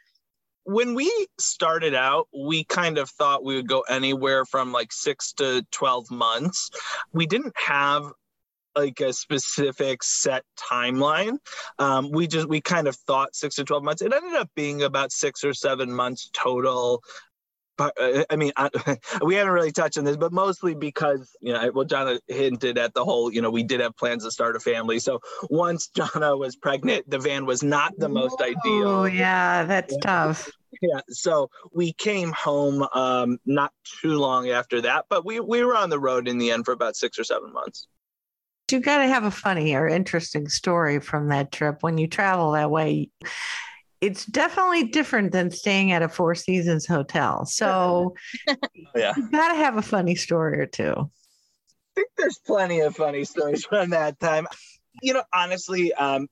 When 0.64 0.94
we 0.94 1.12
started 1.40 1.96
out, 1.96 2.28
we 2.34 2.64
kind 2.64 2.98
of 2.98 3.10
thought 3.10 3.44
we 3.44 3.56
would 3.56 3.68
go 3.68 3.82
anywhere 3.82 4.46
from 4.46 4.72
like 4.72 4.92
six 4.92 5.34
to 5.34 5.66
12 5.72 6.12
months. 6.12 6.70
We 7.14 7.26
didn't 7.26 7.54
have 7.58 8.12
like 8.76 9.00
a 9.02 9.14
specific 9.14 10.04
set 10.04 10.44
timeline. 10.58 11.38
Um, 11.80 12.12
we 12.12 12.28
just 12.28 12.48
we 12.48 12.62
kind 12.62 12.88
of 12.88 12.96
thought 12.96 13.36
six 13.36 13.56
to 13.56 13.64
twelve 13.64 13.84
months. 13.84 14.02
It 14.02 14.14
ended 14.14 14.34
up 14.34 14.50
being 14.56 14.84
about 14.84 15.12
six 15.12 15.44
or 15.44 15.54
seven 15.54 15.92
months 15.92 16.30
total. 16.34 17.04
Uh, 17.82 18.24
I 18.30 18.36
mean, 18.36 18.52
I, 18.58 18.70
we 19.24 19.36
haven't 19.36 19.54
really 19.54 19.72
touched 19.72 19.98
on 19.98 20.04
this, 20.04 20.18
but 20.18 20.32
mostly 20.32 20.76
because 20.76 21.36
you 21.42 21.54
know, 21.54 21.72
well, 21.74 21.86
Jahna 21.86 22.20
hinted 22.28 22.78
at 22.78 22.94
the 22.94 23.04
whole. 23.04 23.32
You 23.32 23.42
know, 23.42 23.50
we 23.50 23.64
did 23.64 23.80
have 23.80 23.96
plans 23.96 24.24
to 24.24 24.32
start 24.32 24.56
a 24.56 24.60
family. 24.60 25.00
So 25.00 25.20
once 25.50 25.90
Jahna 25.96 26.38
was 26.38 26.56
pregnant, 26.56 27.10
the 27.10 27.20
van 27.20 27.46
was 27.46 27.64
not 27.64 27.94
the 27.98 28.10
most 28.10 28.40
Whoa, 28.40 28.46
ideal. 28.46 28.88
Oh 28.88 29.06
yeah, 29.06 29.64
that's 29.64 29.94
yeah. 29.94 30.00
tough. 30.02 30.50
Yeah, 30.82 31.02
so 31.10 31.50
we 31.74 31.94
came 31.94 32.32
home 32.32 32.88
um, 32.94 33.40
not 33.46 33.74
too 34.02 34.18
long 34.18 34.50
after 34.50 34.82
that, 34.82 35.06
but 35.10 35.26
we 35.26 35.40
we 35.40 35.64
were 35.64 35.76
on 35.76 35.90
the 35.90 36.00
road 36.00 36.28
in 36.28 36.38
the 36.38 36.52
end 36.52 36.66
for 36.66 36.72
about 36.72 36.96
six 36.96 37.20
or 37.20 37.24
seven 37.24 37.52
months. 37.52 37.88
You 38.72 38.80
got 38.80 39.00
to 39.00 39.08
have 39.08 39.26
a 39.26 39.32
funny 39.32 39.76
or 39.76 39.86
interesting 39.86 40.48
story 40.48 41.02
from 41.02 41.28
that 41.28 41.52
trip 41.52 41.84
when 41.84 41.98
you 41.98 42.08
travel 42.08 42.52
that 42.52 42.72
way 42.72 43.10
it's 44.02 44.26
definitely 44.26 44.86
different 44.86 45.32
than 45.32 45.52
staying 45.52 45.92
at 45.92 46.02
a 46.02 46.10
Four 46.10 46.36
Seasons 46.36 46.86
hotel. 46.88 47.46
So 47.46 48.16
yeah, 48.96 49.14
you 49.16 49.30
gotta 49.32 49.56
have 49.56 49.78
a 49.78 49.82
funny 49.82 50.16
story 50.16 50.60
or 50.60 50.66
two. 50.66 50.94
I 50.98 51.94
think 51.96 52.10
there's 52.18 52.40
plenty 52.46 52.80
of 52.80 52.96
funny 52.96 53.24
stories 53.24 53.64
from 53.66 53.92
that 53.92 54.20
time. 54.20 54.48
You 55.02 55.14
know, 55.14 55.24
honestly, 55.34 55.94
um, 55.94 56.28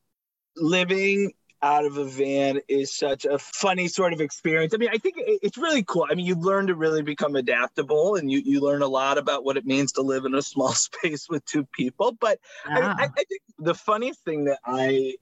living 0.58 1.32
out 1.62 1.86
of 1.86 1.98
a 1.98 2.06
van 2.06 2.60
is 2.68 2.96
such 2.96 3.26
a 3.26 3.38
funny 3.38 3.88
sort 3.88 4.14
of 4.14 4.22
experience. 4.22 4.74
I 4.74 4.78
mean, 4.78 4.90
I 4.92 4.98
think 4.98 5.16
it's 5.18 5.58
really 5.58 5.84
cool. 5.84 6.08
I 6.10 6.16
mean, 6.16 6.26
you 6.26 6.36
learn 6.36 6.68
to 6.68 6.76
really 6.76 7.02
become 7.02 7.36
adaptable 7.36 8.16
and 8.16 8.32
you, 8.32 8.42
you 8.44 8.62
learn 8.62 8.82
a 8.82 8.88
lot 8.88 9.18
about 9.18 9.44
what 9.44 9.58
it 9.58 9.66
means 9.66 9.92
to 9.94 10.02
live 10.02 10.26
in 10.26 10.34
a 10.34 10.42
small 10.42 10.72
space 10.74 11.28
with 11.30 11.44
two 11.46 11.66
people. 11.66 12.14
But 12.14 12.40
mean, 12.68 12.84
I, 12.84 13.04
I 13.04 13.24
think 13.24 13.42
the 13.58 13.76
funny 13.76 14.14
thing 14.26 14.46
that 14.46 14.60
I 14.66 15.16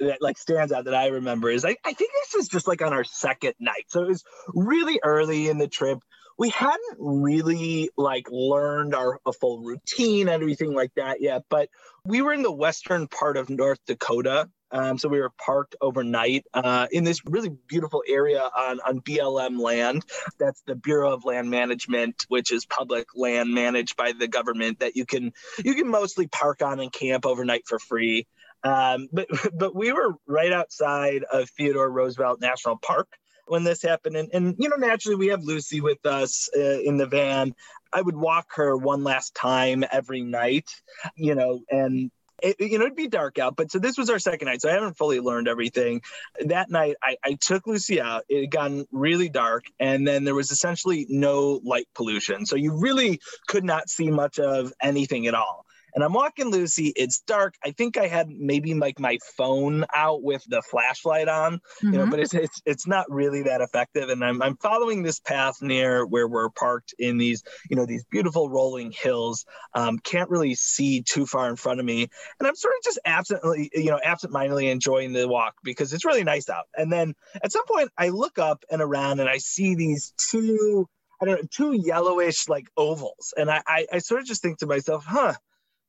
that 0.00 0.18
like 0.20 0.38
stands 0.38 0.72
out 0.72 0.84
that 0.84 0.94
I 0.94 1.08
remember 1.08 1.50
is 1.50 1.64
I, 1.64 1.76
I 1.84 1.92
think 1.92 2.10
this 2.12 2.34
was 2.36 2.48
just 2.48 2.68
like 2.68 2.82
on 2.82 2.92
our 2.92 3.04
second 3.04 3.54
night. 3.58 3.84
So 3.88 4.02
it 4.02 4.08
was 4.08 4.24
really 4.48 5.00
early 5.02 5.48
in 5.48 5.58
the 5.58 5.68
trip. 5.68 5.98
We 6.38 6.50
hadn't 6.50 6.96
really 6.98 7.90
like 7.96 8.30
learned 8.30 8.94
our 8.94 9.18
a 9.26 9.32
full 9.32 9.60
routine 9.60 10.28
and 10.28 10.42
everything 10.42 10.72
like 10.72 10.92
that 10.94 11.20
yet, 11.20 11.42
but 11.50 11.68
we 12.04 12.22
were 12.22 12.32
in 12.32 12.42
the 12.42 12.52
western 12.52 13.08
part 13.08 13.36
of 13.36 13.50
North 13.50 13.80
Dakota. 13.86 14.48
Um, 14.70 14.98
so 14.98 15.08
we 15.08 15.18
were 15.18 15.32
parked 15.44 15.76
overnight 15.80 16.44
uh, 16.52 16.86
in 16.92 17.02
this 17.02 17.24
really 17.24 17.48
beautiful 17.48 18.02
area 18.06 18.40
on, 18.42 18.80
on 18.86 19.00
BLM 19.00 19.58
land. 19.58 20.04
That's 20.38 20.62
the 20.66 20.74
Bureau 20.74 21.12
of 21.12 21.24
Land 21.24 21.50
Management, 21.50 22.26
which 22.28 22.52
is 22.52 22.66
public 22.66 23.06
land 23.16 23.52
managed 23.52 23.96
by 23.96 24.12
the 24.12 24.28
government 24.28 24.80
that 24.80 24.94
you 24.94 25.06
can 25.06 25.32
you 25.64 25.74
can 25.74 25.88
mostly 25.88 26.26
park 26.26 26.62
on 26.62 26.80
and 26.80 26.92
camp 26.92 27.24
overnight 27.24 27.62
for 27.66 27.78
free. 27.78 28.26
Um, 28.64 29.08
but 29.12 29.28
but 29.54 29.74
we 29.74 29.92
were 29.92 30.14
right 30.26 30.52
outside 30.52 31.24
of 31.24 31.48
Theodore 31.50 31.90
Roosevelt 31.90 32.40
National 32.40 32.76
Park 32.76 33.08
when 33.46 33.64
this 33.64 33.82
happened, 33.82 34.16
and, 34.16 34.28
and 34.32 34.54
you 34.58 34.68
know 34.68 34.76
naturally 34.76 35.16
we 35.16 35.28
have 35.28 35.42
Lucy 35.42 35.80
with 35.80 36.04
us 36.04 36.48
uh, 36.56 36.80
in 36.80 36.96
the 36.96 37.06
van. 37.06 37.54
I 37.92 38.02
would 38.02 38.16
walk 38.16 38.48
her 38.56 38.76
one 38.76 39.02
last 39.02 39.34
time 39.34 39.82
every 39.90 40.20
night, 40.20 40.68
you 41.16 41.34
know, 41.34 41.62
and 41.70 42.10
it, 42.42 42.56
you 42.60 42.78
know, 42.78 42.84
it'd 42.84 42.96
be 42.96 43.08
dark 43.08 43.38
out, 43.38 43.56
but 43.56 43.70
so 43.72 43.78
this 43.78 43.98
was 43.98 44.10
our 44.10 44.18
second 44.18 44.46
night, 44.46 44.62
so 44.62 44.68
I 44.68 44.72
haven't 44.72 44.96
fully 44.96 45.20
learned 45.20 45.48
everything. 45.48 46.02
That 46.44 46.70
night, 46.70 46.96
I, 47.02 47.16
I 47.24 47.32
took 47.40 47.66
Lucy 47.66 48.00
out. 48.00 48.24
It 48.28 48.42
had 48.42 48.50
gotten 48.50 48.86
really 48.92 49.28
dark, 49.28 49.64
and 49.80 50.06
then 50.06 50.24
there 50.24 50.34
was 50.34 50.50
essentially 50.50 51.06
no 51.08 51.60
light 51.64 51.88
pollution, 51.94 52.46
so 52.46 52.54
you 52.54 52.78
really 52.78 53.20
could 53.48 53.64
not 53.64 53.88
see 53.88 54.10
much 54.10 54.38
of 54.38 54.72
anything 54.80 55.26
at 55.26 55.34
all 55.34 55.64
and 55.94 56.04
I'm 56.04 56.12
walking 56.12 56.50
Lucy. 56.50 56.92
It's 56.96 57.20
dark. 57.20 57.54
I 57.64 57.70
think 57.72 57.96
I 57.96 58.06
had 58.06 58.28
maybe 58.28 58.74
like 58.74 58.98
my 58.98 59.18
phone 59.36 59.84
out 59.94 60.22
with 60.22 60.44
the 60.48 60.62
flashlight 60.62 61.28
on, 61.28 61.54
mm-hmm. 61.54 61.86
you 61.86 61.92
know, 61.92 62.02
mm-hmm. 62.02 62.10
but 62.10 62.20
it's, 62.20 62.34
it's 62.34 62.62
it's 62.66 62.86
not 62.86 63.10
really 63.10 63.42
that 63.42 63.60
effective. 63.60 64.08
And 64.08 64.24
I'm 64.24 64.42
I'm 64.42 64.56
following 64.56 65.02
this 65.02 65.20
path 65.20 65.60
near 65.60 66.06
where 66.06 66.28
we're 66.28 66.50
parked 66.50 66.94
in 66.98 67.18
these, 67.18 67.42
you 67.70 67.76
know, 67.76 67.86
these 67.86 68.04
beautiful 68.04 68.48
rolling 68.48 68.92
hills. 68.92 69.44
Um, 69.74 69.98
can't 69.98 70.30
really 70.30 70.54
see 70.54 71.02
too 71.02 71.26
far 71.26 71.48
in 71.48 71.56
front 71.56 71.80
of 71.80 71.86
me, 71.86 72.08
and 72.38 72.48
I'm 72.48 72.56
sort 72.56 72.74
of 72.78 72.84
just 72.84 72.98
absently, 73.04 73.70
you 73.74 73.90
know, 73.90 74.00
absentmindedly 74.02 74.70
enjoying 74.70 75.12
the 75.12 75.28
walk 75.28 75.54
because 75.62 75.92
it's 75.92 76.04
really 76.04 76.24
nice 76.24 76.48
out. 76.48 76.66
And 76.76 76.92
then 76.92 77.14
at 77.42 77.52
some 77.52 77.66
point, 77.66 77.90
I 77.96 78.08
look 78.10 78.38
up 78.38 78.64
and 78.70 78.82
around 78.82 79.20
and 79.20 79.28
I 79.28 79.38
see 79.38 79.74
these 79.74 80.12
two. 80.16 80.88
I 81.20 81.24
don't 81.24 81.40
know, 81.42 81.48
two 81.50 81.72
yellowish 81.72 82.48
like 82.48 82.68
ovals. 82.76 83.34
And 83.36 83.50
I, 83.50 83.60
I, 83.66 83.86
I 83.94 83.98
sort 83.98 84.20
of 84.20 84.28
just 84.28 84.40
think 84.40 84.58
to 84.58 84.66
myself, 84.66 85.04
huh, 85.04 85.34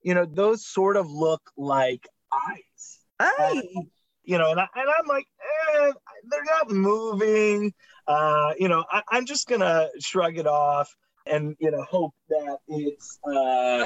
you 0.02 0.14
know, 0.14 0.26
those 0.26 0.66
sort 0.66 0.98
of 0.98 1.10
look 1.10 1.42
like 1.58 2.08
eyes. 2.34 3.00
Hey. 3.38 3.62
you 4.24 4.38
know, 4.38 4.52
and, 4.52 4.60
I, 4.60 4.68
and 4.76 4.90
I'm 5.00 5.08
like, 5.08 5.26
eh, 5.42 5.92
they're 6.30 6.44
not 6.46 6.72
moving. 6.72 7.74
Uh, 8.08 8.54
you 8.58 8.68
know, 8.68 8.86
I, 8.90 9.02
am 9.18 9.26
just 9.26 9.48
gonna 9.48 9.90
shrug 10.00 10.38
it 10.38 10.48
off 10.48 10.94
and 11.26 11.56
you 11.60 11.72
know 11.72 11.84
hope 11.84 12.14
that 12.30 12.58
it's 12.68 13.20
uh, 13.28 13.86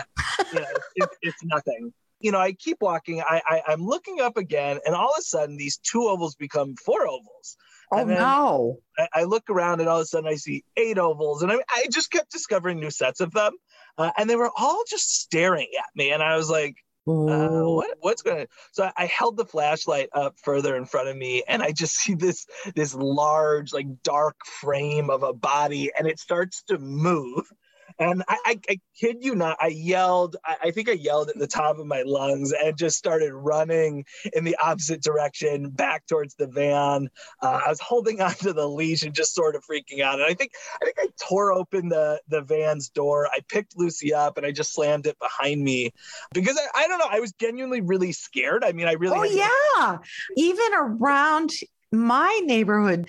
you 0.54 0.60
know, 0.60 0.66
it, 0.96 1.10
it's 1.22 1.44
nothing. 1.44 1.94
you 2.20 2.32
know, 2.32 2.40
I 2.40 2.54
keep 2.54 2.78
walking. 2.82 3.22
I, 3.22 3.42
I 3.68 3.74
am 3.74 3.86
looking 3.86 4.22
up 4.22 4.38
again, 4.38 4.80
and 4.86 4.96
all 4.96 5.10
of 5.10 5.20
a 5.20 5.22
sudden, 5.22 5.58
these 5.58 5.78
two 5.78 6.04
ovals 6.04 6.36
become 6.36 6.76
four 6.76 7.06
ovals. 7.08 7.58
Oh 7.92 8.04
no! 8.06 8.78
I, 8.98 9.08
I, 9.14 9.24
look 9.24 9.50
around, 9.50 9.82
and 9.82 9.90
all 9.90 9.98
of 9.98 10.04
a 10.04 10.06
sudden, 10.06 10.30
I 10.30 10.36
see 10.36 10.64
eight 10.78 10.98
ovals, 10.98 11.44
and 11.44 11.52
I, 11.52 11.58
I 11.70 11.88
just 11.92 12.12
kept 12.12 12.32
discovering 12.32 12.80
new 12.80 12.92
sets 12.92 13.20
of 13.20 13.32
them, 13.32 13.54
uh, 13.98 14.12
and 14.18 14.30
they 14.30 14.36
were 14.36 14.52
all 14.58 14.84
just 14.90 15.22
staring 15.22 15.70
at 15.78 15.90
me, 15.96 16.12
and 16.12 16.24
I 16.24 16.36
was 16.36 16.50
like. 16.50 16.76
Uh, 17.06 17.64
what, 17.64 17.98
what's 18.00 18.22
going 18.22 18.40
on? 18.40 18.48
So 18.72 18.86
I, 18.86 18.94
I 18.96 19.06
held 19.08 19.36
the 19.36 19.44
flashlight 19.44 20.08
up 20.14 20.36
further 20.42 20.78
in 20.78 20.86
front 20.86 21.10
of 21.10 21.18
me, 21.18 21.44
and 21.46 21.62
I 21.62 21.74
just 21.74 21.96
see 21.98 22.14
this 22.14 22.46
this 22.76 22.96
large, 22.96 23.74
like 23.74 23.88
dark 24.04 24.38
frame 24.46 25.10
of 25.10 25.22
a 25.22 25.34
body, 25.34 25.92
and 26.00 26.08
it 26.08 26.18
starts 26.18 26.64
to 26.70 26.78
move 26.78 27.52
and 28.00 28.24
I, 28.28 28.38
I, 28.46 28.60
I, 28.70 28.80
kid 29.00 29.18
you 29.22 29.36
not, 29.36 29.58
I 29.60 29.68
yelled, 29.68 30.36
I, 30.46 30.56
I, 30.64 30.72
think 30.72 30.90
I 30.90 30.94
yelled 30.94 31.30
at 31.30 31.38
the 31.38 31.48
top 31.48 31.78
of 31.78 31.86
my 31.86 32.04
lungs 32.06 32.54
and 32.54 32.78
just 32.78 32.98
started 32.98 33.34
running 33.34 34.06
in 34.34 34.44
the 34.44 34.56
opposite 34.64 35.02
direction 35.02 35.70
back 35.70 36.06
towards 36.08 36.36
the 36.36 36.48
van. 36.48 37.10
Uh, 37.42 37.62
I 37.66 37.70
was 37.70 37.80
holding 37.80 38.22
onto 38.22 38.54
the 38.54 38.68
leash 38.68 39.04
and 39.04 39.14
just 39.14 39.34
sort 39.34 39.56
of 39.56 39.64
freaking 39.66 40.02
out. 40.02 40.16
And 40.16 40.24
I 40.24 40.34
think 40.34 40.52
I 40.82 40.86
think 40.86 40.98
I 41.00 41.08
tore 41.22 41.54
open 41.54 41.90
the, 41.90 42.22
the 42.28 42.42
van's 42.42 42.90
door. 42.90 43.28
I 43.28 43.40
picked 43.48 43.78
Lucy 43.78 44.14
up 44.14 44.38
and 44.38 44.46
I 44.46 44.52
just 44.52 44.74
slammed 44.74 45.08
it 45.08 45.18
behind 45.20 45.64
me 45.64 45.92
because 46.34 46.58
I, 46.58 46.84
I 46.84 46.88
don't 46.88 47.00
know, 47.00 47.08
I 47.10 47.20
was 47.20 47.34
genuinely 47.34 47.82
really 47.82 48.12
scared. 48.12 48.64
I 48.64 48.72
mean, 48.72 48.88
I 48.88 48.94
really 48.94 49.18
Oh 49.18 49.24
yeah. 49.24 49.98
Even 50.38 50.74
around 50.74 51.52
my 51.92 52.42
neighborhood 52.44 53.08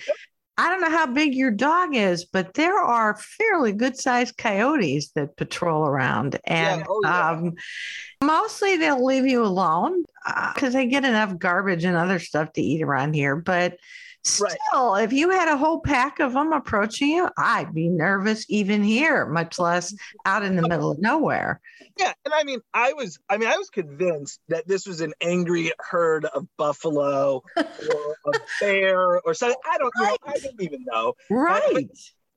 I 0.56 0.70
don't 0.70 0.80
know 0.80 0.96
how 0.96 1.06
big 1.06 1.34
your 1.34 1.50
dog 1.50 1.96
is, 1.96 2.24
but 2.24 2.54
there 2.54 2.78
are 2.78 3.16
fairly 3.16 3.72
good 3.72 3.96
sized 3.96 4.36
coyotes 4.36 5.10
that 5.12 5.36
patrol 5.36 5.84
around. 5.84 6.38
And 6.44 6.80
yeah. 6.80 6.86
Oh, 6.88 7.00
yeah. 7.02 7.30
um, 7.30 7.54
mostly 8.22 8.76
they'll 8.76 9.04
leave 9.04 9.26
you 9.26 9.44
alone 9.44 10.04
because 10.54 10.74
uh, 10.74 10.78
they 10.78 10.86
get 10.86 11.04
enough 11.04 11.38
garbage 11.38 11.84
and 11.84 11.96
other 11.96 12.18
stuff 12.18 12.52
to 12.52 12.62
eat 12.62 12.82
around 12.82 13.14
here. 13.14 13.34
But 13.34 13.78
Still, 14.26 14.48
right. 14.72 15.04
if 15.04 15.12
you 15.12 15.28
had 15.28 15.48
a 15.48 15.56
whole 15.56 15.80
pack 15.80 16.18
of 16.18 16.32
them 16.32 16.52
approaching 16.52 17.10
you, 17.10 17.28
I'd 17.36 17.74
be 17.74 17.88
nervous 17.88 18.46
even 18.48 18.82
here, 18.82 19.26
much 19.26 19.58
less 19.58 19.94
out 20.24 20.42
in 20.42 20.56
the 20.56 20.66
middle 20.66 20.90
of 20.90 20.98
nowhere. 20.98 21.60
Yeah, 21.98 22.14
and 22.24 22.32
I 22.32 22.42
mean, 22.42 22.60
I 22.72 22.94
was, 22.94 23.18
I 23.28 23.36
mean, 23.36 23.50
I 23.50 23.58
was 23.58 23.68
convinced 23.68 24.40
that 24.48 24.66
this 24.66 24.86
was 24.86 25.02
an 25.02 25.12
angry 25.20 25.72
herd 25.78 26.24
of 26.24 26.46
buffalo 26.56 27.42
or 27.56 28.16
a 28.26 28.38
bear 28.60 29.20
or 29.20 29.34
something. 29.34 29.58
I 29.70 29.76
don't 29.76 29.92
right. 30.00 30.18
know. 30.26 30.32
I 30.32 30.38
don't 30.38 30.62
even 30.62 30.84
know. 30.90 31.12
Right. 31.30 31.88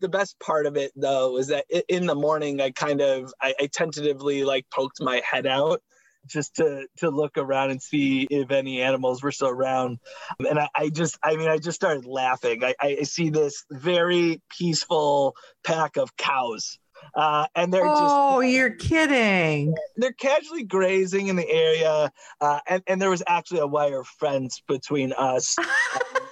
the 0.02 0.10
best 0.10 0.38
part 0.40 0.66
of 0.66 0.76
it 0.76 0.92
though 0.96 1.32
was 1.32 1.48
that 1.48 1.66
in 1.88 2.06
the 2.06 2.16
morning 2.16 2.62
I 2.62 2.72
kind 2.72 3.02
of 3.02 3.34
I, 3.42 3.56
I 3.62 3.68
tentatively 3.68 4.44
like 4.44 4.66
poked 4.72 5.02
my 5.02 5.22
head 5.28 5.48
out 5.48 5.82
just 6.28 6.56
to 6.56 6.88
to 6.98 7.10
look 7.10 7.38
around 7.38 7.72
and 7.72 7.82
see 7.82 8.28
if 8.30 8.52
any 8.52 8.82
animals 8.82 9.24
were 9.24 9.32
still 9.32 9.50
around. 9.50 10.00
And 10.40 10.60
I, 10.60 10.70
I 10.76 10.90
just, 10.90 11.18
I 11.24 11.36
mean, 11.36 11.50
I 11.50 11.58
just 11.58 11.76
started 11.76 12.06
laughing. 12.06 12.64
I, 12.64 12.76
I 12.80 13.04
see 13.04 13.30
this 13.30 13.66
very 13.72 14.42
peaceful 14.50 15.36
pack 15.64 15.98
of 15.98 16.16
cows 16.18 16.78
uh, 17.16 17.48
and 17.56 17.74
they're 17.74 17.88
oh, 17.88 17.96
just 17.96 18.16
oh 18.16 18.40
you're 18.42 18.72
kidding. 18.72 19.76
They're 19.96 20.12
casually 20.14 20.64
grazing 20.64 21.28
in 21.28 21.36
the 21.36 21.50
area 21.50 22.12
uh, 22.42 22.60
and, 22.68 22.84
and 22.88 23.02
there 23.02 23.10
was 23.10 23.24
actually 23.28 23.60
a 23.60 23.68
wire 23.68 24.04
fence 24.04 24.62
between 24.68 25.14
us. 25.14 25.56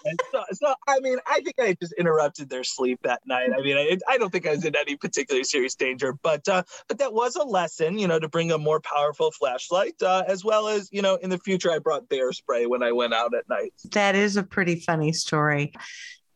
Um, 0.06 0.16
so, 0.32 0.44
so, 0.54 0.74
i 0.88 1.00
mean 1.00 1.18
i 1.26 1.42
think 1.42 1.56
i 1.60 1.76
just 1.82 1.94
interrupted 1.94 2.48
their 2.48 2.64
sleep 2.64 3.00
that 3.02 3.22
night. 3.26 3.50
I 3.58 3.62
mean 3.64 3.76
i, 3.76 3.98
I 4.08 4.20
don't 4.20 4.32
think 4.32 4.46
i 4.46 4.52
was 4.52 4.64
in 4.64 4.76
any 4.76 4.96
particularly 4.96 5.44
serious 5.44 5.74
danger 5.74 6.14
but 6.14 6.48
uh, 6.48 6.62
but 6.88 7.00
that 7.00 7.12
was 7.12 7.36
a 7.36 7.44
lesson 7.44 7.98
you 7.98 8.08
know 8.08 8.20
to 8.20 8.30
bring 8.30 8.52
a 8.52 8.58
more 8.60 8.80
powerful 8.80 9.32
flashlight 9.32 10.00
uh, 10.04 10.24
as 10.28 10.46
well 10.46 10.68
as 10.68 10.90
you 10.92 11.02
know 11.02 11.16
in 11.16 11.32
the 11.32 11.40
future 11.40 11.72
i 11.72 11.80
brought 11.80 12.08
bear 12.08 12.32
spray 12.34 12.68
when 12.68 12.84
i 12.84 12.92
went 12.92 13.16
out 13.16 13.34
at 13.34 13.50
night. 13.50 13.74
That 13.94 14.16
is 14.16 14.38
a 14.38 14.44
pretty 14.44 14.76
funny 14.76 15.12
story 15.12 15.74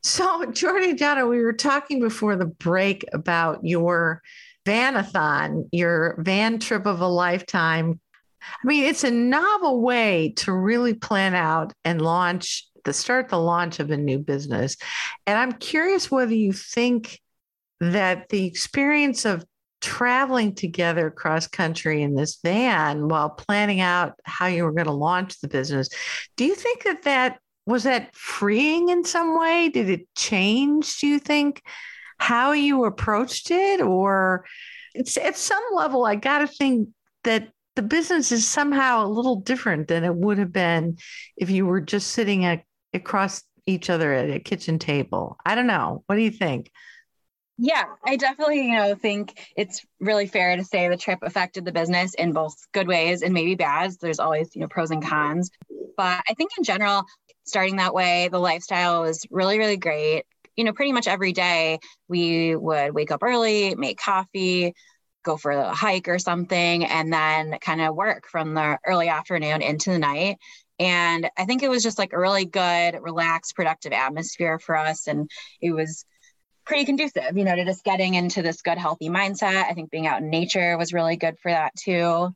so, 0.02 0.46
Jordy 0.46 0.94
Jahna, 0.94 1.30
we 1.30 1.42
were 1.42 1.54
talking 1.54 2.00
before 2.00 2.36
the 2.36 2.46
break 2.46 3.06
about 3.14 3.60
your 3.64 4.22
vanathon, 4.66 5.68
your 5.72 6.16
van 6.20 6.60
trip 6.60 6.86
of 6.86 7.02
a 7.02 7.08
lifetime. 7.08 8.00
I 8.42 8.68
mean, 8.68 8.86
it's 8.86 9.04
a 9.04 9.12
novel 9.12 9.82
way 9.82 10.34
to 10.38 10.54
really 10.54 10.94
plan 10.94 11.36
out 11.36 11.74
and 11.84 12.02
launch 12.02 12.66
the 12.86 12.94
start 12.94 13.30
the 13.30 13.40
launch 13.40 13.80
of 13.80 13.92
a 13.92 13.98
new 13.98 14.20
business. 14.20 14.78
And 15.28 15.38
I'm 15.38 15.52
curious 15.54 16.10
whether 16.10 16.34
you 16.34 16.54
think 16.54 17.20
that 17.82 18.30
the 18.30 18.46
experience 18.46 19.26
of 19.26 19.46
traveling 19.82 20.56
together 20.56 21.08
across 21.08 21.48
country 21.48 22.02
in 22.02 22.16
this 22.16 22.40
van 22.44 23.08
while 23.08 23.30
planning 23.30 23.80
out 23.80 24.14
how 24.24 24.48
you 24.48 24.64
were 24.64 24.72
going 24.72 24.88
to 24.88 24.94
launch 24.94 25.40
the 25.40 25.48
business, 25.48 25.90
do 26.36 26.46
you 26.46 26.56
think 26.56 26.84
that 26.84 27.04
that 27.04 27.40
was 27.70 27.84
that 27.84 28.16
freeing 28.16 28.90
in 28.90 29.04
some 29.04 29.40
way? 29.40 29.70
Did 29.70 29.90
it 29.90 30.08
change, 30.16 31.00
do 31.00 31.08
you 31.08 31.20
think, 31.20 31.62
how 32.18 32.52
you 32.52 32.86
approached 32.86 33.52
it? 33.52 33.80
Or 33.80 34.46
it's 34.96 35.18
at 35.18 35.38
some 35.38 35.64
level, 35.74 36.06
I 36.06 36.16
got 36.16 36.40
to 36.40 36.48
think 36.48 36.90
that 37.24 37.50
the 37.76 37.84
business 37.84 38.32
is 38.32 38.48
somehow 38.48 39.06
a 39.06 39.08
little 39.08 39.38
different 39.38 39.88
than 39.88 40.04
it 40.04 40.16
would 40.16 40.40
have 40.40 40.52
been 40.52 40.98
if 41.38 41.50
you 41.50 41.66
were 41.66 41.80
just 41.80 42.10
sitting 42.10 42.44
at, 42.44 42.64
across 42.94 43.44
each 43.68 43.90
other 43.90 44.12
at 44.14 44.32
a 44.32 44.40
kitchen 44.40 44.80
table. 44.80 45.38
I 45.46 45.54
don't 45.54 45.68
know. 45.68 46.04
What 46.08 46.16
do 46.16 46.22
you 46.22 46.32
think? 46.32 46.72
Yeah, 47.62 47.84
I 48.06 48.16
definitely, 48.16 48.66
you 48.68 48.78
know, 48.78 48.96
think 48.96 49.38
it's 49.56 49.86
really 50.00 50.28
fair 50.28 50.56
to 50.56 50.64
say 50.64 50.88
the 50.88 50.98
trip 50.98 51.20
affected 51.22 51.66
the 51.66 51.74
business 51.74 52.14
in 52.16 52.32
both 52.32 52.56
good 52.72 52.88
ways 52.88 53.22
and 53.22 53.34
maybe 53.34 53.54
bad. 53.56 53.92
There's 54.02 54.20
always, 54.20 54.56
you 54.56 54.62
know, 54.62 54.68
pros 54.68 54.92
and 54.92 55.06
cons. 55.06 55.52
But 55.98 56.24
I 56.28 56.34
think 56.36 56.52
in 56.58 56.64
general, 56.64 57.04
starting 57.50 57.78
that 57.78 57.94
way. 57.94 58.30
The 58.32 58.40
lifestyle 58.40 59.02
was 59.02 59.26
really, 59.30 59.58
really 59.58 59.78
great. 59.78 60.24
You 60.56 60.64
know, 60.64 60.74
pretty 60.74 60.92
much 60.92 61.08
every 61.08 61.32
day 61.32 61.80
we 62.08 62.56
would 62.56 62.94
wake 62.94 63.12
up 63.12 63.24
early, 63.24 63.76
make 63.76 64.00
coffee, 64.00 64.74
go 65.24 65.38
for 65.38 65.52
a 65.52 65.74
hike 65.74 66.08
or 66.08 66.20
something, 66.20 66.86
and 66.86 67.12
then 67.12 67.58
kind 67.60 67.82
of 67.82 67.96
work 67.96 68.28
from 68.28 68.54
the 68.54 68.78
early 68.86 69.10
afternoon 69.10 69.62
into 69.62 69.90
the 69.92 70.00
night. 70.00 70.38
And 70.80 71.30
I 71.38 71.46
think 71.46 71.62
it 71.62 71.70
was 71.70 71.84
just 71.84 72.00
like 72.00 72.14
a 72.14 72.20
really 72.20 72.46
good, 72.46 72.98
relaxed, 73.02 73.56
productive 73.56 73.92
atmosphere 73.92 74.60
for 74.60 74.78
us. 74.78 75.08
And 75.08 75.30
it 75.62 75.72
was 75.72 76.06
pretty 76.66 76.86
conducive, 76.86 77.36
you 77.36 77.44
know, 77.44 77.56
to 77.56 77.66
just 77.66 77.84
getting 77.84 78.14
into 78.14 78.42
this 78.42 78.62
good, 78.62 78.78
healthy 78.78 79.10
mindset. 79.10 79.66
I 79.66 79.74
think 79.74 79.90
being 79.92 80.08
out 80.08 80.22
in 80.22 80.30
nature 80.30 80.78
was 80.78 80.94
really 80.94 81.18
good 81.18 81.38
for 81.40 81.52
that 81.52 81.76
too. 81.76 82.30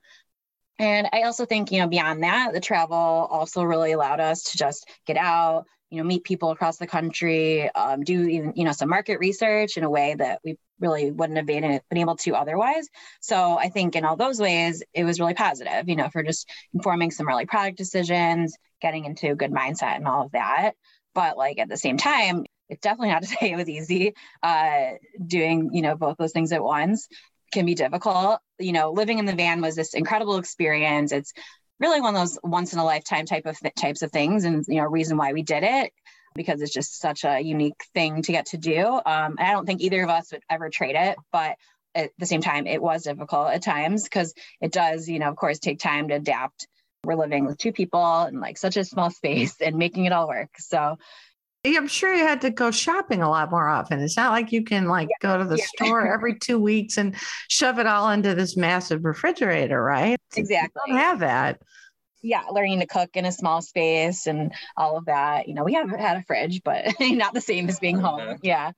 And 0.79 1.07
I 1.13 1.23
also 1.23 1.45
think, 1.45 1.71
you 1.71 1.79
know, 1.79 1.87
beyond 1.87 2.23
that, 2.23 2.53
the 2.53 2.59
travel 2.59 2.97
also 2.97 3.63
really 3.63 3.91
allowed 3.91 4.19
us 4.19 4.43
to 4.43 4.57
just 4.57 4.89
get 5.05 5.17
out, 5.17 5.65
you 5.89 5.97
know, 5.97 6.03
meet 6.03 6.23
people 6.23 6.51
across 6.51 6.77
the 6.77 6.87
country, 6.87 7.69
um, 7.75 8.03
do 8.03 8.27
even, 8.27 8.53
you 8.55 8.63
know, 8.63 8.71
some 8.71 8.89
market 8.89 9.19
research 9.19 9.77
in 9.77 9.83
a 9.83 9.89
way 9.89 10.15
that 10.17 10.39
we 10.43 10.57
really 10.79 11.11
wouldn't 11.11 11.37
have 11.37 11.45
been, 11.45 11.79
been 11.89 11.97
able 11.99 12.15
to 12.17 12.35
otherwise. 12.35 12.87
So 13.21 13.57
I 13.57 13.69
think 13.69 13.95
in 13.95 14.03
all 14.03 14.15
those 14.15 14.39
ways, 14.39 14.81
it 14.93 15.03
was 15.03 15.19
really 15.19 15.35
positive, 15.35 15.87
you 15.87 15.95
know, 15.95 16.09
for 16.09 16.23
just 16.23 16.49
informing 16.73 17.11
some 17.11 17.29
early 17.29 17.45
product 17.45 17.77
decisions, 17.77 18.57
getting 18.81 19.05
into 19.05 19.31
a 19.31 19.35
good 19.35 19.51
mindset 19.51 19.95
and 19.95 20.07
all 20.07 20.25
of 20.25 20.31
that. 20.31 20.71
But 21.13 21.37
like 21.37 21.59
at 21.59 21.69
the 21.69 21.77
same 21.77 21.97
time, 21.97 22.45
it's 22.69 22.81
definitely 22.81 23.09
not 23.09 23.21
to 23.21 23.27
say 23.39 23.51
it 23.51 23.55
was 23.55 23.69
easy 23.69 24.13
uh, 24.41 24.93
doing, 25.25 25.69
you 25.73 25.83
know, 25.83 25.95
both 25.95 26.17
those 26.17 26.31
things 26.31 26.51
at 26.51 26.63
once 26.63 27.07
can 27.53 27.65
be 27.65 27.75
difficult. 27.75 28.39
You 28.59 28.73
know, 28.73 28.91
living 28.91 29.19
in 29.19 29.25
the 29.25 29.35
van 29.35 29.61
was 29.61 29.75
this 29.75 29.93
incredible 29.93 30.37
experience. 30.37 31.11
It's 31.11 31.33
really 31.79 32.01
one 32.01 32.15
of 32.15 32.21
those 32.21 32.39
once 32.43 32.73
in 32.73 32.79
a 32.79 32.85
lifetime 32.85 33.25
type 33.25 33.45
of 33.45 33.57
th- 33.57 33.75
types 33.75 34.01
of 34.01 34.11
things, 34.11 34.43
and 34.43 34.65
you 34.67 34.81
know, 34.81 34.85
reason 34.85 35.17
why 35.17 35.33
we 35.33 35.43
did 35.43 35.63
it 35.63 35.93
because 36.35 36.61
it's 36.61 36.73
just 36.73 36.99
such 36.99 37.23
a 37.23 37.39
unique 37.39 37.85
thing 37.93 38.21
to 38.23 38.31
get 38.31 38.47
to 38.47 38.57
do. 38.57 38.85
Um, 38.87 39.35
I 39.37 39.51
don't 39.51 39.65
think 39.65 39.81
either 39.81 40.03
of 40.03 40.09
us 40.09 40.31
would 40.31 40.41
ever 40.49 40.69
trade 40.69 40.95
it, 40.95 41.17
but 41.31 41.57
at 41.95 42.11
the 42.17 42.25
same 42.25 42.41
time, 42.41 42.65
it 42.65 42.81
was 42.81 43.03
difficult 43.03 43.51
at 43.51 43.61
times 43.61 44.03
because 44.03 44.33
it 44.59 44.71
does, 44.71 45.07
you 45.07 45.19
know, 45.19 45.29
of 45.29 45.35
course, 45.35 45.59
take 45.59 45.79
time 45.79 46.07
to 46.07 46.15
adapt. 46.15 46.67
We're 47.03 47.15
living 47.15 47.45
with 47.45 47.57
two 47.57 47.71
people 47.71 48.23
in 48.25 48.39
like 48.39 48.57
such 48.57 48.77
a 48.77 48.85
small 48.85 49.09
space 49.11 49.55
and 49.61 49.75
making 49.75 50.05
it 50.05 50.13
all 50.13 50.27
work. 50.27 50.49
So 50.57 50.97
I'm 51.65 51.87
sure 51.87 52.13
you 52.13 52.25
had 52.25 52.41
to 52.41 52.49
go 52.49 52.71
shopping 52.71 53.21
a 53.21 53.29
lot 53.29 53.49
more 53.49 53.69
often. 53.69 54.01
It's 54.01 54.17
not 54.17 54.31
like 54.31 54.51
you 54.51 54.63
can 54.63 54.87
like 54.87 55.07
yeah. 55.09 55.27
go 55.27 55.37
to 55.37 55.45
the 55.45 55.57
yeah. 55.57 55.65
store 55.75 56.13
every 56.13 56.37
two 56.37 56.59
weeks 56.59 56.97
and 56.97 57.15
shove 57.47 57.79
it 57.79 57.85
all 57.85 58.09
into 58.09 58.35
this 58.35 58.57
massive 58.57 59.05
refrigerator, 59.05 59.81
right? 59.81 60.19
Exactly. 60.35 60.81
You 60.87 60.93
don't 60.93 61.01
have 61.01 61.19
that. 61.19 61.61
Yeah, 62.21 62.43
learning 62.51 62.81
to 62.81 62.85
cook 62.85 63.11
in 63.13 63.25
a 63.25 63.31
small 63.31 63.61
space 63.61 64.27
and 64.27 64.53
all 64.75 64.97
of 64.97 65.05
that. 65.05 65.47
You 65.47 65.53
know, 65.53 65.63
we 65.63 65.73
haven't 65.73 65.99
had 65.99 66.17
a 66.17 66.23
fridge, 66.23 66.61
but 66.63 66.93
not 66.99 67.33
the 67.33 67.41
same 67.41 67.69
as 67.69 67.79
being 67.79 67.97
home. 67.97 68.21
Uh-huh. 68.21 68.37
Yeah. 68.41 68.71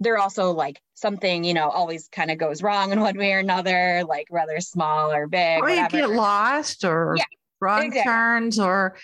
They're 0.00 0.18
also 0.18 0.52
like 0.52 0.80
something, 0.94 1.44
you 1.44 1.54
know, 1.54 1.68
always 1.68 2.08
kind 2.08 2.30
of 2.30 2.38
goes 2.38 2.62
wrong 2.62 2.92
in 2.92 3.00
one 3.00 3.16
way 3.16 3.32
or 3.32 3.38
another, 3.38 4.04
like 4.08 4.26
whether 4.30 4.58
small 4.60 5.12
or 5.12 5.26
big. 5.26 5.60
Or 5.60 5.68
whatever. 5.68 5.96
you 5.96 6.02
get 6.06 6.10
lost 6.10 6.84
or 6.84 7.14
yeah 7.18 7.24
wrong 7.62 7.84
exactly. 7.84 8.12
turns 8.12 8.58
or 8.58 8.96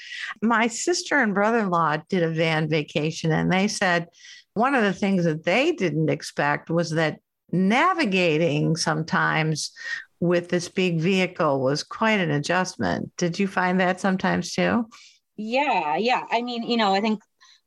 my 0.42 0.66
sister 0.66 1.18
and 1.18 1.34
brother-in-law 1.34 1.96
did 2.08 2.22
a 2.22 2.30
van 2.30 2.68
vacation 2.68 3.32
and 3.32 3.50
they 3.50 3.68
said 3.68 4.08
one 4.54 4.74
of 4.74 4.82
the 4.82 4.92
things 4.92 5.24
that 5.24 5.44
they 5.44 5.72
didn't 5.72 6.10
expect 6.10 6.68
was 6.68 6.90
that 6.90 7.20
navigating 7.50 8.76
sometimes 8.76 9.72
with 10.20 10.48
this 10.48 10.68
big 10.68 11.00
vehicle 11.00 11.60
was 11.60 11.84
quite 11.84 12.20
an 12.20 12.30
adjustment. 12.30 13.10
Did 13.16 13.38
you 13.38 13.46
find 13.46 13.80
that 13.80 14.00
sometimes 14.00 14.52
too? 14.52 14.86
Yeah, 15.36 15.96
yeah. 15.96 16.24
I 16.30 16.42
mean, 16.42 16.64
you 16.64 16.76
know, 16.76 16.92
I 16.92 17.00
think 17.00 17.22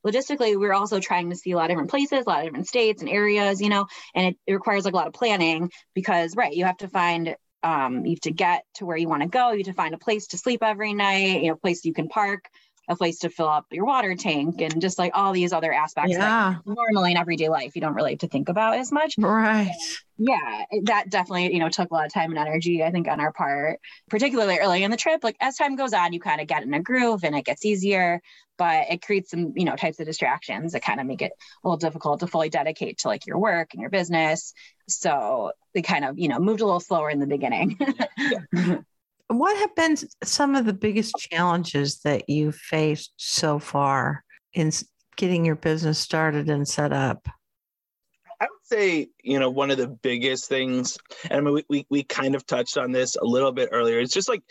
logistically 0.06 0.60
we're 0.60 0.74
also 0.74 1.00
trying 1.00 1.30
to 1.30 1.36
see 1.36 1.52
a 1.52 1.56
lot 1.56 1.66
of 1.66 1.70
different 1.70 1.90
places 1.90 2.26
a 2.26 2.30
lot 2.30 2.40
of 2.40 2.46
different 2.46 2.68
states 2.68 3.02
and 3.02 3.10
areas 3.10 3.62
you 3.62 3.70
know 3.70 3.86
and 4.16 4.28
it, 4.28 4.38
it 4.48 4.54
requires 4.54 4.84
like 4.84 4.96
a 4.96 4.98
lot 4.98 5.06
of 5.06 5.14
planning 5.14 5.70
because 5.94 6.36
right 6.36 6.56
you 6.56 6.66
have 6.66 6.78
to 6.78 6.88
find 6.88 7.36
um, 7.64 8.06
you 8.06 8.12
have 8.12 8.22
to 8.22 8.32
get 8.32 8.66
to 8.76 8.86
where 8.86 8.98
you 8.98 9.08
want 9.08 9.22
to 9.22 9.30
go. 9.30 9.52
You 9.52 9.60
have 9.60 9.68
to 9.68 9.74
find 9.74 9.94
a 9.94 9.98
place 9.98 10.28
to 10.28 10.38
sleep 10.38 10.64
every 10.64 10.94
night 10.94 11.42
you 11.42 11.48
know 11.48 11.54
a 11.54 11.58
place 11.58 11.86
you 11.86 11.94
can 11.94 12.08
park 12.08 12.50
a 12.92 12.96
place 12.96 13.20
to 13.20 13.30
fill 13.30 13.48
up 13.48 13.66
your 13.72 13.86
water 13.86 14.16
tank 14.16 14.62
and 14.62 14.82
just 14.82 15.00
like 15.00 15.12
all 15.16 15.34
these 15.34 15.54
other 15.54 15.74
aspects 15.74 16.12
yeah. 16.12 16.20
that 16.20 16.62
normally 16.66 17.12
in 17.12 17.18
everyday 17.18 17.50
life 17.50 17.76
you 17.76 17.82
don't 17.82 17.94
really 17.94 18.12
have 18.12 18.20
to 18.20 18.28
think 18.28 18.50
about 18.50 18.78
as 18.78 18.92
much. 18.92 19.16
Right. 19.18 19.72
Yeah, 20.18 20.66
that 20.84 21.10
definitely, 21.10 21.54
you 21.54 21.60
know, 21.60 21.70
took 21.70 21.90
a 21.90 21.94
lot 21.94 22.06
of 22.06 22.14
time 22.14 22.30
and 22.30 22.38
energy, 22.38 22.84
I 22.84 22.92
think, 22.92 23.08
on 23.08 23.20
our 23.20 23.32
part, 23.32 23.80
particularly 24.08 24.60
early 24.60 24.84
in 24.84 24.92
the 24.92 24.98
trip. 24.98 25.24
Like 25.24 25.36
as 25.40 25.56
time 25.56 25.76
goes 25.76 25.94
on, 25.94 26.14
you 26.14 26.20
kind 26.20 26.40
of 26.40 26.48
get 26.48 26.62
in 26.62 26.74
a 26.76 26.80
groove 26.80 27.24
and 27.24 27.36
it 27.36 27.44
gets 27.44 27.66
easier, 27.66 28.22
but 28.58 28.86
it 28.92 29.02
creates 29.02 29.32
some, 29.32 29.54
you 29.56 29.66
know, 29.66 29.76
types 29.76 30.00
of 30.00 30.06
distractions 30.06 30.74
that 30.74 30.84
kind 30.84 31.00
of 31.00 31.08
make 31.08 31.24
it 31.24 31.32
a 31.64 31.68
little 31.68 31.78
difficult 31.78 32.20
to 32.20 32.28
fully 32.28 32.50
dedicate 32.50 33.00
to 33.00 33.08
like 33.08 33.26
your 33.26 33.40
work 33.40 33.74
and 33.74 33.82
your 33.82 33.90
business. 33.90 34.54
So 34.88 35.54
they 35.74 35.82
kind 35.82 36.06
of, 36.06 36.20
you 36.20 36.28
know, 36.28 36.40
moved 36.40 36.62
a 36.62 36.66
little 36.66 36.80
slower 36.80 37.10
in 37.10 37.20
the 37.20 37.26
beginning. 37.26 37.80
What 39.32 39.58
have 39.58 39.76
been 39.76 39.96
some 40.24 40.56
of 40.56 40.66
the 40.66 40.74
biggest 40.74 41.16
challenges 41.18 42.02
that 42.02 42.30
you've 42.30 42.56
faced 42.56 43.14
so 43.16 43.60
far 43.60 44.24
in 44.54 44.72
getting 45.16 45.46
your 45.46 45.56
business 45.56 46.00
started 46.00 46.50
and 46.50 46.68
set 46.68 46.92
up? 46.92 47.28
I 48.42 48.46
would 48.46 48.66
say, 48.66 49.10
you 49.24 49.40
know, 49.40 49.50
one 49.50 49.72
of 49.72 49.78
the 49.78 49.88
biggest 49.88 50.50
things, 50.50 50.98
and 51.30 51.34
I 51.34 51.42
mean, 51.42 51.54
we, 51.54 51.66
we, 51.70 51.88
we 51.90 52.04
kind 52.04 52.36
of 52.36 52.46
touched 52.46 52.78
on 52.78 52.92
this 52.92 53.16
a 53.16 53.24
little 53.24 53.52
bit 53.52 53.70
earlier. 53.72 54.00
It's 54.00 54.14
just 54.14 54.28
like 54.28 54.42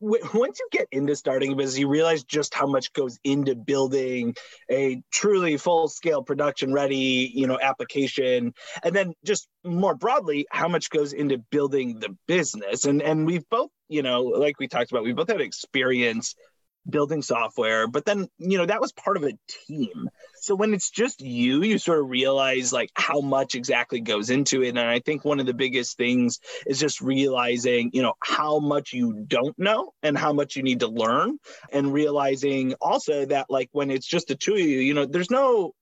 once 0.00 0.58
you 0.60 0.68
get 0.70 0.86
into 0.92 1.16
starting 1.16 1.52
a 1.52 1.56
business, 1.56 1.78
you 1.78 1.88
realize 1.88 2.24
just 2.24 2.54
how 2.54 2.66
much 2.66 2.92
goes 2.92 3.18
into 3.24 3.54
building 3.54 4.34
a 4.70 5.02
truly 5.12 5.56
full 5.56 5.88
scale 5.88 6.22
production 6.22 6.72
ready, 6.72 7.32
you 7.34 7.46
know, 7.46 7.58
application. 7.60 8.52
And 8.82 8.94
then 8.94 9.14
just 9.24 9.48
more 9.64 9.94
broadly, 9.94 10.46
how 10.50 10.68
much 10.68 10.90
goes 10.90 11.12
into 11.12 11.38
building 11.38 12.00
the 12.00 12.16
business. 12.26 12.84
And 12.84 13.02
and 13.02 13.26
we've 13.26 13.48
both, 13.48 13.70
you 13.92 14.02
know, 14.02 14.22
like 14.22 14.58
we 14.58 14.68
talked 14.68 14.90
about, 14.90 15.04
we 15.04 15.12
both 15.12 15.28
have 15.28 15.40
experience 15.40 16.34
building 16.88 17.22
software 17.22 17.86
but 17.86 18.04
then 18.04 18.26
you 18.38 18.58
know 18.58 18.66
that 18.66 18.80
was 18.80 18.92
part 18.92 19.16
of 19.16 19.22
a 19.22 19.32
team. 19.68 20.08
So 20.40 20.56
when 20.56 20.74
it's 20.74 20.90
just 20.90 21.20
you 21.20 21.62
you 21.62 21.78
sort 21.78 22.00
of 22.00 22.08
realize 22.08 22.72
like 22.72 22.90
how 22.94 23.20
much 23.20 23.54
exactly 23.54 24.00
goes 24.00 24.30
into 24.30 24.62
it. 24.62 24.70
And 24.70 24.80
i 24.80 24.98
think 24.98 25.24
one 25.24 25.38
of 25.38 25.46
the 25.46 25.54
biggest 25.54 25.96
things 25.96 26.40
is 26.66 26.80
just 26.80 27.00
realizing 27.00 27.90
you 27.92 28.02
know 28.02 28.14
how 28.20 28.58
much 28.58 28.92
you 28.92 29.24
don't 29.28 29.56
know 29.58 29.92
and 30.02 30.18
how 30.18 30.32
much 30.32 30.56
you 30.56 30.62
need 30.62 30.80
to 30.80 30.88
learn. 30.88 31.38
And 31.72 31.92
realizing 31.92 32.74
also 32.80 33.26
that 33.26 33.46
like 33.48 33.68
when 33.72 33.90
it's 33.90 34.06
just 34.06 34.28
the 34.28 34.34
two 34.34 34.54
of 34.54 34.60
you 34.60 34.80
you 34.80 34.94
know 34.94 35.06
there's 35.06 35.30
no 35.30 35.72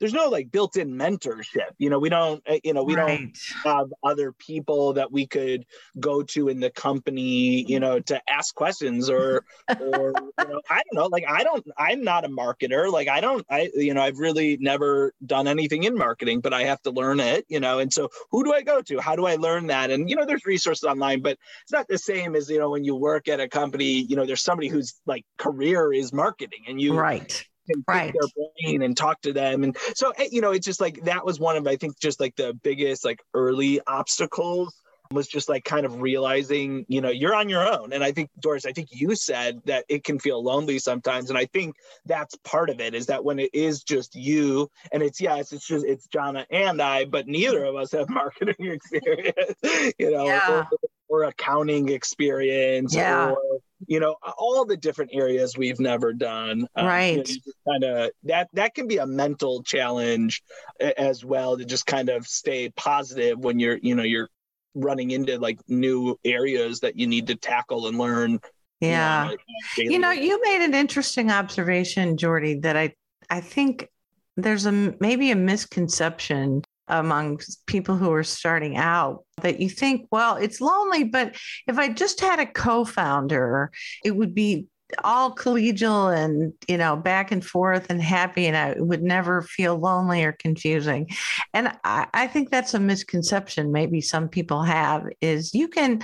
there's 0.00 0.14
no 0.14 0.28
like 0.28 0.50
built-in 0.50 0.92
mentorship. 0.92 1.70
You 1.78 1.90
know 1.90 1.98
we 1.98 2.08
don't 2.08 2.42
eh, 2.46 2.58
you 2.64 2.72
know 2.72 2.82
we 2.82 2.96
right. 2.96 3.18
don't 3.18 3.38
have 3.64 3.92
other 4.02 4.32
people 4.32 4.94
that 4.94 5.12
we 5.12 5.26
could 5.26 5.66
go 6.00 6.22
to 6.22 6.48
in 6.48 6.58
the 6.58 6.70
company 6.70 7.64
you 7.68 7.78
know 7.78 8.00
to 8.00 8.20
ask 8.28 8.54
questions 8.54 9.08
or 9.08 9.44
or 9.80 10.12
you 10.16 10.48
know 10.48 10.60
i 10.70 10.82
don't 10.82 10.94
know 10.94 11.06
like 11.06 11.24
i 11.28 11.44
don't 11.44 11.66
i'm 11.78 12.02
not 12.02 12.24
a 12.24 12.28
marketer. 12.28 12.90
Like 12.90 13.08
i 13.08 13.20
don't 13.20 13.44
i 13.50 13.70
you 13.74 13.94
know 13.94 14.02
i've 14.02 14.18
really 14.18 14.56
never 14.60 15.12
done 15.24 15.46
anything 15.46 15.84
in 15.84 15.96
marketing 15.96 16.40
but 16.40 16.54
i 16.54 16.64
have 16.64 16.80
to 16.82 16.90
learn 16.90 17.20
it 17.20 17.44
you 17.48 17.60
know 17.60 17.78
and 17.78 17.92
so 17.92 18.08
who 18.30 18.42
do 18.42 18.52
i 18.52 18.62
go 18.62 18.80
to? 18.80 18.98
How 18.98 19.14
do 19.16 19.26
i 19.26 19.36
learn 19.36 19.66
that? 19.68 19.90
And 19.90 20.08
you 20.08 20.16
know 20.16 20.24
there's 20.24 20.46
resources 20.46 20.84
online 20.84 21.20
but 21.20 21.38
it's 21.62 21.72
not 21.72 21.86
the 21.88 21.98
same 21.98 22.34
as 22.34 22.48
you 22.48 22.58
know 22.58 22.70
when 22.70 22.84
you 22.84 22.96
work 22.96 23.28
at 23.28 23.40
a 23.40 23.48
company 23.48 24.06
you 24.08 24.16
know 24.16 24.24
there's 24.24 24.42
somebody 24.42 24.68
whose 24.68 24.94
like 25.06 25.24
career 25.36 25.92
is 25.92 26.12
marketing 26.12 26.64
and 26.68 26.80
you 26.80 26.98
right 26.98 27.46
can 27.72 27.84
right. 27.86 28.12
their 28.12 28.46
brain 28.62 28.82
and 28.82 28.96
talk 28.96 29.20
to 29.22 29.32
them. 29.32 29.64
And 29.64 29.76
so, 29.94 30.10
eh, 30.18 30.28
you 30.30 30.40
know, 30.40 30.52
it's 30.52 30.66
just 30.66 30.80
like 30.80 31.04
that 31.04 31.24
was 31.24 31.38
one 31.38 31.56
of, 31.56 31.66
I 31.66 31.76
think, 31.76 31.98
just 31.98 32.20
like 32.20 32.36
the 32.36 32.54
biggest 32.54 33.04
like 33.04 33.20
early 33.34 33.80
obstacles 33.86 34.74
was 35.12 35.26
just 35.26 35.48
like 35.48 35.64
kind 35.64 35.84
of 35.84 36.00
realizing, 36.00 36.84
you 36.88 37.00
know, 37.00 37.10
you're 37.10 37.34
on 37.34 37.48
your 37.48 37.66
own. 37.66 37.92
And 37.92 38.04
I 38.04 38.12
think, 38.12 38.30
Doris, 38.38 38.64
I 38.64 38.72
think 38.72 38.88
you 38.92 39.16
said 39.16 39.60
that 39.64 39.84
it 39.88 40.04
can 40.04 40.20
feel 40.20 40.42
lonely 40.42 40.78
sometimes. 40.78 41.30
And 41.30 41.38
I 41.38 41.46
think 41.46 41.74
that's 42.06 42.36
part 42.44 42.70
of 42.70 42.80
it 42.80 42.94
is 42.94 43.06
that 43.06 43.24
when 43.24 43.40
it 43.40 43.50
is 43.52 43.82
just 43.82 44.14
you 44.14 44.70
and 44.92 45.02
it's, 45.02 45.20
yes, 45.20 45.52
it's 45.52 45.66
just, 45.66 45.84
it's 45.84 46.06
Jahna 46.06 46.46
and 46.50 46.80
I, 46.80 47.06
but 47.06 47.26
neither 47.26 47.64
of 47.64 47.74
us 47.74 47.90
have 47.90 48.08
marketing 48.08 48.66
experience, 48.66 49.58
you 49.98 50.12
know, 50.12 50.26
yeah. 50.26 50.66
or, 51.08 51.22
or, 51.22 51.24
accounting 51.24 51.88
experience 51.88 52.94
yeah. 52.94 53.30
or, 53.30 53.58
you 53.86 54.00
know, 54.00 54.16
all 54.38 54.64
the 54.64 54.76
different 54.76 55.10
areas 55.14 55.56
we've 55.56 55.80
never 55.80 56.12
done. 56.12 56.66
Um, 56.76 56.86
right. 56.86 57.28
You 57.28 57.40
know, 57.46 57.72
kind 57.72 57.84
of 57.84 58.10
that, 58.24 58.48
that 58.52 58.74
can 58.74 58.86
be 58.86 58.98
a 58.98 59.06
mental 59.06 59.62
challenge 59.62 60.42
as 60.80 61.24
well 61.24 61.56
to 61.56 61.64
just 61.64 61.86
kind 61.86 62.08
of 62.08 62.26
stay 62.26 62.70
positive 62.70 63.38
when 63.38 63.58
you're, 63.58 63.78
you 63.82 63.94
know, 63.94 64.02
you're 64.02 64.28
running 64.74 65.10
into 65.10 65.38
like 65.38 65.58
new 65.68 66.18
areas 66.24 66.80
that 66.80 66.96
you 66.96 67.06
need 67.06 67.26
to 67.28 67.34
tackle 67.34 67.88
and 67.88 67.98
learn. 67.98 68.38
Yeah. 68.80 69.30
You 69.30 69.36
know, 69.76 69.90
you, 69.90 69.98
know, 69.98 70.10
you 70.10 70.40
made 70.42 70.64
an 70.64 70.74
interesting 70.74 71.30
observation, 71.30 72.16
Jordy, 72.16 72.60
that 72.60 72.76
I 72.76 72.94
I 73.28 73.40
think 73.40 73.88
there's 74.36 74.66
a 74.66 74.72
maybe 74.72 75.30
a 75.30 75.36
misconception 75.36 76.62
among 76.90 77.40
people 77.66 77.96
who 77.96 78.12
are 78.12 78.24
starting 78.24 78.76
out 78.76 79.24
that 79.42 79.60
you 79.60 79.70
think, 79.70 80.06
well, 80.10 80.36
it's 80.36 80.60
lonely, 80.60 81.04
but 81.04 81.36
if 81.66 81.78
I 81.78 81.88
just 81.88 82.20
had 82.20 82.40
a 82.40 82.46
co-founder, 82.46 83.70
it 84.04 84.16
would 84.16 84.34
be 84.34 84.66
all 85.04 85.34
collegial 85.34 86.12
and 86.12 86.52
you 86.68 86.76
know 86.76 86.96
back 86.96 87.30
and 87.30 87.44
forth 87.44 87.88
and 87.90 88.02
happy 88.02 88.46
and 88.46 88.56
i 88.56 88.74
would 88.76 89.02
never 89.02 89.42
feel 89.42 89.78
lonely 89.78 90.24
or 90.24 90.32
confusing. 90.32 91.08
And 91.54 91.72
I, 91.84 92.06
I, 92.12 92.26
think 92.26 92.50
that's 92.50 92.74
a 92.74 92.80
misconception 92.80 93.72
maybe 93.72 94.00
some 94.00 94.28
people 94.28 94.62
have 94.62 95.04
is 95.20 95.54
you 95.54 95.68
can 95.68 96.02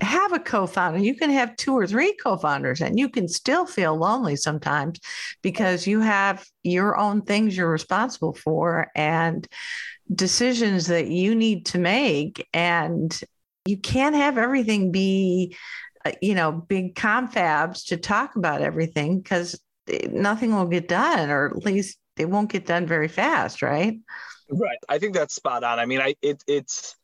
have 0.00 0.32
a 0.32 0.38
co-founder 0.38 0.98
you 0.98 1.14
can 1.14 1.30
have 1.30 1.54
two 1.56 1.76
or 1.76 1.86
three 1.86 2.16
co-founders 2.22 2.80
and 2.80 2.98
you 2.98 3.08
can 3.08 3.28
still 3.28 3.66
feel 3.66 3.94
lonely 3.96 4.36
sometimes 4.36 4.98
because 5.42 5.86
you 5.86 6.00
have 6.00 6.44
your 6.62 6.96
own 6.96 7.22
things 7.22 7.56
you're 7.56 7.70
responsible 7.70 8.32
for 8.32 8.90
and 8.94 9.46
decisions 10.14 10.86
that 10.86 11.08
you 11.08 11.34
need 11.34 11.66
to 11.66 11.78
make 11.78 12.48
and 12.52 13.20
you 13.64 13.76
can't 13.78 14.14
have 14.16 14.38
everything 14.38 14.90
be 14.90 15.56
uh, 16.04 16.12
you 16.20 16.34
know, 16.34 16.50
big 16.50 16.94
confabs 16.94 17.86
to 17.86 17.96
talk 17.96 18.34
about 18.34 18.60
everything 18.60 19.20
because 19.20 19.60
nothing 20.10 20.54
will 20.54 20.66
get 20.66 20.88
done, 20.88 21.30
or 21.30 21.46
at 21.46 21.64
least 21.64 21.98
it 22.16 22.28
won't 22.28 22.50
get 22.50 22.66
done 22.66 22.86
very 22.86 23.08
fast, 23.08 23.62
right? 23.62 23.98
Right. 24.50 24.78
I 24.88 24.98
think 24.98 25.14
that's 25.14 25.34
spot 25.34 25.62
on. 25.62 25.78
I 25.78 25.86
mean, 25.86 26.00
I 26.00 26.14
it, 26.20 26.42
it's 26.46 26.96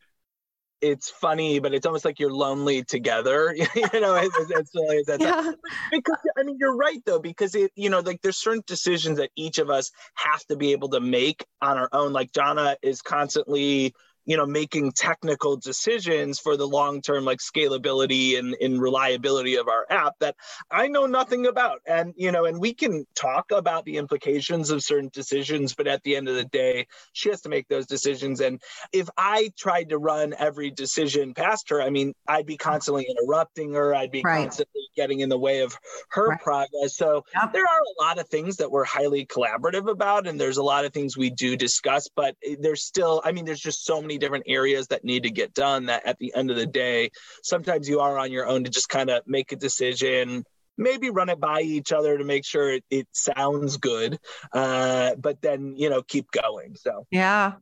it's 0.80 1.10
funny, 1.10 1.58
but 1.58 1.74
it's 1.74 1.86
almost 1.86 2.04
like 2.04 2.18
you're 2.18 2.32
lonely 2.32 2.82
together. 2.84 3.54
you 3.56 4.00
know, 4.00 4.14
it's, 4.14 4.36
it's, 4.38 4.70
it's, 4.74 5.20
yeah. 5.20 5.52
because 5.90 6.18
I 6.38 6.42
mean, 6.42 6.56
you're 6.58 6.76
right 6.76 6.98
though, 7.04 7.18
because 7.18 7.54
it, 7.54 7.72
you 7.74 7.90
know, 7.90 8.00
like 8.00 8.22
there's 8.22 8.38
certain 8.38 8.62
decisions 8.66 9.18
that 9.18 9.30
each 9.36 9.58
of 9.58 9.70
us 9.70 9.90
have 10.14 10.44
to 10.46 10.56
be 10.56 10.72
able 10.72 10.88
to 10.90 11.00
make 11.00 11.44
on 11.60 11.78
our 11.78 11.88
own. 11.92 12.12
Like 12.12 12.32
Jahna 12.32 12.76
is 12.82 13.02
constantly 13.02 13.94
you 14.28 14.36
know 14.36 14.46
making 14.46 14.92
technical 14.92 15.56
decisions 15.56 16.38
for 16.38 16.56
the 16.56 16.68
long 16.68 17.00
term 17.00 17.24
like 17.24 17.38
scalability 17.38 18.38
and, 18.38 18.54
and 18.60 18.80
reliability 18.80 19.56
of 19.56 19.68
our 19.68 19.86
app 19.90 20.12
that 20.20 20.36
i 20.70 20.86
know 20.86 21.06
nothing 21.06 21.46
about 21.46 21.80
and 21.86 22.12
you 22.16 22.30
know 22.30 22.44
and 22.44 22.60
we 22.60 22.74
can 22.74 23.06
talk 23.16 23.50
about 23.50 23.86
the 23.86 23.96
implications 23.96 24.70
of 24.70 24.84
certain 24.84 25.10
decisions 25.12 25.74
but 25.74 25.88
at 25.88 26.02
the 26.02 26.14
end 26.14 26.28
of 26.28 26.34
the 26.34 26.44
day 26.44 26.86
she 27.12 27.30
has 27.30 27.40
to 27.40 27.48
make 27.48 27.66
those 27.68 27.86
decisions 27.86 28.40
and 28.40 28.60
if 28.92 29.08
i 29.16 29.50
tried 29.56 29.88
to 29.88 29.98
run 29.98 30.34
every 30.38 30.70
decision 30.70 31.32
past 31.32 31.70
her 31.70 31.80
i 31.80 31.88
mean 31.88 32.12
i'd 32.28 32.46
be 32.46 32.58
constantly 32.58 33.06
interrupting 33.08 33.72
her 33.72 33.94
i'd 33.94 34.10
be 34.10 34.20
right. 34.22 34.42
constantly 34.42 34.82
getting 34.94 35.20
in 35.20 35.30
the 35.30 35.38
way 35.38 35.60
of 35.60 35.74
her 36.10 36.28
right. 36.28 36.40
progress 36.40 36.94
so 36.94 37.24
yep. 37.34 37.50
there 37.54 37.62
are 37.62 37.80
a 37.80 38.02
lot 38.02 38.18
of 38.18 38.28
things 38.28 38.58
that 38.58 38.70
we're 38.70 38.84
highly 38.84 39.24
collaborative 39.24 39.90
about 39.90 40.26
and 40.26 40.38
there's 40.38 40.58
a 40.58 40.62
lot 40.62 40.84
of 40.84 40.92
things 40.92 41.16
we 41.16 41.30
do 41.30 41.56
discuss 41.56 42.08
but 42.14 42.36
eh, 42.44 42.56
there's 42.60 42.82
still 42.82 43.22
i 43.24 43.32
mean 43.32 43.46
there's 43.46 43.60
just 43.60 43.86
so 43.86 44.02
many 44.02 44.17
different 44.18 44.44
areas 44.46 44.86
that 44.88 45.04
need 45.04 45.22
to 45.22 45.30
get 45.30 45.54
done 45.54 45.86
that 45.86 46.04
at 46.06 46.18
the 46.18 46.32
end 46.34 46.50
of 46.50 46.56
the 46.56 46.66
day 46.66 47.10
sometimes 47.42 47.88
you 47.88 48.00
are 48.00 48.18
on 48.18 48.32
your 48.32 48.46
own 48.46 48.64
to 48.64 48.70
just 48.70 48.88
kind 48.88 49.10
of 49.10 49.22
make 49.26 49.52
a 49.52 49.56
decision 49.56 50.44
maybe 50.76 51.10
run 51.10 51.28
it 51.28 51.40
by 51.40 51.60
each 51.60 51.92
other 51.92 52.16
to 52.16 52.24
make 52.24 52.44
sure 52.44 52.72
it, 52.72 52.84
it 52.90 53.08
sounds 53.12 53.76
good 53.76 54.18
uh, 54.52 55.14
but 55.16 55.40
then 55.42 55.74
you 55.76 55.90
know 55.90 56.02
keep 56.02 56.26
going 56.30 56.74
so 56.76 57.06
yeah 57.10 57.52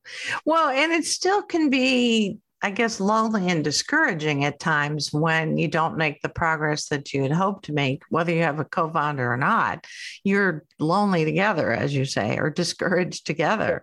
well 0.44 0.68
and 0.68 0.92
it 0.92 1.04
still 1.04 1.42
can 1.42 1.70
be 1.70 2.38
I 2.62 2.70
guess 2.70 3.00
lonely 3.00 3.48
and 3.48 3.62
discouraging 3.62 4.44
at 4.44 4.58
times 4.58 5.12
when 5.12 5.58
you 5.58 5.68
don't 5.68 5.96
make 5.96 6.22
the 6.22 6.28
progress 6.28 6.88
that 6.88 7.12
you 7.12 7.22
had 7.22 7.30
hoped 7.30 7.66
to 7.66 7.72
make, 7.72 8.02
whether 8.08 8.32
you 8.32 8.42
have 8.42 8.58
a 8.58 8.64
co 8.64 8.90
founder 8.90 9.30
or 9.30 9.36
not. 9.36 9.86
You're 10.24 10.64
lonely 10.78 11.24
together, 11.24 11.70
as 11.70 11.94
you 11.94 12.04
say, 12.04 12.38
or 12.38 12.50
discouraged 12.50 13.26
together. 13.26 13.82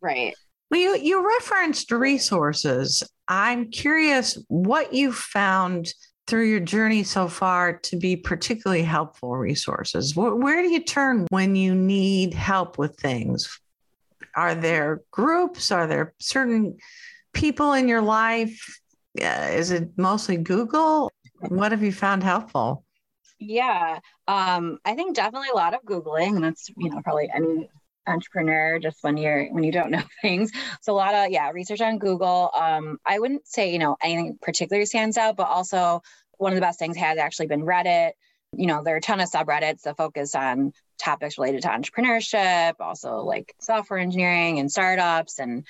Right. 0.00 0.34
Well, 0.70 0.80
you, 0.80 0.96
you 0.96 1.26
referenced 1.26 1.90
resources. 1.90 3.02
I'm 3.26 3.70
curious 3.70 4.42
what 4.48 4.92
you 4.92 5.12
found 5.12 5.92
through 6.26 6.44
your 6.44 6.60
journey 6.60 7.02
so 7.02 7.26
far 7.26 7.78
to 7.78 7.96
be 7.96 8.14
particularly 8.14 8.82
helpful 8.82 9.34
resources. 9.36 10.14
Where, 10.14 10.34
where 10.34 10.62
do 10.62 10.68
you 10.68 10.84
turn 10.84 11.26
when 11.30 11.56
you 11.56 11.74
need 11.74 12.34
help 12.34 12.76
with 12.76 12.96
things? 12.96 13.58
Are 14.36 14.54
there 14.54 15.00
groups? 15.10 15.72
Are 15.72 15.86
there 15.86 16.14
certain 16.20 16.76
people 17.32 17.72
in 17.72 17.88
your 17.88 18.02
life? 18.02 18.78
Uh, 19.20 19.48
is 19.52 19.70
it 19.70 19.88
mostly 19.96 20.36
Google? 20.36 21.10
What 21.48 21.72
have 21.72 21.82
you 21.82 21.92
found 21.92 22.22
helpful? 22.22 22.84
Yeah, 23.40 24.00
um, 24.26 24.78
I 24.84 24.94
think 24.94 25.16
definitely 25.16 25.48
a 25.52 25.56
lot 25.56 25.72
of 25.72 25.82
Googling, 25.84 26.34
and 26.34 26.44
that's 26.44 26.68
you 26.76 26.90
know 26.90 27.00
probably 27.02 27.30
any 27.32 27.70
entrepreneur 28.08 28.78
just 28.78 28.98
when 29.02 29.16
you're 29.16 29.46
when 29.52 29.64
you 29.64 29.72
don't 29.72 29.90
know 29.90 30.02
things. 30.22 30.50
So 30.82 30.92
a 30.92 30.94
lot 30.94 31.14
of 31.14 31.30
yeah 31.30 31.50
research 31.50 31.80
on 31.80 31.98
google. 31.98 32.50
Um, 32.54 32.98
i 33.06 33.18
wouldn't 33.18 33.46
say 33.46 33.72
you 33.72 33.78
know 33.78 33.96
anything 34.02 34.38
particularly 34.40 34.86
stands 34.86 35.16
out 35.16 35.36
but 35.36 35.48
also 35.48 36.02
one 36.38 36.52
of 36.52 36.56
the 36.56 36.62
best 36.62 36.78
things 36.78 36.96
has 36.96 37.18
actually 37.18 37.48
been 37.48 37.62
reddit. 37.62 38.12
You 38.56 38.66
know 38.66 38.82
there 38.82 38.94
are 38.94 38.98
a 38.98 39.02
ton 39.02 39.20
of 39.20 39.30
subreddits 39.30 39.82
that 39.82 39.96
focus 39.96 40.34
on 40.34 40.72
topics 40.98 41.38
related 41.38 41.62
to 41.62 41.68
entrepreneurship 41.68 42.74
also 42.80 43.20
like 43.20 43.54
software 43.60 44.00
engineering 44.00 44.58
and 44.58 44.70
startups 44.70 45.38
and 45.38 45.64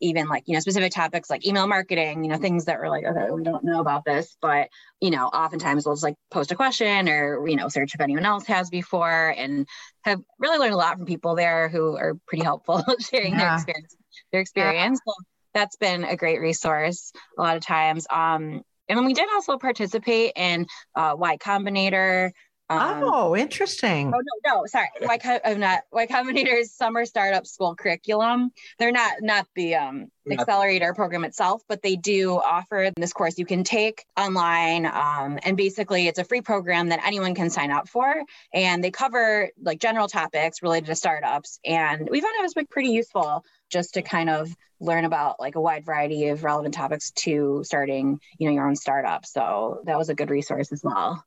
even 0.00 0.28
like 0.28 0.44
you 0.46 0.54
know 0.54 0.60
specific 0.60 0.92
topics 0.92 1.30
like 1.30 1.46
email 1.46 1.66
marketing 1.66 2.24
you 2.24 2.30
know 2.30 2.36
things 2.36 2.64
that 2.64 2.78
were 2.78 2.88
like 2.88 3.04
okay 3.04 3.30
we 3.30 3.42
don't 3.42 3.64
know 3.64 3.80
about 3.80 4.04
this 4.04 4.36
but 4.40 4.68
you 5.00 5.10
know 5.10 5.26
oftentimes 5.26 5.84
we'll 5.84 5.94
just 5.94 6.04
like 6.04 6.16
post 6.30 6.52
a 6.52 6.54
question 6.54 7.08
or 7.08 7.46
you 7.46 7.56
know 7.56 7.68
search 7.68 7.94
if 7.94 8.00
anyone 8.00 8.24
else 8.24 8.46
has 8.46 8.70
before 8.70 9.34
and 9.36 9.66
have 10.02 10.20
really 10.38 10.58
learned 10.58 10.74
a 10.74 10.76
lot 10.76 10.96
from 10.96 11.06
people 11.06 11.34
there 11.34 11.68
who 11.68 11.96
are 11.96 12.14
pretty 12.26 12.44
helpful 12.44 12.82
sharing 13.10 13.32
yeah. 13.32 13.38
their 13.38 13.54
experience 13.56 13.96
their 14.32 14.40
experience 14.40 15.00
yeah. 15.06 15.12
so 15.12 15.24
that's 15.52 15.76
been 15.76 16.04
a 16.04 16.16
great 16.16 16.40
resource 16.40 17.12
a 17.38 17.42
lot 17.42 17.56
of 17.56 17.64
times 17.64 18.06
um 18.10 18.62
and 18.90 18.98
then 18.98 19.06
we 19.06 19.14
did 19.14 19.28
also 19.32 19.56
participate 19.56 20.32
in 20.34 20.66
uh, 20.96 21.14
Y 21.16 21.36
Combinator, 21.36 22.32
um, 22.70 23.02
oh, 23.04 23.36
interesting. 23.36 24.12
Oh 24.14 24.20
no, 24.20 24.54
no, 24.54 24.66
sorry. 24.66 24.88
Y, 25.00 25.40
I'm 25.44 25.58
not 25.58 25.82
Y 25.90 26.06
Combinator's 26.06 26.70
summer 26.70 27.04
startup 27.04 27.46
school 27.46 27.74
curriculum. 27.74 28.52
They're 28.78 28.92
not 28.92 29.14
not 29.20 29.48
the 29.56 29.74
um, 29.74 30.06
accelerator 30.30 30.94
program 30.94 31.24
itself, 31.24 31.62
but 31.68 31.82
they 31.82 31.96
do 31.96 32.34
offer 32.34 32.92
this 32.96 33.12
course 33.12 33.38
you 33.38 33.44
can 33.44 33.64
take 33.64 34.04
online. 34.16 34.86
Um, 34.86 35.40
and 35.42 35.56
basically, 35.56 36.06
it's 36.06 36.20
a 36.20 36.24
free 36.24 36.42
program 36.42 36.90
that 36.90 37.04
anyone 37.04 37.34
can 37.34 37.50
sign 37.50 37.72
up 37.72 37.88
for, 37.88 38.22
and 38.54 38.84
they 38.84 38.92
cover 38.92 39.50
like 39.60 39.80
general 39.80 40.06
topics 40.06 40.62
related 40.62 40.86
to 40.86 40.94
startups. 40.94 41.58
And 41.64 42.08
we 42.08 42.20
found 42.20 42.34
it 42.38 42.42
was 42.42 42.54
like 42.54 42.70
pretty 42.70 42.90
useful 42.90 43.44
just 43.68 43.94
to 43.94 44.02
kind 44.02 44.30
of 44.30 44.54
learn 44.78 45.04
about 45.04 45.40
like 45.40 45.56
a 45.56 45.60
wide 45.60 45.84
variety 45.84 46.28
of 46.28 46.44
relevant 46.44 46.74
topics 46.74 47.10
to 47.10 47.62
starting 47.64 48.20
you 48.38 48.48
know 48.48 48.54
your 48.54 48.68
own 48.68 48.76
startup. 48.76 49.26
So 49.26 49.80
that 49.86 49.98
was 49.98 50.08
a 50.08 50.14
good 50.14 50.30
resource 50.30 50.70
as 50.70 50.82
well. 50.84 51.24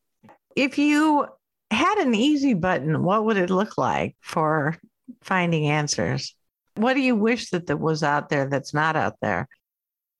If 0.56 0.78
you 0.78 1.28
had 1.72 1.98
an 2.00 2.14
easy 2.16 2.54
button, 2.54 3.04
what 3.04 3.26
would 3.26 3.38
it 3.38 3.50
look 3.50 3.78
like 3.78 4.16
for 4.22 4.78
finding 5.22 5.68
answers? 5.68 6.36
What 6.76 6.94
do 6.94 7.02
you 7.02 7.16
wish 7.16 7.50
that 7.50 7.68
that 7.68 7.78
was 7.78 8.04
out 8.04 8.30
there 8.30 8.48
that's 8.48 8.74
not 8.74 8.96
out 8.96 9.16
there? 9.22 9.48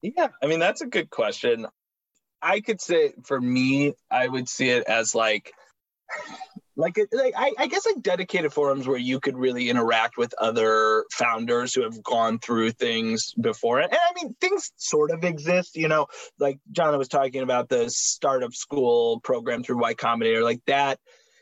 Yeah, 0.02 0.28
I 0.42 0.46
mean 0.46 0.58
that's 0.58 0.82
a 0.82 0.86
good 0.86 1.10
question. 1.10 1.66
I 2.42 2.60
could 2.60 2.80
say 2.80 3.14
for 3.24 3.40
me, 3.40 3.94
I 4.10 4.28
would 4.28 4.48
see 4.48 4.68
it 4.68 4.84
as 4.84 5.14
like 5.14 5.52
like, 6.76 6.98
like 7.12 7.34
I, 7.36 7.52
I, 7.58 7.66
guess 7.66 7.86
like 7.86 8.02
dedicated 8.02 8.52
forums 8.52 8.86
where 8.86 8.98
you 8.98 9.20
could 9.20 9.36
really 9.36 9.70
interact 9.70 10.16
with 10.16 10.34
other 10.38 11.04
founders 11.12 11.74
who 11.74 11.82
have 11.82 12.02
gone 12.02 12.38
through 12.38 12.72
things 12.72 13.32
before 13.40 13.80
and 13.80 13.92
i 13.92 14.12
mean 14.22 14.34
things 14.40 14.72
sort 14.76 15.10
of 15.10 15.24
exist 15.24 15.76
you 15.76 15.88
know 15.88 16.06
like 16.38 16.58
jahna 16.72 16.98
was 16.98 17.08
talking 17.08 17.42
about 17.42 17.68
the 17.68 17.88
startup 17.90 18.52
school 18.52 19.20
program 19.20 19.62
through 19.62 19.80
y 19.80 19.94
combinator 19.94 20.42
like 20.42 20.60
that 20.66 20.98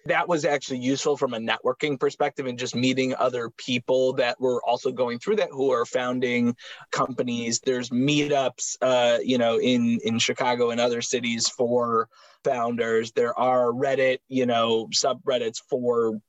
that 0.06 0.28
was 0.28 0.44
actually 0.44 0.78
useful 0.78 1.16
from 1.16 1.34
a 1.34 1.38
networking 1.38 1.98
perspective 1.98 2.46
and 2.46 2.58
just 2.58 2.74
meeting 2.74 3.14
other 3.16 3.50
people 3.50 4.12
that 4.14 4.40
were 4.40 4.62
also 4.64 4.90
going 4.90 5.18
through 5.18 5.36
that 5.36 5.50
who 5.50 5.70
are 5.70 5.84
founding 5.84 6.54
companies 6.90 7.60
there's 7.60 7.90
meetups 7.90 8.76
uh, 8.82 9.18
you 9.22 9.38
know 9.38 9.58
in 9.60 9.98
in 10.04 10.18
chicago 10.18 10.70
and 10.70 10.80
other 10.80 11.02
cities 11.02 11.48
for 11.48 12.08
founders. 12.44 13.12
There 13.12 13.38
are 13.38 13.66
Reddit, 13.66 14.18
you 14.28 14.46
know, 14.46 14.88
subreddits 14.92 15.62
for 15.68 16.20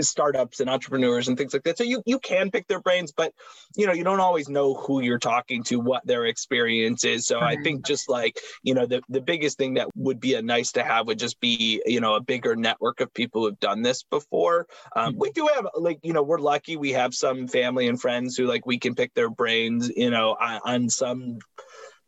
startups 0.00 0.60
and 0.60 0.70
entrepreneurs 0.70 1.28
and 1.28 1.36
things 1.36 1.52
like 1.52 1.62
that. 1.64 1.78
So 1.78 1.84
you 1.84 2.02
you 2.06 2.18
can 2.18 2.50
pick 2.50 2.66
their 2.68 2.80
brains, 2.80 3.12
but 3.12 3.32
you 3.76 3.86
know, 3.86 3.92
you 3.92 4.04
don't 4.04 4.20
always 4.20 4.48
know 4.48 4.74
who 4.74 5.00
you're 5.02 5.18
talking 5.18 5.62
to, 5.64 5.80
what 5.80 6.06
their 6.06 6.26
experience 6.26 7.04
is. 7.04 7.26
So 7.26 7.40
I 7.40 7.56
think 7.56 7.86
just 7.86 8.08
like, 8.08 8.38
you 8.62 8.74
know, 8.74 8.86
the, 8.86 9.02
the 9.08 9.20
biggest 9.20 9.58
thing 9.58 9.74
that 9.74 9.88
would 9.94 10.20
be 10.20 10.34
a 10.34 10.42
nice 10.42 10.72
to 10.72 10.82
have 10.82 11.06
would 11.06 11.18
just 11.18 11.40
be, 11.40 11.82
you 11.86 12.00
know, 12.00 12.14
a 12.14 12.20
bigger 12.20 12.56
network 12.56 13.00
of 13.00 13.12
people 13.12 13.42
who've 13.42 13.60
done 13.60 13.82
this 13.82 14.02
before. 14.02 14.66
Um, 14.96 15.16
we 15.16 15.30
do 15.32 15.48
have 15.54 15.66
like, 15.74 15.98
you 16.02 16.12
know, 16.12 16.22
we're 16.22 16.38
lucky 16.38 16.76
we 16.76 16.92
have 16.92 17.14
some 17.14 17.46
family 17.46 17.88
and 17.88 18.00
friends 18.00 18.36
who 18.36 18.46
like 18.46 18.66
we 18.66 18.78
can 18.78 18.94
pick 18.94 19.14
their 19.14 19.30
brains, 19.30 19.90
you 19.94 20.10
know, 20.10 20.36
on, 20.40 20.60
on 20.64 20.88
some 20.88 21.38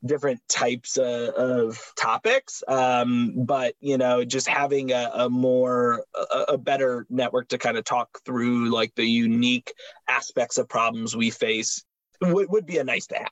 different 0.05 0.41
types 0.49 0.97
of, 0.97 1.79
topics 1.97 2.63
um, 2.69 3.35
but 3.37 3.75
you 3.81 3.99
know 3.99 4.25
just 4.25 4.49
having 4.49 4.93
a, 4.93 5.11
a 5.15 5.31
more 5.31 6.05
a, 6.15 6.53
a, 6.53 6.59
better 6.59 7.07
network 7.11 7.49
to 7.49 7.59
kind 7.59 7.77
of 7.77 7.85
talk 7.85 8.09
through 8.25 8.71
like 8.71 8.95
the 8.95 9.05
unique 9.05 9.73
aspects 10.09 10.59
of 10.59 10.69
problems 10.69 11.17
we 11.17 11.31
face 11.31 11.85
would, 12.23 12.49
would 12.51 12.67
be 12.67 12.79
a 12.79 12.85
nice 12.85 13.07
to 13.07 13.17
have. 13.17 13.29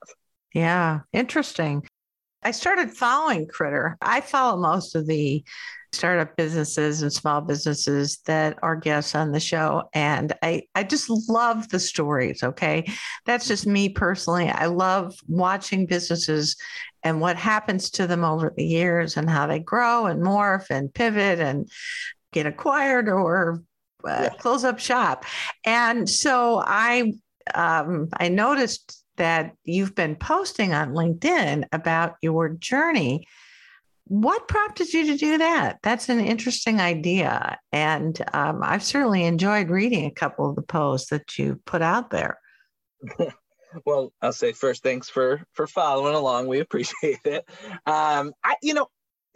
Yeah 0.54 1.00
interesting. 1.12 1.86
I 2.42 2.52
started 2.52 2.92
following 2.92 3.46
critter. 3.46 3.96
I 4.00 4.20
follow 4.20 4.60
most 4.60 4.94
of 4.94 5.06
the 5.06 5.44
startup 5.92 6.36
businesses 6.36 7.02
and 7.02 7.12
small 7.12 7.40
businesses 7.40 8.18
that 8.26 8.58
are 8.62 8.76
guests 8.76 9.14
on 9.14 9.32
the 9.32 9.40
show. 9.40 9.88
And 9.94 10.32
I, 10.42 10.62
I 10.74 10.82
just 10.84 11.08
love 11.28 11.68
the 11.68 11.80
stories. 11.80 12.42
Okay. 12.42 12.90
That's 13.26 13.48
just 13.48 13.66
me 13.66 13.88
personally. 13.88 14.48
I 14.48 14.66
love 14.66 15.14
watching 15.26 15.86
businesses 15.86 16.56
and 17.02 17.20
what 17.20 17.36
happens 17.36 17.90
to 17.90 18.06
them 18.06 18.24
over 18.24 18.52
the 18.56 18.64
years 18.64 19.16
and 19.16 19.30
how 19.30 19.46
they 19.46 19.60
grow 19.60 20.06
and 20.06 20.22
morph 20.22 20.70
and 20.70 20.92
pivot 20.92 21.40
and 21.40 21.68
get 22.32 22.46
acquired 22.46 23.08
or 23.08 23.62
uh, 24.06 24.20
yeah. 24.24 24.28
close 24.38 24.64
up 24.64 24.78
shop. 24.78 25.24
And 25.64 26.08
so 26.08 26.62
I, 26.64 27.12
um, 27.54 28.08
I 28.12 28.28
noticed 28.28 29.04
that 29.16 29.54
you've 29.64 29.94
been 29.94 30.16
posting 30.16 30.72
on 30.74 30.92
LinkedIn 30.92 31.64
about 31.72 32.16
your 32.22 32.50
journey 32.50 33.26
what 34.08 34.48
prompted 34.48 34.92
you 34.92 35.06
to 35.06 35.16
do 35.16 35.38
that? 35.38 35.78
That's 35.82 36.08
an 36.08 36.20
interesting 36.20 36.80
idea. 36.80 37.58
And 37.72 38.18
um, 38.32 38.60
I've 38.62 38.82
certainly 38.82 39.24
enjoyed 39.24 39.70
reading 39.70 40.06
a 40.06 40.10
couple 40.10 40.48
of 40.48 40.56
the 40.56 40.62
posts 40.62 41.10
that 41.10 41.38
you 41.38 41.60
put 41.64 41.82
out 41.82 42.10
there. 42.10 42.38
well, 43.86 44.12
I'll 44.20 44.32
say 44.32 44.52
first, 44.52 44.82
thanks 44.82 45.08
for 45.08 45.42
for 45.52 45.66
following 45.66 46.14
along. 46.14 46.46
We 46.46 46.60
appreciate 46.60 47.20
it. 47.24 47.44
Um, 47.86 48.32
I, 48.42 48.56
you 48.62 48.74
know, 48.74 48.88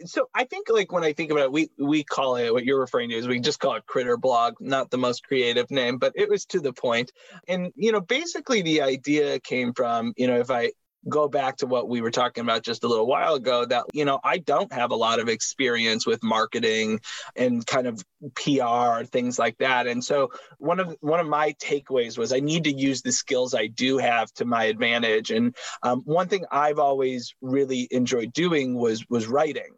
so 0.05 0.27
I 0.33 0.43
think 0.43 0.67
like 0.69 0.91
when 0.91 1.03
I 1.03 1.13
think 1.13 1.31
about 1.31 1.43
it, 1.43 1.51
we 1.51 1.69
we 1.77 2.03
call 2.03 2.35
it 2.35 2.51
what 2.51 2.65
you're 2.65 2.79
referring 2.79 3.09
to 3.09 3.15
is 3.15 3.27
we 3.27 3.39
just 3.39 3.59
call 3.59 3.75
it 3.75 3.85
critter 3.85 4.17
blog, 4.17 4.55
not 4.59 4.89
the 4.91 4.97
most 4.97 5.23
creative 5.23 5.69
name, 5.71 5.97
but 5.97 6.13
it 6.15 6.29
was 6.29 6.45
to 6.47 6.59
the 6.59 6.73
point. 6.73 7.11
And 7.47 7.71
you 7.75 7.91
know, 7.91 8.01
basically 8.01 8.61
the 8.61 8.81
idea 8.81 9.39
came 9.39 9.73
from, 9.73 10.13
you 10.17 10.27
know, 10.27 10.39
if 10.39 10.49
I 10.51 10.71
go 11.07 11.27
back 11.27 11.57
to 11.57 11.65
what 11.65 11.89
we 11.89 12.01
were 12.01 12.11
talking 12.11 12.43
about 12.43 12.63
just 12.63 12.83
a 12.83 12.87
little 12.87 13.07
while 13.07 13.35
ago 13.35 13.65
that 13.65 13.85
you 13.93 14.05
know 14.05 14.19
I 14.23 14.37
don't 14.37 14.71
have 14.71 14.91
a 14.91 14.95
lot 14.95 15.19
of 15.19 15.29
experience 15.29 16.05
with 16.05 16.23
marketing 16.23 16.99
and 17.35 17.65
kind 17.65 17.87
of 17.87 18.03
PR 18.35 19.03
things 19.03 19.37
like 19.37 19.57
that. 19.57 19.87
And 19.87 20.03
so 20.03 20.31
one 20.57 20.79
of 20.79 20.95
one 21.01 21.19
of 21.19 21.27
my 21.27 21.53
takeaways 21.53 22.17
was 22.17 22.31
I 22.31 22.39
need 22.39 22.65
to 22.65 22.73
use 22.73 23.01
the 23.01 23.11
skills 23.11 23.53
I 23.53 23.67
do 23.67 23.97
have 23.97 24.31
to 24.33 24.45
my 24.45 24.65
advantage. 24.65 25.31
And 25.31 25.55
um, 25.81 26.01
one 26.05 26.27
thing 26.27 26.45
I've 26.51 26.79
always 26.79 27.35
really 27.41 27.87
enjoyed 27.91 28.33
doing 28.33 28.75
was 28.75 29.05
was 29.09 29.27
writing 29.27 29.73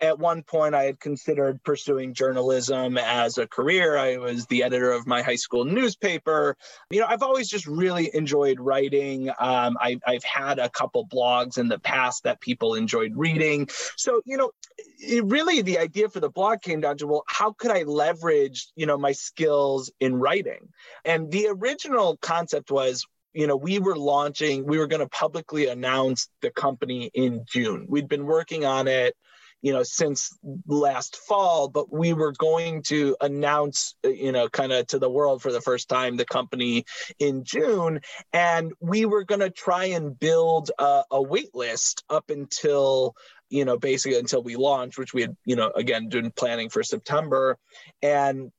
at 0.00 0.18
one 0.18 0.42
point 0.42 0.74
I 0.74 0.84
had 0.84 1.00
considered 1.00 1.62
pursuing 1.62 2.14
journalism 2.14 2.98
as 2.98 3.38
a 3.38 3.46
career. 3.46 3.96
I 3.96 4.16
was 4.16 4.46
the 4.46 4.62
editor 4.62 4.92
of 4.92 5.06
my 5.06 5.22
high 5.22 5.36
school 5.36 5.64
newspaper. 5.64 6.56
You 6.90 7.00
know, 7.00 7.06
I've 7.08 7.22
always 7.22 7.48
just 7.48 7.66
really 7.66 8.10
enjoyed 8.14 8.58
writing. 8.60 9.28
Um, 9.28 9.76
I, 9.80 9.98
I've 10.06 10.24
had 10.24 10.58
a 10.58 10.68
couple 10.68 11.06
blogs 11.06 11.58
in 11.58 11.68
the 11.68 11.78
past 11.78 12.24
that 12.24 12.40
people 12.40 12.74
enjoyed 12.74 13.12
reading. 13.14 13.68
So, 13.96 14.20
you 14.24 14.36
know, 14.36 14.50
it 14.98 15.24
really 15.24 15.62
the 15.62 15.78
idea 15.78 16.08
for 16.08 16.20
the 16.20 16.30
blog 16.30 16.60
came 16.60 16.80
down 16.80 16.98
to 16.98 17.06
well 17.06 17.24
how 17.26 17.52
could 17.52 17.70
i 17.70 17.84
leverage 17.84 18.68
you 18.76 18.84
know 18.84 18.98
my 18.98 19.12
skills 19.12 19.90
in 20.00 20.14
writing 20.14 20.68
and 21.02 21.30
the 21.30 21.48
original 21.48 22.18
concept 22.18 22.70
was 22.70 23.06
you 23.32 23.46
know, 23.46 23.56
we 23.56 23.78
were 23.78 23.96
launching, 23.98 24.64
we 24.64 24.78
were 24.78 24.86
going 24.86 25.02
to 25.02 25.08
publicly 25.08 25.66
announce 25.66 26.30
the 26.40 26.50
company 26.50 27.10
in 27.12 27.44
June. 27.46 27.84
We'd 27.86 28.08
been 28.08 28.24
working 28.24 28.64
on 28.64 28.88
it 28.88 29.14
you 29.62 29.72
know, 29.72 29.82
since 29.82 30.36
last 30.66 31.16
fall, 31.16 31.68
but 31.68 31.92
we 31.92 32.12
were 32.12 32.32
going 32.32 32.82
to 32.82 33.16
announce, 33.20 33.94
you 34.04 34.32
know, 34.32 34.48
kind 34.48 34.72
of 34.72 34.86
to 34.88 34.98
the 34.98 35.10
world 35.10 35.42
for 35.42 35.52
the 35.52 35.60
first 35.60 35.88
time 35.88 36.16
the 36.16 36.24
company 36.24 36.84
in 37.18 37.44
June. 37.44 38.00
And 38.32 38.72
we 38.80 39.06
were 39.06 39.24
going 39.24 39.40
to 39.40 39.50
try 39.50 39.86
and 39.86 40.18
build 40.18 40.70
a, 40.78 41.02
a 41.10 41.22
wait 41.22 41.54
list 41.54 42.04
up 42.08 42.30
until 42.30 43.14
you 43.48 43.64
know, 43.64 43.78
basically 43.78 44.18
until 44.18 44.42
we 44.42 44.56
launched, 44.56 44.98
which 44.98 45.14
we 45.14 45.22
had, 45.22 45.36
you 45.44 45.54
know, 45.54 45.70
again, 45.76 46.08
been 46.08 46.32
planning 46.32 46.68
for 46.68 46.82
September. 46.82 47.56
And 48.02 48.50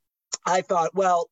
I 0.45 0.62
thought, 0.62 0.91
well, 0.93 1.30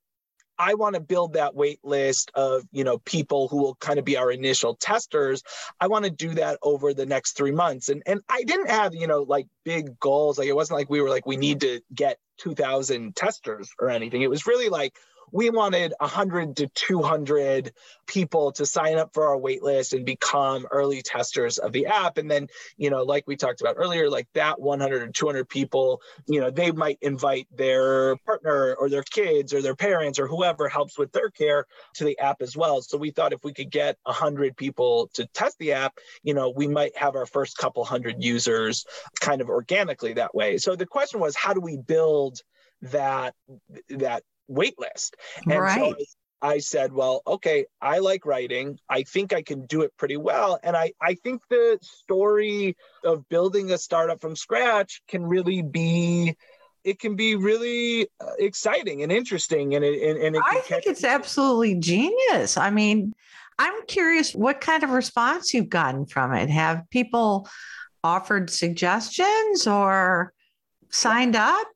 I 0.58 0.76
want 0.76 0.96
to 0.96 1.02
build 1.02 1.34
that 1.34 1.56
wait 1.56 1.80
list 1.84 2.32
of, 2.36 2.64
you 2.72 2.84
know, 2.84 3.00
people 3.00 3.48
who 3.48 3.58
will 3.58 3.76
kind 3.76 4.00
of 4.00 4.06
be 4.06 4.18
our 4.18 4.32
initial 4.32 4.76
testers. 4.76 5.44
I 5.80 5.88
want 5.88 6.06
to 6.06 6.12
do 6.12 6.36
that 6.36 6.60
over 6.62 6.94
the 6.94 7.06
next 7.06 7.34
three 7.34 7.52
months. 7.52 7.90
And 7.90 8.04
and 8.06 8.22
I 8.30 8.44
didn't 8.44 8.70
have, 8.70 8.94
you 8.94 9.08
know, 9.08 9.24
like 9.24 9.48
big 9.64 10.00
goals. 10.00 10.38
Like 10.38 10.48
it 10.48 10.56
wasn't 10.56 10.80
like 10.80 10.90
we 10.90 11.02
were 11.02 11.10
like, 11.10 11.26
we 11.26 11.38
need 11.38 11.62
to 11.62 11.82
get 11.94 12.18
2000 12.38 13.16
testers 13.16 13.70
or 13.80 13.90
anything. 13.90 14.22
It 14.22 14.30
was 14.30 14.48
really 14.48 14.70
like, 14.70 14.96
we 15.36 15.50
wanted 15.50 15.94
100 16.00 16.56
to 16.56 16.68
200 16.68 17.74
people 18.08 18.54
to 18.54 18.66
sign 18.66 18.98
up 18.98 19.14
for 19.14 19.28
our 19.28 19.38
waitlist 19.38 19.92
and 19.92 20.06
become 20.06 20.66
early 20.72 21.02
testers 21.02 21.58
of 21.58 21.74
the 21.74 21.88
app. 21.88 22.18
And 22.18 22.32
then 22.32 22.48
you 22.78 22.90
know 22.90 23.04
like 23.04 23.26
we 23.28 23.36
talked 23.36 23.60
about 23.60 23.76
earlier 23.78 24.10
like 24.10 24.30
that 24.34 24.62
100 24.62 25.02
or 25.02 25.08
200 25.10 25.50
people 25.50 26.02
you 26.26 26.40
know 26.40 26.50
they 26.50 26.72
might 26.72 26.98
invite 27.02 27.48
their 27.54 28.16
partner 28.26 28.76
or 28.76 28.90
their 28.90 29.04
kids 29.04 29.54
or 29.54 29.62
their 29.62 29.76
parents 29.76 30.20
or 30.20 30.28
whoever 30.28 30.70
helps 30.70 30.98
with 30.98 31.12
their 31.12 31.30
care 31.30 31.66
to 31.96 32.06
the 32.06 32.18
app 32.20 32.42
as 32.42 32.56
well. 32.56 32.82
So 32.82 32.98
we 32.98 33.12
thought 33.12 33.34
if 33.34 33.44
we 33.44 33.52
could 33.52 33.70
get 33.70 33.98
100 34.04 34.56
people 34.56 35.10
to 35.16 35.28
test 35.34 35.58
the 35.60 35.74
app 35.74 35.98
you 36.24 36.34
know 36.34 36.54
we 36.56 36.70
might 36.70 36.96
have 36.98 37.16
our 37.18 37.26
first 37.26 37.58
couple 37.58 37.84
hundred 37.84 38.24
users 38.24 38.86
kind 39.20 39.42
of 39.42 39.50
organically 39.50 40.14
that 40.14 40.34
way. 40.34 40.58
So 40.58 40.78
the 40.78 40.86
question 40.86 41.20
was 41.20 41.36
how 41.36 41.54
do 41.54 41.60
we 41.60 41.76
build 41.76 42.40
that 42.82 43.34
that 43.90 44.24
wait 44.48 44.76
list. 44.80 45.16
And 45.50 45.62
right. 45.62 45.96
So 45.98 46.06
I 46.42 46.60
said, 46.60 46.94
well, 46.94 47.22
okay, 47.26 47.66
I 47.82 48.00
like 48.00 48.26
writing. 48.26 48.78
I 48.90 49.04
think 49.04 49.34
I 49.34 49.42
can 49.42 49.66
do 49.66 49.82
it 49.82 49.94
pretty 49.98 50.18
well. 50.18 50.60
And 50.62 50.78
I, 50.78 50.94
I 51.02 51.16
think 51.16 51.42
the 51.50 51.80
story 51.82 52.76
of 53.04 53.28
building 53.30 53.72
a 53.72 53.78
startup 53.78 54.22
from 54.22 54.36
scratch 54.36 55.02
can 55.08 55.26
really 55.26 55.62
be 55.62 56.36
it 56.84 57.00
can 57.00 57.16
be 57.16 57.36
really 57.36 58.08
uh, 58.22 58.34
exciting 58.38 59.02
and 59.02 59.12
interesting 59.12 59.74
and 59.74 59.84
it, 59.84 60.08
and, 60.08 60.22
and 60.22 60.36
it 60.36 60.42
I 60.46 60.60
think 60.60 60.86
it's 60.86 61.04
absolutely 61.04 61.80
genius. 61.80 62.58
I 62.58 62.70
mean, 62.70 63.12
I'm 63.58 63.86
curious 63.88 64.36
what 64.36 64.62
kind 64.62 64.84
of 64.84 64.92
response 64.92 65.52
you've 65.52 65.70
gotten 65.70 66.06
from 66.06 66.34
it. 66.34 66.50
Have 66.52 66.88
people 66.92 67.50
offered 68.04 68.52
suggestions 68.52 69.66
or 69.66 70.32
signed 70.92 71.36
up? 71.36 71.75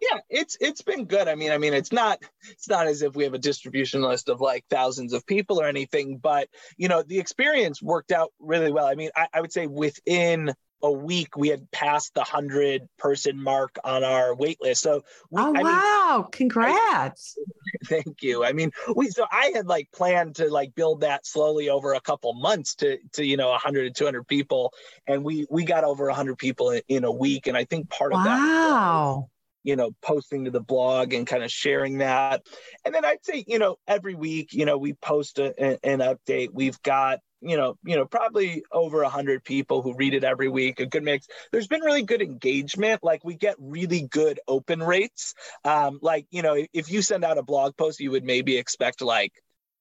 Yeah 0.00 0.18
it's 0.28 0.56
it's 0.60 0.82
been 0.82 1.04
good. 1.04 1.28
I 1.28 1.34
mean 1.34 1.52
i 1.52 1.58
mean 1.58 1.74
it's 1.74 1.92
not 1.92 2.18
it's 2.50 2.68
not 2.68 2.86
as 2.86 3.02
if 3.02 3.14
we 3.14 3.24
have 3.24 3.34
a 3.34 3.38
distribution 3.38 4.02
list 4.02 4.28
of 4.28 4.40
like 4.40 4.64
thousands 4.68 5.12
of 5.12 5.26
people 5.26 5.60
or 5.60 5.66
anything 5.66 6.18
but 6.18 6.48
you 6.76 6.88
know 6.88 7.02
the 7.02 7.18
experience 7.18 7.82
worked 7.82 8.12
out 8.12 8.32
really 8.38 8.72
well. 8.72 8.86
I 8.86 8.94
mean 8.94 9.10
i, 9.16 9.28
I 9.32 9.40
would 9.40 9.52
say 9.52 9.66
within 9.66 10.54
a 10.82 10.92
week 10.92 11.36
we 11.36 11.48
had 11.48 11.70
passed 11.70 12.14
the 12.14 12.20
100 12.20 12.86
person 12.98 13.42
mark 13.42 13.78
on 13.82 14.04
our 14.04 14.34
wait 14.34 14.60
list. 14.60 14.82
So 14.82 15.04
we, 15.30 15.40
oh 15.40 15.54
I 15.56 15.62
wow. 15.62 16.18
Mean, 16.18 16.30
congrats. 16.32 17.38
I, 17.38 17.84
thank 17.86 18.22
you. 18.22 18.44
I 18.44 18.52
mean 18.52 18.72
we 18.94 19.08
so 19.08 19.26
i 19.30 19.52
had 19.54 19.66
like 19.66 19.90
planned 19.92 20.36
to 20.36 20.50
like 20.50 20.74
build 20.74 21.00
that 21.00 21.26
slowly 21.26 21.70
over 21.70 21.94
a 21.94 22.00
couple 22.00 22.34
months 22.34 22.74
to 22.76 22.98
to 23.14 23.24
you 23.24 23.36
know 23.36 23.48
100 23.48 23.94
to 23.94 23.98
200 23.98 24.28
people 24.28 24.72
and 25.06 25.24
we 25.24 25.46
we 25.50 25.64
got 25.64 25.84
over 25.84 26.06
100 26.06 26.36
people 26.36 26.70
in, 26.70 26.82
in 26.88 27.04
a 27.04 27.10
week 27.10 27.46
and 27.46 27.56
i 27.56 27.64
think 27.64 27.88
part 27.88 28.12
of 28.12 28.18
wow. 28.18 28.24
that 28.24 28.38
wow 28.38 29.30
you 29.66 29.74
know, 29.74 29.90
posting 30.00 30.44
to 30.44 30.50
the 30.50 30.60
blog 30.60 31.12
and 31.12 31.26
kind 31.26 31.42
of 31.42 31.50
sharing 31.50 31.98
that. 31.98 32.46
And 32.84 32.94
then 32.94 33.04
I'd 33.04 33.24
say, 33.24 33.44
you 33.48 33.58
know, 33.58 33.76
every 33.88 34.14
week, 34.14 34.52
you 34.52 34.64
know, 34.64 34.78
we 34.78 34.94
post 34.94 35.40
a, 35.40 35.84
an 35.84 35.98
update. 35.98 36.50
We've 36.52 36.80
got 36.82 37.18
you 37.42 37.56
know, 37.56 37.76
you 37.84 37.96
know, 37.96 38.06
probably 38.06 38.64
over 38.72 39.02
a 39.02 39.08
hundred 39.08 39.44
people 39.44 39.82
who 39.82 39.94
read 39.94 40.14
it 40.14 40.24
every 40.24 40.48
week. 40.48 40.80
A 40.80 40.86
good 40.86 41.02
mix. 41.02 41.26
There's 41.52 41.66
been 41.66 41.82
really 41.82 42.02
good 42.02 42.22
engagement. 42.22 43.04
Like 43.04 43.24
we 43.24 43.34
get 43.34 43.56
really 43.58 44.02
good 44.02 44.40
open 44.48 44.82
rates. 44.82 45.34
Um, 45.64 45.98
like 46.00 46.26
you 46.30 46.42
know, 46.42 46.56
if 46.72 46.90
you 46.90 47.02
send 47.02 47.24
out 47.24 47.38
a 47.38 47.42
blog 47.42 47.76
post, 47.76 48.00
you 48.00 48.12
would 48.12 48.24
maybe 48.24 48.56
expect 48.56 49.02
like 49.02 49.32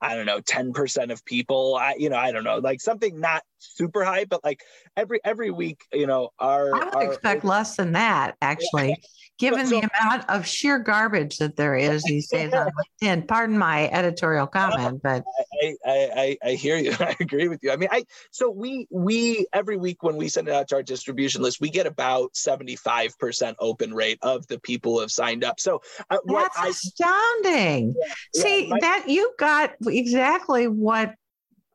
I 0.01 0.15
don't 0.15 0.25
know, 0.25 0.41
10% 0.41 1.11
of 1.11 1.23
people. 1.25 1.75
I, 1.75 1.95
you 1.97 2.09
know, 2.09 2.17
I 2.17 2.31
don't 2.31 2.43
know, 2.43 2.57
like 2.57 2.81
something 2.81 3.19
not 3.19 3.43
super 3.73 4.03
high, 4.03 4.25
but 4.25 4.43
like 4.43 4.61
every 4.95 5.19
every 5.23 5.51
week, 5.51 5.83
you 5.91 6.07
know, 6.07 6.29
our 6.39 6.73
I 6.75 6.85
would 6.85 6.95
our, 6.95 7.03
expect 7.03 7.43
less 7.43 7.75
than 7.75 7.93
that, 7.93 8.35
actually 8.41 8.97
given 9.37 9.67
so, 9.67 9.79
the 9.79 9.89
amount 10.01 10.29
of 10.29 10.47
sheer 10.47 10.79
garbage 10.79 11.37
that 11.37 11.55
there 11.55 11.75
is 11.75 12.03
these 12.07 12.27
days 12.27 12.53
on 12.53 12.69
LinkedIn. 13.01 13.27
Pardon 13.27 13.57
my 13.57 13.89
editorial 13.89 14.47
comment, 14.47 15.01
but 15.03 15.23
I, 15.63 15.75
I, 15.85 16.37
I, 16.43 16.51
hear 16.51 16.77
you. 16.77 16.93
I 16.99 17.15
agree 17.19 17.47
with 17.47 17.59
you. 17.63 17.71
I 17.71 17.75
mean, 17.75 17.89
I 17.91 18.05
so 18.31 18.49
we 18.49 18.87
we 18.89 19.45
every 19.53 19.77
week 19.77 20.03
when 20.03 20.15
we 20.15 20.29
send 20.29 20.47
it 20.47 20.53
out 20.53 20.67
to 20.69 20.75
our 20.75 20.83
distribution 20.83 21.41
list, 21.41 21.59
we 21.61 21.69
get 21.69 21.85
about 21.85 22.35
seventy 22.35 22.75
five 22.75 23.17
percent 23.19 23.57
open 23.59 23.93
rate 23.93 24.19
of 24.21 24.47
the 24.47 24.59
people 24.59 24.93
who 24.93 25.01
have 25.01 25.11
signed 25.11 25.43
up. 25.43 25.59
So 25.59 25.81
uh, 26.09 26.17
that's 26.25 26.59
astounding. 26.59 27.95
Yeah, 27.97 28.41
See 28.41 28.63
yeah, 28.63 28.69
my, 28.69 28.79
that 28.81 29.05
you 29.07 29.33
got 29.37 29.73
exactly 29.85 30.67
what 30.67 31.15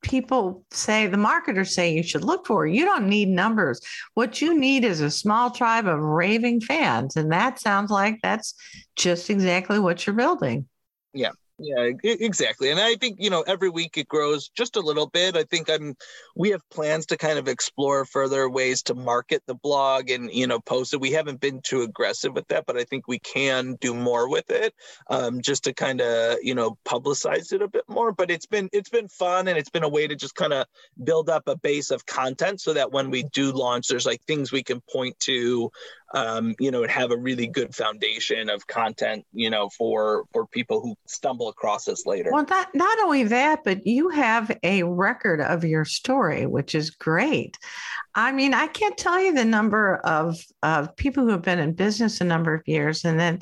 people 0.03 0.65
say 0.71 1.07
the 1.07 1.17
marketers 1.17 1.75
say 1.75 1.93
you 1.93 2.03
should 2.03 2.25
look 2.25 2.47
for. 2.47 2.67
You 2.67 2.85
don't 2.85 3.09
need 3.09 3.29
numbers. 3.29 3.81
What 4.15 4.41
you 4.41 4.59
need 4.59 4.85
is 4.85 5.01
a 5.01 5.11
small 5.11 5.51
tribe 5.51 5.87
of 5.87 6.01
raving 6.01 6.63
fans. 6.63 7.17
And 7.17 7.31
that 7.33 7.59
sounds 7.59 7.91
like 7.91 8.19
that's 8.23 8.55
just 8.97 9.31
exactly 9.31 9.79
what 9.79 10.07
you're 10.07 10.17
building. 10.17 10.67
Yeah. 11.13 11.33
Yeah, 11.63 11.91
exactly. 12.03 12.71
And 12.71 12.81
I 12.81 12.95
think, 12.95 13.19
you 13.21 13.29
know, 13.29 13.43
every 13.43 13.69
week 13.69 13.99
it 13.99 14.09
grows 14.09 14.49
just 14.49 14.77
a 14.77 14.81
little 14.81 15.07
bit. 15.07 15.37
I 15.37 15.43
think 15.45 15.69
I'm 15.69 15.95
we 16.35 16.49
have 16.51 16.63
plans 16.71 17.05
to 17.07 17.19
kind 17.19 17.39
of 17.39 17.49
explore 17.49 18.07
further 18.07 18.49
ways 18.49 18.83
to 18.85 18.95
market 18.95 19.43
the 19.47 19.55
blog 19.57 20.09
and, 20.09 20.33
you 20.33 20.47
know, 20.47 20.59
post 20.59 20.95
it. 20.95 21.03
We 21.03 21.11
haven't 21.13 21.39
been 21.39 21.61
too 21.63 21.83
aggressive 21.83 22.33
with 22.33 22.49
that, 22.49 22.65
but 22.65 22.79
I 22.79 22.85
think 22.85 23.07
we 23.07 23.19
can 23.19 23.77
do 23.79 23.93
more 23.93 24.31
with 24.31 24.51
it. 24.51 24.73
Um, 25.11 25.43
just 25.43 25.65
to 25.65 25.75
kind 25.75 26.01
of, 26.01 26.39
you 26.41 26.55
know, 26.55 26.79
publicize 26.87 27.53
it 27.53 27.61
a 27.61 27.69
bit 27.69 27.85
more. 27.89 28.11
But 28.13 28.31
it's 28.31 28.47
been 28.47 28.71
it's 28.73 28.89
been 28.89 29.09
fun 29.09 29.47
and 29.47 29.59
it's 29.59 29.71
been 29.71 29.85
a 29.85 29.89
way 29.89 30.07
to 30.07 30.17
just 30.17 30.37
kind 30.37 30.55
of 30.55 30.67
build 31.05 31.29
up 31.29 31.43
a 31.47 31.57
base 31.59 31.91
of 31.91 32.07
content 32.07 32.63
so 32.63 32.73
that 32.73 32.91
when 32.91 33.11
we 33.11 33.25
do 33.35 33.53
launch, 33.53 33.89
there's 33.89 34.07
like 34.07 34.23
things 34.23 34.51
we 34.51 34.63
can 34.63 34.81
point 34.91 35.19
to 35.21 35.71
um, 36.13 36.55
you 36.59 36.71
know, 36.71 36.83
and 36.83 36.91
have 36.91 37.13
a 37.13 37.17
really 37.17 37.47
good 37.47 37.75
foundation 37.75 38.51
of 38.51 38.67
content, 38.67 39.25
you 39.33 39.49
know, 39.49 39.69
for 39.69 40.25
for 40.33 40.47
people 40.47 40.81
who 40.81 40.95
stumble 41.07 41.49
across 41.49 41.87
us 41.89 42.07
later. 42.07 42.31
Well, 42.33 42.47
not 42.49 42.75
not 42.75 42.99
only 43.01 43.25
that, 43.25 43.61
but 43.65 43.87
you 43.87 44.09
have 44.09 44.57
a 44.63 44.83
record 44.83 45.41
of 45.41 45.65
your 45.65 45.85
story, 45.85 46.47
which 46.47 46.75
is 46.75 46.91
great. 46.91 47.59
I 48.15 48.33
mean, 48.33 48.55
I 48.55 48.67
can't 48.67 48.97
tell 48.97 49.21
you 49.21 49.33
the 49.33 49.45
number 49.45 49.97
of 49.99 50.37
of 50.63 50.95
people 50.97 51.25
who 51.25 51.31
have 51.31 51.43
been 51.43 51.61
in 51.61 51.75
business 51.75 52.21
a 52.21 52.25
number 52.25 52.55
of 52.55 52.67
years, 52.67 53.05
and 53.05 53.19
then 53.19 53.41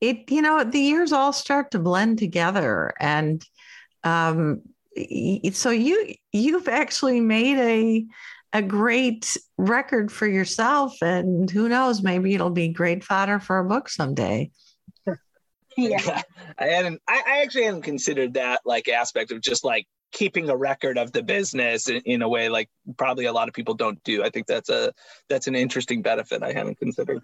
it, 0.00 0.30
you 0.30 0.40
know, 0.40 0.64
the 0.64 0.78
years 0.78 1.12
all 1.12 1.32
start 1.32 1.72
to 1.72 1.78
blend 1.78 2.18
together, 2.18 2.94
and 3.00 3.44
um, 4.04 4.62
so 5.52 5.70
you 5.70 6.14
you've 6.32 6.68
actually 6.68 7.20
made 7.20 7.58
a 7.58 8.06
a 8.52 8.62
great 8.62 9.36
record 9.56 10.10
for 10.10 10.26
yourself 10.26 10.94
and 11.02 11.50
who 11.50 11.68
knows 11.68 12.02
maybe 12.02 12.34
it'll 12.34 12.50
be 12.50 12.68
great 12.68 13.04
fodder 13.04 13.38
for 13.38 13.58
a 13.58 13.64
book 13.64 13.88
someday. 13.88 14.50
Yeah. 15.76 16.22
I 16.58 16.64
hadn't 16.64 17.00
I, 17.06 17.22
I, 17.26 17.42
actually 17.42 17.64
hadn't 17.64 17.82
considered 17.82 18.34
that 18.34 18.62
like 18.64 18.88
aspect 18.88 19.30
of 19.30 19.40
just 19.40 19.64
like 19.64 19.86
keeping 20.10 20.48
a 20.48 20.56
record 20.56 20.98
of 20.98 21.12
the 21.12 21.22
business 21.22 21.88
in, 21.88 22.00
in, 22.04 22.22
a 22.22 22.28
way 22.28 22.48
like 22.48 22.68
probably 22.96 23.26
a 23.26 23.32
lot 23.32 23.48
of 23.48 23.54
people 23.54 23.74
don't 23.74 24.02
do. 24.02 24.24
I 24.24 24.30
think 24.30 24.46
that's 24.46 24.70
a 24.70 24.92
that's 25.28 25.46
an 25.46 25.54
interesting 25.54 26.02
benefit 26.02 26.42
i 26.42 26.52
haven't 26.52 26.78
considered. 26.78 27.22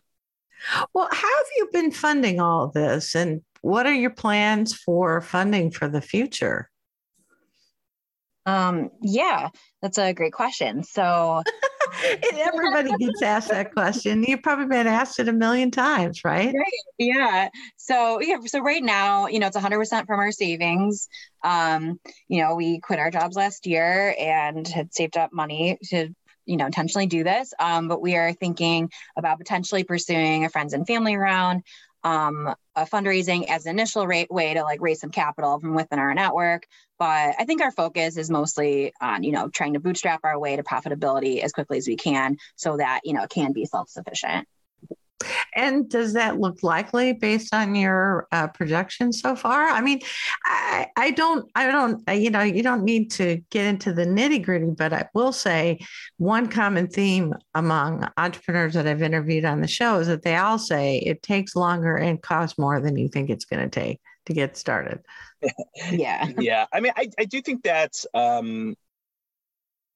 Well 0.92 1.08
how 1.10 1.36
have 1.36 1.46
you 1.56 1.68
been 1.72 1.90
funding 1.90 2.40
all 2.40 2.68
this 2.68 3.14
and 3.14 3.42
what 3.62 3.86
are 3.86 3.94
your 3.94 4.10
plans 4.10 4.74
for 4.74 5.20
funding 5.20 5.70
for 5.70 5.88
the 5.88 6.02
future 6.02 6.70
um 8.46 8.90
yeah 9.02 9.48
that's 9.84 9.98
a 9.98 10.14
great 10.14 10.32
question. 10.32 10.82
So 10.82 11.42
everybody 12.32 12.90
gets 12.98 13.22
asked 13.22 13.50
that 13.50 13.72
question. 13.74 14.22
You've 14.22 14.42
probably 14.42 14.64
been 14.64 14.86
asked 14.86 15.20
it 15.20 15.28
a 15.28 15.32
million 15.32 15.70
times, 15.70 16.24
right? 16.24 16.54
Right. 16.54 16.82
Yeah. 16.98 17.50
So 17.76 18.20
yeah. 18.22 18.38
So 18.46 18.60
right 18.60 18.82
now, 18.82 19.26
you 19.26 19.38
know, 19.38 19.48
it's 19.48 19.56
100% 19.56 20.06
from 20.06 20.20
our 20.20 20.32
savings. 20.32 21.08
Um, 21.44 22.00
you 22.28 22.42
know, 22.42 22.54
we 22.54 22.80
quit 22.80 22.98
our 22.98 23.10
jobs 23.10 23.36
last 23.36 23.66
year 23.66 24.14
and 24.18 24.66
had 24.66 24.94
saved 24.94 25.18
up 25.18 25.32
money 25.32 25.78
to 25.90 26.08
you 26.46 26.58
know 26.58 26.66
intentionally 26.66 27.06
do 27.06 27.24
this 27.24 27.54
um, 27.58 27.88
but 27.88 28.02
we 28.02 28.16
are 28.16 28.34
thinking 28.34 28.90
about 29.16 29.38
potentially 29.38 29.82
pursuing 29.82 30.44
a 30.44 30.50
friends 30.50 30.74
and 30.74 30.86
family 30.86 31.16
round 31.16 31.62
um, 32.04 32.54
a 32.76 32.84
fundraising 32.84 33.48
as 33.48 33.66
an 33.66 33.70
initial 33.70 34.06
rate 34.06 34.30
way 34.30 34.54
to 34.54 34.62
like 34.62 34.80
raise 34.80 35.00
some 35.00 35.10
capital 35.10 35.58
from 35.58 35.74
within 35.74 35.98
our 35.98 36.14
network. 36.14 36.66
But 36.98 37.34
I 37.38 37.44
think 37.44 37.62
our 37.62 37.72
focus 37.72 38.16
is 38.16 38.30
mostly 38.30 38.92
on, 39.00 39.24
you 39.24 39.32
know, 39.32 39.48
trying 39.48 39.72
to 39.72 39.80
bootstrap 39.80 40.20
our 40.22 40.38
way 40.38 40.56
to 40.56 40.62
profitability 40.62 41.40
as 41.40 41.52
quickly 41.52 41.78
as 41.78 41.88
we 41.88 41.96
can 41.96 42.36
so 42.56 42.76
that, 42.76 43.00
you 43.04 43.14
know, 43.14 43.24
it 43.24 43.30
can 43.30 43.52
be 43.52 43.64
self-sufficient. 43.64 44.46
And 45.54 45.88
does 45.88 46.12
that 46.14 46.38
look 46.38 46.62
likely 46.62 47.12
based 47.12 47.54
on 47.54 47.74
your 47.74 48.26
uh, 48.32 48.48
projections 48.48 49.20
so 49.20 49.36
far? 49.36 49.68
I 49.68 49.80
mean, 49.80 50.00
I, 50.44 50.88
I 50.96 51.10
don't, 51.12 51.50
I 51.54 51.70
don't, 51.70 52.02
you 52.10 52.30
know, 52.30 52.42
you 52.42 52.62
don't 52.62 52.84
need 52.84 53.10
to 53.12 53.40
get 53.50 53.66
into 53.66 53.92
the 53.92 54.04
nitty 54.04 54.44
gritty, 54.44 54.72
but 54.76 54.92
I 54.92 55.08
will 55.14 55.32
say 55.32 55.78
one 56.16 56.48
common 56.48 56.88
theme 56.88 57.34
among 57.54 58.08
entrepreneurs 58.16 58.74
that 58.74 58.86
I've 58.86 59.02
interviewed 59.02 59.44
on 59.44 59.60
the 59.60 59.68
show 59.68 59.98
is 60.00 60.08
that 60.08 60.22
they 60.22 60.36
all 60.36 60.58
say 60.58 60.98
it 60.98 61.22
takes 61.22 61.56
longer 61.56 61.96
and 61.96 62.20
costs 62.20 62.58
more 62.58 62.80
than 62.80 62.96
you 62.96 63.08
think 63.08 63.30
it's 63.30 63.44
going 63.44 63.62
to 63.62 63.80
take 63.80 64.00
to 64.26 64.32
get 64.32 64.56
started. 64.56 65.00
yeah. 65.90 66.28
Yeah. 66.38 66.66
I 66.72 66.80
mean, 66.80 66.92
I, 66.96 67.10
I 67.18 67.24
do 67.24 67.40
think 67.40 67.62
that's, 67.62 68.06
um, 68.14 68.76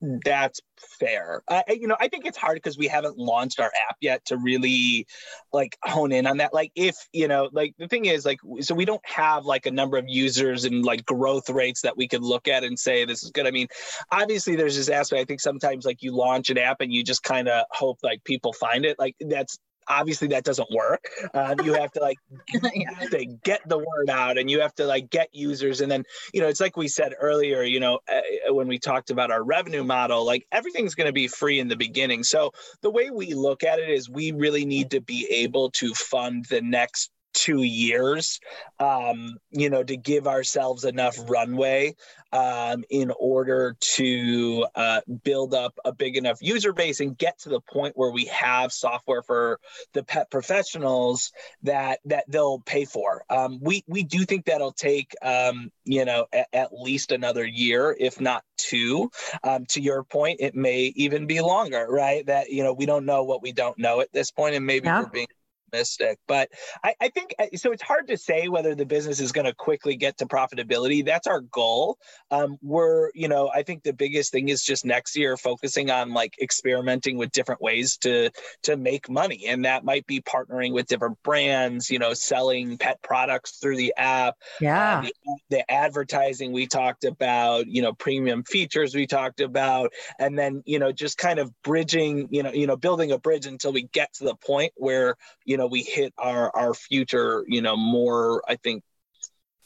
that's 0.01 0.61
fair. 1.01 1.43
Uh, 1.49 1.63
you 1.69 1.89
know, 1.89 1.97
I 1.99 2.09
think 2.09 2.25
it's 2.25 2.39
hard 2.39 2.57
because 2.57 2.79
we 2.79 2.87
haven't 2.87 3.19
launched 3.19 3.59
our 3.59 3.73
app 3.89 3.97
yet 4.01 4.25
to 4.27 4.37
really 4.37 5.07
like 5.53 5.77
hone 5.83 6.13
in 6.13 6.27
on 6.27 6.37
that. 6.37 6.55
Like, 6.55 6.71
if 6.77 6.97
you 7.13 7.27
know, 7.27 7.49
like 7.53 7.75
the 7.79 7.89
thing 7.89 8.05
is, 8.05 8.25
like, 8.25 8.39
so 8.61 8.75
we 8.75 8.85
don't 8.85 9.05
have 9.05 9.45
like 9.45 9.67
a 9.67 9.71
number 9.71 9.99
of 9.99 10.05
users 10.07 10.65
and 10.65 10.85
like 10.85 11.05
growth 11.05 11.51
rates 11.51 11.83
that 11.83 11.97
we 11.97 12.07
could 12.07 12.23
look 12.23 12.47
at 12.47 12.63
and 12.63 12.79
say 12.79 13.05
this 13.05 13.25
is 13.25 13.31
good. 13.31 13.47
I 13.47 13.51
mean, 13.51 13.67
obviously, 14.13 14.55
there's 14.55 14.77
this 14.77 14.89
aspect. 14.89 15.21
I 15.21 15.25
think 15.25 15.41
sometimes 15.41 15.85
like 15.85 16.03
you 16.03 16.15
launch 16.15 16.51
an 16.51 16.59
app 16.59 16.81
and 16.81 16.93
you 16.93 17.03
just 17.03 17.23
kind 17.25 17.49
of 17.49 17.65
hope 17.71 17.99
like 18.03 18.23
people 18.25 18.53
find 18.53 18.85
it. 18.85 18.99
Like 18.99 19.17
that's 19.21 19.59
obviously 19.89 20.29
that 20.29 20.45
doesn't 20.45 20.71
work. 20.71 21.05
Uh, 21.35 21.55
you 21.65 21.75
have 21.75 21.93
to 21.93 22.01
like 22.01 22.19
yeah. 22.75 22.91
to 23.11 23.27
get 23.45 23.67
the 23.69 23.79
word 23.79 24.11
out, 24.11 24.39
and 24.39 24.51
you 24.51 24.61
have 24.61 24.75
to 24.77 24.87
like 24.87 25.11
get 25.11 25.29
users, 25.33 25.81
and 25.81 25.91
then 25.91 26.05
you 26.33 26.41
know 26.41 26.49
it's 26.49 26.61
like 26.61 26.77
we 26.77 26.89
said 26.89 27.15
earlier. 27.21 27.63
You 27.63 27.81
know 27.81 28.01
uh, 28.09 28.55
when 28.55 28.69
we 28.69 28.79
talked 28.79 29.11
about 29.11 29.31
our 29.31 29.43
revenue 29.43 29.85
model, 29.85 30.25
like 30.25 30.47
everything's 30.53 30.95
going 30.95 31.07
to 31.09 31.13
be 31.13 31.29
free 31.29 31.61
in 31.61 31.69
the 31.69 31.77
beginning. 31.77 32.23
So 32.25 32.53
the 32.83 32.91
way 32.91 33.11
we 33.11 33.35
look 33.35 33.63
at 33.63 33.79
it 33.79 33.89
is 33.89 34.09
we 34.09 34.33
really 34.33 34.65
need 34.65 34.91
to 34.91 35.01
be 35.01 35.27
able 35.31 35.71
to 35.73 35.95
fund 35.95 36.47
the 36.51 36.61
next 36.61 37.11
two 37.39 37.63
years, 37.63 38.41
um, 38.81 39.39
you 39.51 39.71
know, 39.71 39.85
to 39.85 39.97
give 39.97 40.27
ourselves 40.27 40.85
enough 40.85 41.17
runway 41.29 41.95
um, 42.33 42.85
in 42.91 43.13
order 43.19 43.77
to 43.81 44.67
uh, 44.75 45.01
build 45.23 45.55
up 45.55 45.79
a 45.85 45.93
big 45.93 46.17
enough 46.17 46.39
user 46.41 46.73
base 46.73 47.01
and 47.01 47.17
get 47.17 47.39
to 47.39 47.49
the 47.49 47.61
point 47.61 47.97
where 47.97 48.11
we 48.11 48.25
have 48.25 48.73
software 48.73 49.23
for 49.23 49.61
the 49.93 50.03
pet 50.03 50.31
professionals 50.31 51.31
that 51.63 52.01
that 52.05 52.25
they'll 52.29 52.61
pay 52.61 52.85
for. 52.85 53.23
Um, 53.31 53.59
we 53.63 53.85
we 53.87 54.03
do 54.03 54.25
think 54.25 54.45
that'll 54.45 54.73
take 54.73 55.15
um, 55.23 55.71
you 55.85 56.05
know 56.05 56.27
a, 56.35 56.45
at 56.55 56.73
least 56.73 57.13
another 57.13 57.47
year, 57.47 57.97
if 57.99 58.21
not 58.21 58.43
two. 58.57 59.11
Um, 59.45 59.65
to 59.67 59.81
your 59.81 60.03
point, 60.03 60.41
it 60.41 60.55
may 60.55 60.93
even 60.97 61.27
be 61.27 61.41
longer, 61.41 61.87
right? 61.89 62.27
That 62.27 62.51
you 62.51 62.65
know 62.65 62.73
we 62.73 62.85
don't 62.85 63.07
know 63.07 63.23
what 63.23 63.43
we 63.43 63.53
don't 63.53 63.79
know 63.79 64.01
at 64.01 64.13
this 64.13 64.33
point, 64.33 64.57
and 64.57 64.67
maybe 64.67 64.87
yeah. 64.87 65.03
we're 65.03 65.11
being 65.11 65.29
optimistic. 65.69 66.19
But 66.27 66.51
I, 66.83 66.95
I, 67.01 67.09
think 67.09 67.35
uh, 67.39 67.47
so. 67.57 67.73
It's 67.73 67.83
hard 67.83 68.09
to 68.09 68.17
say 68.17 68.49
whether 68.49 68.75
the 68.75 68.87
business 68.87 69.21
is 69.21 69.33
going 69.33 69.47
to 69.47 69.55
quickly 69.55 69.97
get 69.97 70.19
to 70.19 70.27
profitability. 70.27 71.05
That's 71.05 71.27
our 71.27 71.41
goal. 71.41 71.99
Um, 72.31 72.59
we're, 72.63 73.11
you 73.15 73.29
know, 73.29 73.51
I 73.55 73.63
think 73.63 73.83
the 73.83 73.93
biggest 73.93 74.33
thing 74.33 74.49
is 74.49 74.63
just 74.63 74.85
next 74.85 75.17
year 75.17 75.37
focusing 75.37 75.91
on 75.91 76.13
like 76.13 76.35
experimenting 76.41 77.17
with 77.17 77.33
different 77.33 77.61
ways 77.61 77.97
to 77.99 78.31
to 78.65 78.77
make 78.77 79.09
money, 79.09 79.47
and 79.47 79.65
that 79.65 79.85
might 79.85 80.07
be 80.07 80.21
partnering 80.21 80.73
with 80.73 80.87
different 80.87 81.23
brands. 81.23 81.91
You 81.91 81.99
know, 81.99 82.15
selling 82.15 82.79
pet 82.79 83.03
products 83.03 83.59
through 83.59 83.77
the 83.77 83.95
app. 83.97 84.35
Yeah. 84.61 84.99
Uh, 84.99 85.03
the, 85.03 85.13
the 85.51 85.71
advertising 85.71 86.53
we 86.53 86.67
talked 86.67 87.05
about. 87.05 87.67
You 87.67 87.83
know, 87.83 87.93
premium 87.93 88.43
features 88.45 88.95
we 88.95 89.07
talked 89.07 89.41
about, 89.41 89.93
and 90.19 90.39
then 90.39 90.63
you 90.67 90.79
know 90.79 90.93
just 90.93 91.19
kind 91.19 91.39
of 91.39 91.51
bridging. 91.63 92.29
You 92.31 92.43
know, 92.43 92.53
you 92.53 92.67
know, 92.67 92.77
building 92.77 93.13
a 93.13 93.19
bridge 93.19 93.47
until 93.47 93.73
we 93.73 93.83
get 93.83 94.13
to 94.15 94.25
the 94.25 94.35
point 94.35 94.73
where 94.77 95.17
you 95.45 95.58
know 95.59 95.67
we 95.67 95.83
hit 95.83 96.15
our 96.17 96.55
our 96.57 96.73
future 96.73 97.45
you 97.47 97.61
know 97.61 97.77
more 97.77 98.43
i 98.49 98.57
think 98.57 98.83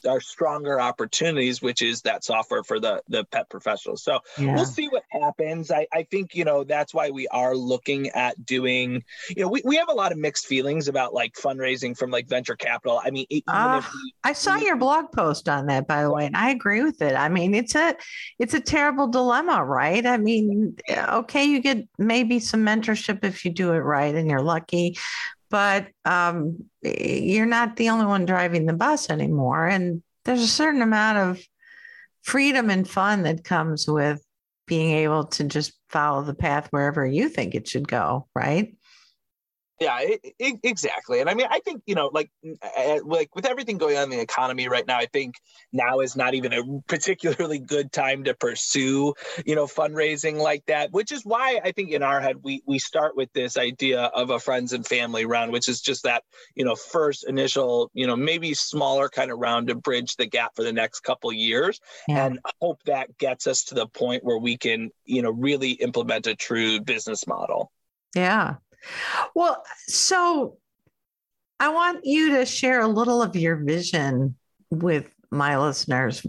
our 0.07 0.19
stronger 0.19 0.79
opportunities, 0.79 1.61
which 1.61 1.81
is 1.81 2.01
that 2.01 2.23
software 2.23 2.63
for 2.63 2.79
the 2.79 3.01
the 3.07 3.23
pet 3.25 3.49
professionals. 3.49 4.03
So 4.03 4.19
yeah. 4.37 4.55
we'll 4.55 4.65
see 4.65 4.87
what 4.87 5.03
happens. 5.09 5.71
I, 5.71 5.87
I 5.93 6.03
think 6.03 6.35
you 6.35 6.45
know 6.45 6.63
that's 6.63 6.93
why 6.93 7.09
we 7.09 7.27
are 7.29 7.55
looking 7.55 8.09
at 8.09 8.45
doing. 8.45 9.03
You 9.29 9.43
know, 9.43 9.47
we, 9.47 9.61
we 9.65 9.75
have 9.77 9.89
a 9.89 9.93
lot 9.93 10.11
of 10.11 10.17
mixed 10.17 10.45
feelings 10.45 10.87
about 10.87 11.13
like 11.13 11.33
fundraising 11.33 11.97
from 11.97 12.11
like 12.11 12.27
venture 12.27 12.55
capital. 12.55 13.01
I 13.03 13.11
mean, 13.11 13.25
uh, 13.47 13.81
we, 13.83 14.13
I 14.23 14.33
saw 14.33 14.57
we, 14.57 14.65
your 14.65 14.75
blog 14.75 15.11
post 15.11 15.47
on 15.49 15.67
that 15.67 15.87
by 15.87 16.03
the 16.03 16.11
way, 16.11 16.25
and 16.25 16.35
I 16.35 16.49
agree 16.51 16.83
with 16.83 17.01
it. 17.01 17.15
I 17.15 17.29
mean, 17.29 17.53
it's 17.53 17.75
a 17.75 17.95
it's 18.39 18.53
a 18.53 18.61
terrible 18.61 19.07
dilemma, 19.07 19.63
right? 19.63 20.05
I 20.05 20.17
mean, 20.17 20.75
okay, 20.89 21.45
you 21.45 21.61
get 21.61 21.87
maybe 21.97 22.39
some 22.39 22.65
mentorship 22.65 23.23
if 23.23 23.45
you 23.45 23.51
do 23.51 23.73
it 23.73 23.79
right, 23.79 24.13
and 24.15 24.29
you're 24.29 24.41
lucky, 24.41 24.97
but 25.53 25.89
um, 26.03 26.57
you're 26.81 27.45
not 27.45 27.75
the 27.75 27.89
only 27.89 28.07
one 28.07 28.25
driving 28.25 28.65
the 28.65 28.73
bus 28.73 29.11
anymore. 29.11 29.67
And 29.67 30.01
there's 30.25 30.41
a 30.41 30.47
certain 30.47 30.81
amount 30.81 31.19
of 31.19 31.45
freedom 32.23 32.71
and 32.71 32.89
fun 32.89 33.21
that 33.21 33.43
comes 33.43 33.87
with 33.87 34.19
being 34.65 34.95
able 34.95 35.25
to 35.25 35.43
just 35.43 35.73
follow 35.89 36.23
the 36.23 36.33
path 36.33 36.69
wherever 36.71 37.05
you 37.05 37.29
think 37.29 37.53
it 37.53 37.67
should 37.67 37.87
go, 37.87 38.27
right? 38.33 38.73
Yeah, 39.79 39.97
it, 40.01 40.21
it, 40.39 40.59
exactly. 40.63 41.19
And 41.19 41.29
I 41.29 41.33
mean, 41.33 41.47
I 41.49 41.59
think 41.59 41.81
you 41.85 41.95
know, 41.95 42.09
like, 42.13 42.29
like 43.03 43.35
with 43.35 43.45
everything 43.45 43.77
going 43.77 43.97
on 43.97 44.03
in 44.03 44.09
the 44.11 44.19
economy 44.19 44.67
right 44.67 44.85
now, 44.85 44.97
I 44.97 45.07
think 45.07 45.35
now 45.71 45.99
is 46.01 46.15
not 46.15 46.35
even 46.35 46.53
a 46.53 46.61
particularly 46.87 47.59
good 47.59 47.91
time 47.91 48.23
to 48.25 48.35
pursue, 48.35 49.13
you 49.45 49.55
know, 49.55 49.65
fundraising 49.65 50.37
like 50.37 50.63
that. 50.67 50.91
Which 50.91 51.11
is 51.11 51.25
why 51.25 51.59
I 51.63 51.71
think 51.71 51.89
in 51.89 52.03
our 52.03 52.21
head 52.21 52.37
we 52.43 52.61
we 52.67 52.77
start 52.77 53.15
with 53.15 53.33
this 53.33 53.57
idea 53.57 54.03
of 54.03 54.29
a 54.29 54.39
friends 54.39 54.73
and 54.73 54.85
family 54.85 55.25
round, 55.25 55.51
which 55.51 55.67
is 55.67 55.81
just 55.81 56.03
that 56.03 56.23
you 56.55 56.65
know 56.65 56.75
first 56.75 57.27
initial, 57.27 57.89
you 57.93 58.05
know, 58.05 58.15
maybe 58.15 58.53
smaller 58.53 59.09
kind 59.09 59.31
of 59.31 59.39
round 59.39 59.67
to 59.67 59.75
bridge 59.75 60.15
the 60.17 60.27
gap 60.27 60.55
for 60.55 60.63
the 60.63 60.73
next 60.73 60.99
couple 60.99 61.33
years, 61.33 61.79
yeah. 62.07 62.27
and 62.27 62.39
hope 62.61 62.81
that 62.83 63.17
gets 63.17 63.47
us 63.47 63.63
to 63.65 63.75
the 63.75 63.87
point 63.87 64.23
where 64.23 64.37
we 64.37 64.55
can, 64.55 64.91
you 65.03 65.23
know, 65.23 65.31
really 65.31 65.71
implement 65.71 66.27
a 66.27 66.35
true 66.35 66.79
business 66.79 67.25
model. 67.25 67.71
Yeah. 68.15 68.55
Well, 69.35 69.63
so 69.87 70.57
I 71.59 71.69
want 71.69 72.05
you 72.05 72.37
to 72.37 72.45
share 72.45 72.81
a 72.81 72.87
little 72.87 73.21
of 73.21 73.35
your 73.35 73.55
vision 73.55 74.35
with 74.69 75.09
my 75.31 75.57
listeners. 75.57 76.25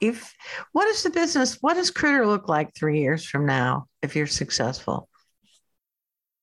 If 0.00 0.34
what 0.72 0.88
is 0.88 1.02
the 1.02 1.10
business, 1.10 1.58
what 1.60 1.74
does 1.74 1.90
Critter 1.90 2.26
look 2.26 2.48
like 2.48 2.74
three 2.74 3.00
years 3.00 3.24
from 3.24 3.46
now 3.46 3.86
if 4.02 4.16
you're 4.16 4.26
successful? 4.26 5.08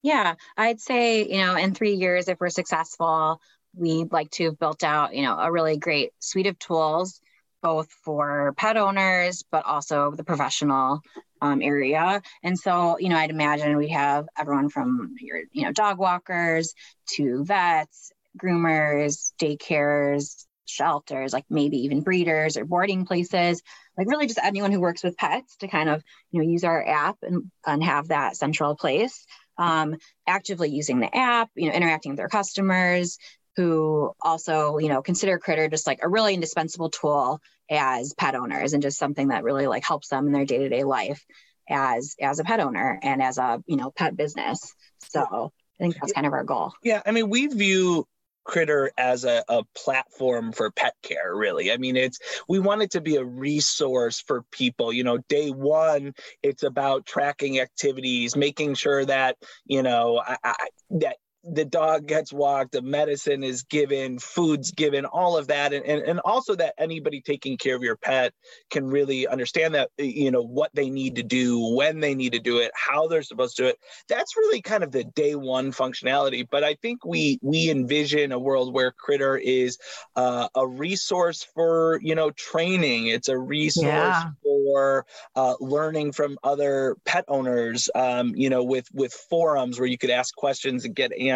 Yeah, 0.02 0.36
I'd 0.58 0.82
say, 0.82 1.26
you 1.28 1.38
know, 1.38 1.56
in 1.56 1.74
three 1.74 1.94
years, 1.94 2.28
if 2.28 2.40
we're 2.40 2.50
successful, 2.50 3.40
we'd 3.76 4.12
like 4.12 4.30
to 4.32 4.46
have 4.46 4.60
built 4.60 4.84
out, 4.84 5.16
you 5.16 5.24
know, 5.24 5.38
a 5.40 5.52
really 5.52 5.78
great 5.78 6.12
suite 6.20 6.48
of 6.48 6.60
tools, 6.60 7.22
both 7.62 7.90
for 8.04 8.54
pet 8.58 8.76
owners, 8.76 9.44
but 9.50 9.66
also 9.66 10.12
the 10.12 10.24
professional 10.26 11.02
um, 11.44 11.62
area. 11.62 12.22
And 12.42 12.58
so, 12.58 12.98
you 12.98 13.10
know, 13.10 13.18
I'd 13.18 13.30
imagine 13.30 13.76
we 13.76 13.90
have 13.90 14.26
everyone 14.38 14.70
from 14.70 15.16
your, 15.20 15.42
you 15.52 15.64
know, 15.64 15.74
dog 15.74 16.00
walkers 16.00 16.74
to 17.16 17.44
vets, 17.44 18.12
groomers, 18.42 19.34
daycares, 19.42 20.46
shelters, 20.66 21.34
like 21.34 21.44
maybe 21.50 21.80
even 21.80 22.02
breeders 22.02 22.56
or 22.56 22.64
boarding 22.64 23.06
places, 23.06 23.62
like 23.98 24.08
really 24.08 24.26
just 24.26 24.40
anyone 24.42 24.72
who 24.72 24.80
works 24.80 25.04
with 25.04 25.18
pets 25.18 25.58
to 25.58 25.68
kind 25.68 25.90
of, 25.90 26.02
you 26.32 26.42
know, 26.42 26.50
use 26.50 26.64
our 26.64 26.88
app 26.88 27.18
and, 27.22 27.52
and 27.68 27.84
have 27.84 28.08
that 28.08 28.38
central 28.38 28.76
place. 28.76 29.26
Um, 29.56 29.98
actively 30.26 30.70
using 30.70 31.00
the 31.00 31.16
app, 31.16 31.52
you 31.56 31.68
know, 31.68 31.76
interacting 31.76 32.14
with 32.14 32.18
their 32.18 32.30
customers, 32.30 33.20
who 33.56 34.12
also, 34.22 34.80
you 34.80 34.90
know, 34.90 35.04
consider 35.04 35.38
Critter 35.38 35.68
just 35.68 35.86
like 35.86 36.00
a 36.02 36.10
really 36.10 36.34
indispensable 36.34 36.90
tool 36.90 37.40
as 37.70 38.14
pet 38.14 38.36
owners 38.36 38.74
and 38.74 38.84
just 38.84 38.98
something 38.98 39.30
that 39.30 39.44
really 39.44 39.68
like 39.68 39.86
helps 39.86 40.10
them 40.10 40.28
in 40.28 40.34
their 40.34 40.46
day-to-day 40.46 40.84
life 40.84 41.24
as 41.70 42.16
as 42.22 42.40
a 42.40 42.44
pet 42.44 42.60
owner 42.60 43.00
and 43.02 43.22
as 43.22 43.38
a, 43.38 43.64
you 43.66 43.78
know, 43.78 43.92
pet 43.92 44.16
business. 44.16 44.74
So 45.00 45.52
I 45.80 45.84
think 45.84 45.96
that's 45.96 46.14
kind 46.14 46.28
of 46.28 46.34
our 46.34 46.44
goal. 46.44 46.74
Yeah, 46.84 47.02
I 47.06 47.12
mean, 47.12 47.30
we 47.30 47.48
view 47.48 48.08
critter 48.44 48.92
as 48.98 49.24
a, 49.24 49.44
a 49.48 49.64
platform 49.76 50.52
for 50.52 50.70
pet 50.72 50.94
care 51.02 51.34
really 51.36 51.72
i 51.72 51.78
mean 51.78 51.96
it's 51.96 52.20
we 52.50 52.60
want 52.60 52.82
it 52.82 52.92
to 52.92 53.02
be 53.02 53.16
a 53.16 53.24
resource 53.24 54.20
for 54.20 54.44
people 54.52 54.92
you 54.92 55.04
know 55.04 55.18
day 55.30 55.50
one 55.50 56.14
it's 56.42 56.64
about 56.64 57.06
tracking 57.06 57.60
activities 57.60 58.36
making 58.36 58.74
sure 58.74 59.06
that 59.06 59.38
you 59.66 59.82
know 59.82 60.22
I, 60.26 60.38
I, 60.44 60.68
that 60.92 61.18
the 61.44 61.66
dog 61.66 62.08
gets 62.08 62.32
walked, 62.32 62.72
the 62.72 62.82
medicine 62.82 63.44
is 63.44 63.64
given, 63.64 64.18
food's 64.18 64.72
given, 64.72 65.04
all 65.04 65.38
of 65.38 65.48
that. 65.48 65.74
And, 65.74 65.86
and, 65.86 66.02
and 66.02 66.20
also 66.22 66.56
that 66.56 66.74
anybody 66.78 67.20
taking 67.20 67.58
care 67.58 67.76
of 67.76 67.84
your 67.84 67.98
pet 67.98 68.34
can 68.72 68.88
really 68.88 69.28
understand 69.28 69.76
that, 69.76 69.90
you 69.98 70.32
know, 70.32 70.42
what 70.42 70.72
they 70.74 70.90
need 70.90 71.18
to 71.18 71.24
do, 71.24 71.76
when 71.76 72.00
they 72.00 72.16
need 72.16 72.32
to 72.32 72.40
do 72.40 72.60
it, 72.60 72.72
how 72.74 73.08
they're 73.08 73.24
supposed 73.24 73.58
to 73.58 73.64
do 73.64 73.68
it. 73.68 73.78
That's 74.08 74.38
really 74.38 74.62
kind 74.62 74.86
of 74.86 74.92
the 74.92 75.04
day 75.04 75.36
one 75.36 75.74
functionality. 75.74 76.48
But 76.50 76.64
I 76.64 76.76
think 76.76 77.04
we 77.04 77.40
we 77.42 77.70
envision 77.70 78.32
a 78.32 78.40
world 78.40 78.74
where 78.74 78.92
Critter 78.92 79.38
is 79.38 79.78
uh, 80.16 80.48
a 80.56 80.66
resource 80.66 81.46
for, 81.54 82.00
you 82.02 82.16
know, 82.16 82.32
training. 82.32 83.08
It's 83.08 83.28
a 83.28 83.38
resource 83.38 83.86
yeah. 83.86 84.30
for 84.42 85.06
uh, 85.36 85.56
learning 85.60 86.14
from 86.14 86.38
other 86.42 86.96
pet 87.04 87.26
owners, 87.28 87.90
um, 87.96 88.34
you 88.34 88.50
know, 88.50 88.64
with 88.64 88.88
with 88.94 89.12
forums 89.12 89.78
where 89.78 89.90
you 89.90 89.98
could 89.98 90.10
ask 90.10 90.34
questions 90.36 90.86
and 90.86 90.96
get 90.96 91.12
answers. 91.12 91.33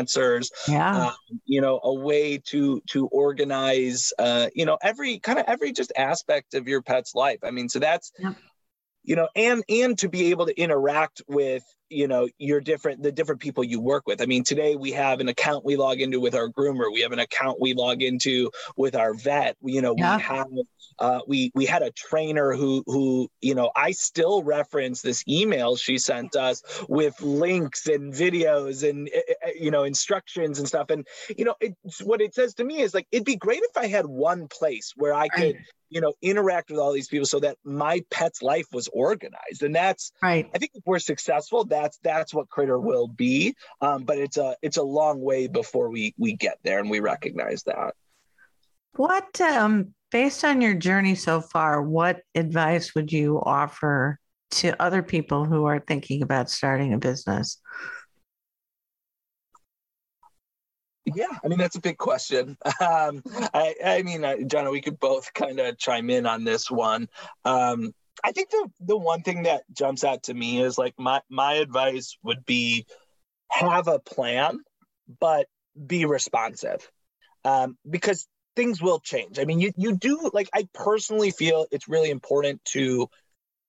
Yeah. 0.68 1.08
Um, 1.08 1.40
you 1.46 1.62
know, 1.62 1.80
a 1.84 1.94
way 1.94 2.38
to 2.50 2.82
to 2.90 3.08
organize, 3.08 4.14
uh, 4.20 4.48
you 4.54 4.66
know, 4.66 4.78
every 4.82 5.20
kind 5.20 5.40
of 5.40 5.46
every 5.48 5.72
just 5.72 5.92
aspect 5.98 6.54
of 6.54 6.68
your 6.68 6.82
pet's 6.82 7.16
life. 7.16 7.40
I 7.44 7.52
mean, 7.52 7.70
so 7.70 7.80
that's. 7.80 8.12
Yeah. 8.20 8.34
You 9.04 9.16
know, 9.16 9.30
and 9.38 9.64
and 9.70 9.98
to 10.00 10.10
be 10.10 10.32
able 10.32 10.48
to 10.48 10.60
interact 10.60 11.22
with 11.30 11.64
you 11.90 12.08
know 12.08 12.28
your 12.38 12.62
different 12.62 13.04
the 13.04 13.12
different 13.12 13.42
people 13.42 13.64
you 13.64 13.80
work 13.80 14.08
with. 14.08 14.22
I 14.22 14.26
mean 14.26 14.44
today 14.44 14.76
we 14.76 14.92
have 14.92 15.20
an 15.20 15.30
account 15.30 15.66
we 15.66 15.76
log 15.76 16.00
into 16.00 16.20
with 16.20 16.36
our 16.36 16.50
groomer. 16.50 16.92
We 16.92 17.02
have 17.02 17.12
an 17.12 17.20
account 17.20 17.60
we 17.60 17.74
log 17.74 18.02
into 18.02 18.52
with 18.76 18.96
our 18.96 19.14
vet. 19.14 19.58
You 19.62 19.82
know 19.82 19.96
yeah. 19.98 20.18
we 20.18 20.24
have 20.24 20.48
uh, 21.00 21.20
we 21.28 21.52
we 21.54 21.66
had 21.66 21.82
a 21.82 21.92
trainer 21.92 22.54
who 22.54 22.84
who 22.88 23.30
you 23.42 23.54
know 23.54 23.72
i 23.76 23.92
still 23.92 24.42
reference 24.42 25.02
this 25.02 25.24
email 25.28 25.76
she 25.76 25.98
sent 25.98 26.36
us 26.36 26.64
with 26.90 27.20
links 27.22 27.88
and 27.88 28.14
videos 28.14 28.88
and 28.88 29.08
eh, 29.14 29.22
eh, 29.28 29.34
eh, 29.44 29.52
you 29.60 29.72
know 29.72 29.84
instructions 29.84 30.60
and 30.60 30.68
stuff. 30.68 30.90
And 30.90 31.06
you 31.38 31.46
know 31.46 31.56
it's 31.62 32.02
what 32.02 32.22
it 32.22 32.34
says 32.34 32.54
to 32.56 32.64
me 32.64 32.82
is 32.82 32.94
like 32.94 33.08
it'd 33.12 33.26
be 33.26 33.36
great 33.36 33.62
if 33.64 33.78
i 33.78 33.88
had 33.88 34.06
one 34.06 34.48
place 34.48 34.94
where 34.96 35.14
i 35.14 35.28
could 35.28 35.58
you 35.90 36.02
know 36.02 36.14
interact 36.22 36.70
with 36.70 36.80
all 36.80 36.92
these 36.92 37.08
people 37.08 37.26
so 37.26 37.40
that 37.40 37.58
my 37.64 38.02
pet's 38.12 38.42
life 38.42 38.66
was 38.72 38.88
organized. 38.92 39.64
And 39.64 39.76
that's 39.76 40.12
right. 40.22 40.50
I 40.54 40.58
think 40.58 40.72
if 40.76 40.84
we're 40.86 41.00
successful 41.00 41.66
that's 41.82 41.98
that's 42.04 42.34
what 42.34 42.50
critter 42.50 42.80
will 42.80 43.08
be 43.08 43.56
um, 43.82 44.04
but 44.04 44.18
it's 44.18 44.38
a 44.38 44.56
it's 44.62 44.78
a 44.78 44.84
long 44.84 45.22
way 45.22 45.48
before 45.48 45.90
we 45.90 46.14
we 46.18 46.34
get 46.34 46.58
there 46.64 46.80
and 46.80 46.90
we 46.90 47.00
recognize 47.00 47.64
that 47.64 47.94
what 48.94 49.40
um 49.42 49.94
based 50.12 50.44
on 50.44 50.62
your 50.62 50.74
journey 50.74 51.16
so 51.16 51.42
far 51.42 51.82
what 51.82 52.22
advice 52.36 52.96
would 52.96 53.12
you 53.12 53.42
offer 53.44 54.20
to 54.50 54.82
other 54.82 55.04
people 55.04 55.46
who 55.46 55.66
are 55.66 55.80
thinking 55.80 56.22
about 56.22 56.50
starting 56.50 56.94
a 56.94 56.98
business 56.98 57.60
Yeah, 61.16 61.28
I 61.42 61.48
mean 61.48 61.58
that's 61.58 61.78
a 61.78 61.82
big 61.82 61.98
question. 61.98 62.58
Um, 62.82 63.24
I, 63.54 63.76
I 63.84 64.04
mean, 64.04 64.24
uh, 64.24 64.36
Jahna, 64.36 64.72
we 64.72 64.82
could 64.82 65.00
both 65.00 65.34
kind 65.34 65.60
of 65.60 65.78
chime 65.78 66.10
in 66.10 66.26
on 66.26 66.44
this 66.44 66.70
one. 66.70 67.08
Um, 67.46 67.94
I 68.24 68.32
think 68.32 68.50
the 68.50 68.70
the 68.80 68.98
one 68.98 69.22
thing 69.22 69.44
that 69.44 69.64
jumps 69.72 70.04
out 70.04 70.24
to 70.24 70.34
me 70.34 70.62
is 70.62 70.78
like 70.78 70.94
my 70.98 71.22
my 71.30 71.54
advice 71.54 72.18
would 72.24 72.46
be 72.46 72.86
have 73.50 73.88
a 73.88 74.00
plan, 74.00 74.60
but 75.20 75.48
be 75.86 76.06
responsive, 76.06 76.90
um, 77.46 77.78
because 77.90 78.28
things 78.56 78.82
will 78.82 79.00
change. 79.00 79.40
I 79.40 79.46
mean, 79.46 79.60
you 79.60 79.72
you 79.78 79.96
do 79.96 80.30
like 80.34 80.50
I 80.54 80.68
personally 80.74 81.32
feel 81.32 81.68
it's 81.72 81.88
really 81.88 82.10
important 82.10 82.64
to 82.66 83.08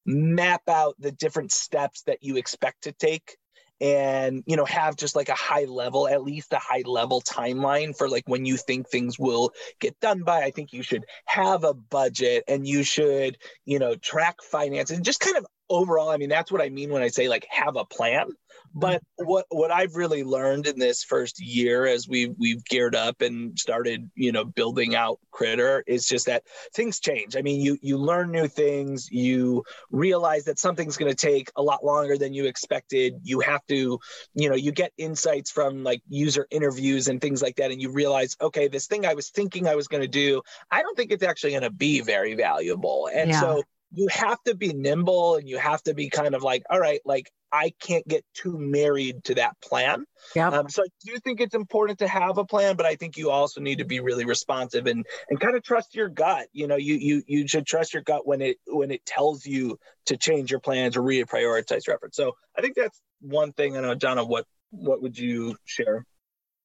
map 0.07 0.63
out 0.69 0.95
the 0.99 1.13
different 1.13 1.53
steps 1.53 2.03
that 2.07 2.23
you 2.23 2.37
expect 2.37 2.85
to 2.85 2.93
take 2.93 3.37
and 3.81 4.43
you 4.47 4.57
know 4.57 4.65
have 4.65 4.97
just 4.97 5.15
like 5.15 5.29
a 5.29 5.35
high 5.35 5.65
level 5.65 6.09
at 6.09 6.23
least 6.23 6.53
a 6.53 6.59
high 6.59 6.83
level 6.85 7.21
timeline 7.21 7.97
for 7.97 8.09
like 8.09 8.25
when 8.27 8.45
you 8.45 8.57
think 8.57 8.89
things 8.89 9.19
will 9.19 9.53
get 9.81 9.99
done 10.01 10.23
by. 10.23 10.43
I 10.43 10.51
think 10.51 10.73
you 10.73 10.83
should 10.83 11.05
have 11.27 11.65
a 11.65 11.75
budget 11.75 12.45
and 12.49 12.67
you 12.67 12.83
should 12.83 13.39
you 13.65 13.79
know 13.79 13.95
track 13.95 14.43
finances 14.43 14.97
and 14.97 15.05
just 15.05 15.21
kind 15.21 15.37
of 15.37 15.47
overall 15.71 16.09
i 16.09 16.17
mean 16.17 16.29
that's 16.29 16.51
what 16.51 16.63
i 16.63 16.69
mean 16.69 16.91
when 16.91 17.03
i 17.03 17.09
say 17.09 17.29
like 17.29 17.47
have 17.51 17.77
a 17.77 17.85
plan 17.85 18.31
but 18.75 19.03
what 19.17 19.47
what 19.51 19.71
I've 19.71 19.95
really 19.95 20.25
learned 20.25 20.67
in 20.67 20.79
this 20.79 21.03
first 21.03 21.41
year 21.41 21.87
as 21.87 22.09
we 22.09 22.35
we've 22.39 22.65
geared 22.65 22.95
up 22.95 23.21
and 23.21 23.59
started, 23.59 24.11
you 24.15 24.33
know, 24.33 24.45
building 24.45 24.95
out 24.95 25.19
Critter 25.31 25.83
is 25.87 26.07
just 26.07 26.27
that 26.27 26.45
things 26.75 27.01
change. 27.01 27.37
I 27.37 27.43
mean, 27.43 27.61
you 27.61 27.79
you 27.83 27.99
learn 27.99 28.31
new 28.31 28.49
things, 28.49 29.09
you 29.11 29.65
realize 29.91 30.45
that 30.45 30.59
something's 30.59 30.97
going 30.97 31.11
to 31.11 31.17
take 31.17 31.51
a 31.57 31.63
lot 31.63 31.85
longer 31.85 32.17
than 32.17 32.33
you 32.33 32.47
expected. 32.47 33.15
You 33.23 33.41
have 33.41 33.65
to, 33.67 33.99
you 34.35 34.49
know, 34.49 34.57
you 34.57 34.73
get 34.73 34.93
insights 34.99 35.51
from 35.51 35.83
like 35.83 36.03
user 36.09 36.47
interviews 36.51 37.09
and 37.09 37.21
things 37.21 37.43
like 37.43 37.57
that 37.57 37.71
and 37.71 37.81
you 37.81 37.91
realize, 37.91 38.37
okay, 38.41 38.69
this 38.69 38.87
thing 38.87 39.07
I 39.07 39.15
was 39.15 39.31
thinking 39.31 39.67
I 39.67 39.75
was 39.75 39.89
going 39.89 40.03
to 40.03 40.09
do, 40.09 40.43
I 40.71 40.83
don't 40.83 40.97
think 40.97 41.13
it's 41.13 41.23
actually 41.23 41.51
going 41.51 41.63
to 41.63 41.71
be 41.71 42.01
very 42.01 42.35
valuable. 42.35 43.09
And 43.13 43.31
yeah. 43.31 43.41
so 43.41 43.63
you 43.93 44.09
have 44.09 44.43
to 44.45 44.55
be 44.55 44.73
nimble 44.73 45.37
and 45.37 45.49
you 45.49 45.59
have 45.59 45.83
to 45.85 45.95
be 45.95 46.11
kind 46.11 46.35
of 46.35 46.43
like, 46.43 46.63
all 46.71 46.79
right, 46.79 47.01
like 47.05 47.31
I 47.51 47.73
can't 47.81 48.07
get 48.07 48.25
too 48.35 48.59
married 48.59 49.25
to 49.25 49.37
that 49.37 49.57
plan. 49.63 50.05
Yeah. 50.37 50.49
Um, 50.49 50.69
so 50.69 50.83
I 50.83 50.87
do 51.05 51.19
think 51.19 51.41
it's 51.41 51.55
important 51.55 52.01
to 52.01 52.09
have 52.09 52.37
a 52.37 52.45
plan, 52.45 52.77
but 52.77 52.85
I 52.85 52.97
think 52.97 53.17
you 53.17 53.31
also 53.31 53.61
need 53.61 53.79
to 53.79 53.87
be 53.87 54.01
really 54.01 54.27
responsive 54.27 54.87
and 54.87 55.07
and 55.31 55.41
kind 55.41 55.57
of 55.57 55.63
trust 55.63 55.95
your 55.95 56.09
gut. 56.09 56.49
You 56.53 56.67
know, 56.67 56.77
you 56.77 56.95
you 56.95 57.23
you 57.27 57.49
should 57.49 57.67
trust 57.67 57.95
your 57.95 58.03
gut 58.03 58.27
when 58.27 58.43
it 58.43 58.59
when 58.67 58.91
it 58.91 59.05
tells 59.07 59.47
you 59.47 59.79
to 60.07 60.17
change 60.17 60.51
your 60.51 60.61
plans 60.61 60.97
or 60.97 61.03
reprioritize 61.03 61.87
your 61.87 61.97
efforts. 61.97 62.17
So 62.17 62.33
I 62.57 62.61
think 62.61 62.77
that's 62.77 63.01
one 63.21 63.53
thing. 63.53 63.77
I 63.77 63.81
know, 63.81 63.95
Jahna, 63.95 64.27
what 64.27 64.45
what 64.71 65.01
would 65.01 65.19
you 65.19 65.57
share? 65.65 66.05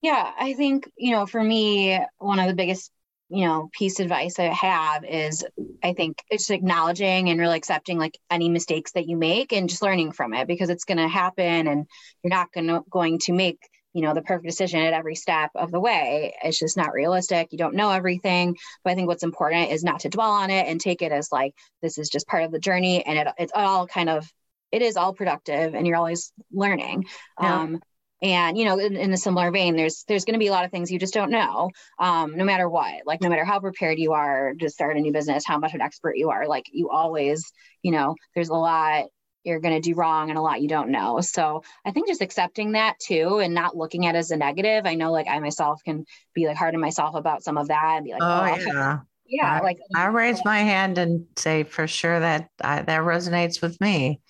Yeah, 0.01 0.31
I 0.37 0.53
think 0.53 0.91
you 0.97 1.11
know, 1.11 1.25
for 1.25 1.41
me, 1.41 1.97
one 2.17 2.39
of 2.39 2.47
the 2.47 2.55
biggest 2.55 2.91
you 3.29 3.45
know 3.45 3.69
piece 3.71 3.99
of 3.99 4.05
advice 4.05 4.37
i 4.39 4.43
have 4.43 5.03
is 5.05 5.45
i 5.83 5.93
think 5.93 6.21
it's 6.29 6.49
acknowledging 6.49 7.29
and 7.29 7.39
really 7.39 7.57
accepting 7.57 7.97
like 7.97 8.17
any 8.29 8.49
mistakes 8.49 8.91
that 8.91 9.07
you 9.07 9.17
make 9.17 9.53
and 9.53 9.69
just 9.69 9.81
learning 9.81 10.11
from 10.11 10.33
it 10.33 10.47
because 10.47 10.69
it's 10.69 10.85
going 10.85 10.97
to 10.97 11.07
happen 11.07 11.67
and 11.67 11.87
you're 12.23 12.29
not 12.29 12.51
going 12.51 12.67
to 12.67 12.81
going 12.89 13.19
to 13.19 13.33
make 13.33 13.57
you 13.93 14.01
know 14.01 14.13
the 14.13 14.21
perfect 14.21 14.47
decision 14.47 14.81
at 14.81 14.93
every 14.93 15.15
step 15.15 15.51
of 15.53 15.71
the 15.71 15.79
way. 15.79 16.33
It's 16.43 16.57
just 16.57 16.77
not 16.77 16.93
realistic. 16.93 17.49
You 17.51 17.59
don't 17.59 17.75
know 17.75 17.91
everything 17.91 18.57
but 18.83 18.91
i 18.91 18.95
think 18.95 19.07
what's 19.07 19.23
important 19.23 19.71
is 19.71 19.83
not 19.83 20.01
to 20.01 20.09
dwell 20.09 20.31
on 20.31 20.49
it 20.49 20.67
and 20.67 20.81
take 20.81 21.01
it 21.01 21.11
as 21.11 21.31
like 21.31 21.53
this 21.81 21.97
is 21.97 22.09
just 22.09 22.27
part 22.27 22.43
of 22.43 22.51
the 22.51 22.59
journey 22.59 23.05
and 23.05 23.19
it, 23.19 23.27
it's 23.37 23.53
all 23.55 23.87
kind 23.87 24.09
of 24.09 24.27
it 24.71 24.81
is 24.81 24.97
all 24.97 25.13
productive 25.13 25.75
and 25.75 25.85
you're 25.85 25.95
always 25.95 26.33
learning. 26.51 27.05
Yeah. 27.39 27.61
um, 27.61 27.81
and 28.23 28.57
you 28.57 28.65
know 28.65 28.79
in, 28.79 28.95
in, 28.95 29.13
a 29.13 29.17
similar 29.17 29.51
vein 29.51 29.75
there's 29.75 30.05
there's 30.07 30.25
going 30.25 30.33
to 30.33 30.39
be 30.39 30.47
a 30.47 30.51
lot 30.51 30.65
of 30.65 30.71
things 30.71 30.89
you 30.89 30.97
just 30.97 31.13
don't 31.13 31.29
know 31.29 31.69
um, 31.99 32.35
no 32.35 32.43
matter 32.43 32.67
what 32.67 33.05
like 33.05 33.21
no 33.21 33.29
matter 33.29 33.45
how 33.45 33.59
prepared 33.59 33.99
you 33.99 34.13
are 34.13 34.53
to 34.59 34.69
start 34.69 34.97
a 34.97 34.99
new 34.99 35.11
business 35.11 35.45
how 35.45 35.59
much 35.59 35.71
of 35.71 35.75
an 35.75 35.81
expert 35.81 36.17
you 36.17 36.29
are 36.29 36.47
like 36.47 36.65
you 36.71 36.89
always 36.89 37.51
you 37.83 37.91
know 37.91 38.15
there's 38.33 38.49
a 38.49 38.53
lot 38.53 39.05
you're 39.43 39.59
going 39.59 39.75
to 39.75 39.81
do 39.81 39.93
wrong 39.93 40.29
and 40.29 40.39
a 40.39 40.41
lot 40.41 40.61
you 40.61 40.69
don't 40.69 40.89
know. 40.89 41.19
So 41.19 41.63
i 41.85 41.91
think 41.91 42.07
just 42.07 42.21
accepting 42.21 42.71
that 42.71 42.97
too 42.99 43.39
and 43.39 43.53
not 43.53 43.75
looking 43.75 44.05
at 44.05 44.15
it 44.15 44.19
as 44.19 44.31
a 44.31 44.37
negative 44.37 44.85
i 44.85 44.95
know 44.95 45.11
like 45.11 45.27
i 45.27 45.37
myself 45.39 45.81
can 45.83 46.05
be 46.33 46.47
like 46.47 46.57
hard 46.57 46.73
on 46.73 46.81
myself 46.81 47.15
about 47.15 47.43
some 47.43 47.57
of 47.57 47.67
that 47.67 47.95
and 47.97 48.05
be 48.05 48.13
like 48.13 48.21
oh, 48.21 48.25
oh 48.25 48.73
yeah. 48.73 48.99
yeah 49.25 49.59
I, 49.59 49.61
like 49.61 49.77
i 49.95 50.05
raise 50.05 50.39
my 50.45 50.59
hand 50.59 50.97
and 50.97 51.25
say 51.37 51.63
for 51.63 51.87
sure 51.87 52.19
that 52.19 52.49
I, 52.61 52.81
that 52.83 53.01
resonates 53.01 53.61
with 53.61 53.79
me 53.81 54.21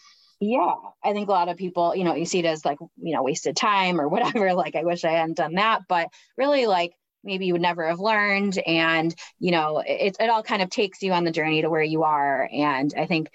yeah 0.44 0.76
i 1.04 1.14
think 1.14 1.30
a 1.30 1.32
lot 1.32 1.50
of 1.50 1.58
people 1.58 1.96
you 1.96 2.04
know 2.04 2.16
you 2.16 2.26
see 2.26 2.39
it 2.39 2.46
as 2.46 2.66
like 2.66 2.78
you 2.98 3.14
know 3.14 3.24
wasted 3.24 3.56
time 3.56 4.00
or 4.00 4.08
whatever 4.10 4.54
like 4.54 4.76
i 4.76 4.84
wish 4.84 5.04
i 5.04 5.12
hadn't 5.12 5.38
done 5.38 5.56
that 5.56 5.82
but 5.88 6.10
really 6.38 6.66
like 6.66 6.94
maybe 7.24 7.46
you 7.46 7.54
would 7.54 7.62
never 7.62 7.88
have 7.88 8.00
learned 8.00 8.58
and 8.66 9.16
you 9.39 9.52
know 9.52 9.82
it, 9.86 10.18
it 10.20 10.30
all 10.30 10.44
kind 10.44 10.62
of 10.62 10.70
takes 10.70 11.02
you 11.02 11.14
on 11.14 11.24
the 11.24 11.32
journey 11.32 11.62
to 11.62 11.70
where 11.70 11.82
you 11.82 12.04
are 12.04 12.50
and 12.52 12.94
i 12.98 13.06
think 13.06 13.30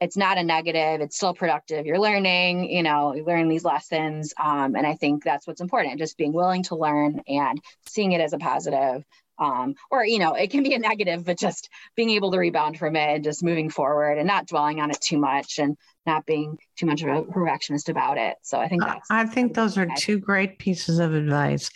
it's 0.00 0.16
not 0.16 0.38
a 0.38 0.42
negative 0.42 1.00
it's 1.00 1.16
still 1.16 1.34
productive 1.34 1.84
you're 1.84 1.98
learning 1.98 2.70
you 2.70 2.82
know 2.82 3.14
you 3.14 3.24
learn 3.24 3.48
these 3.48 3.64
lessons 3.64 4.32
um, 4.42 4.74
and 4.74 4.86
i 4.86 4.94
think 4.94 5.22
that's 5.22 5.46
what's 5.46 5.60
important 5.60 5.98
just 5.98 6.16
being 6.16 6.32
willing 6.32 6.62
to 6.62 6.76
learn 6.76 7.20
and 7.28 7.60
seeing 7.86 8.12
it 8.12 8.20
as 8.20 8.32
a 8.32 8.38
positive 8.38 9.04
um, 9.38 9.74
or 9.90 10.04
you 10.04 10.18
know 10.18 10.34
it 10.34 10.50
can 10.50 10.62
be 10.62 10.74
a 10.74 10.78
negative 10.78 11.24
but 11.24 11.38
just 11.38 11.68
being 11.94 12.10
able 12.10 12.30
to 12.32 12.38
rebound 12.38 12.78
from 12.78 12.96
it 12.96 13.16
and 13.16 13.24
just 13.24 13.42
moving 13.42 13.70
forward 13.70 14.18
and 14.18 14.26
not 14.26 14.46
dwelling 14.46 14.80
on 14.80 14.90
it 14.90 15.00
too 15.00 15.18
much 15.18 15.58
and 15.58 15.76
not 16.06 16.24
being 16.24 16.56
too 16.76 16.86
much 16.86 17.02
of 17.02 17.08
a 17.08 17.22
perfectionist 17.22 17.88
about 17.88 18.16
it. 18.16 18.36
So 18.42 18.58
i 18.58 18.68
think 18.68 18.82
that's 18.82 19.10
i 19.10 19.24
think 19.26 19.54
those 19.54 19.76
are 19.76 19.88
two 19.96 20.18
great 20.18 20.58
pieces 20.58 20.98
of 20.98 21.14
advice. 21.14 21.70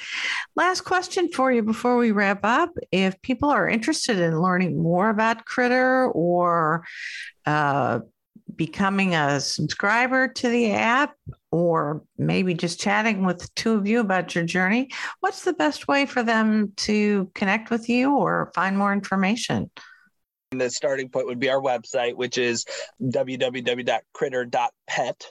Last 0.57 0.83
question 0.83 1.29
for 1.29 1.53
you 1.53 1.63
before 1.63 1.97
we 1.97 2.11
wrap 2.11 2.41
up. 2.45 2.71
If 2.93 3.21
people 3.23 3.51
are 3.51 3.69
interested 3.69 4.19
in 4.19 4.41
learning 4.41 4.81
more 4.81 5.11
about 5.11 5.45
critter 5.45 6.09
or 6.09 6.85
uh, 7.47 8.01
becoming 8.55 9.15
a 9.15 9.41
subscriber 9.41 10.29
to 10.29 10.49
the 10.49 10.73
app 10.73 11.15
or 11.53 12.03
maybe 12.17 12.55
just 12.55 12.81
chatting 12.81 13.25
with 13.25 13.53
two 13.55 13.75
of 13.75 13.87
you 13.87 14.01
about 14.01 14.35
your 14.35 14.45
journey, 14.45 14.89
what's 15.21 15.45
the 15.45 15.53
best 15.53 15.89
way 15.89 16.07
for 16.07 16.23
them 16.23 16.73
to 16.77 17.31
connect 17.35 17.71
with 17.71 17.89
you 17.89 18.17
or 18.17 18.51
find 18.55 18.79
more 18.79 18.93
information? 18.93 19.71
The 20.53 20.71
starting 20.71 21.09
point 21.09 21.27
would 21.27 21.39
be 21.39 21.49
our 21.49 21.61
website, 21.61 22.17
which 22.17 22.39
is 22.39 22.65
www.critter.pet. 23.03 25.27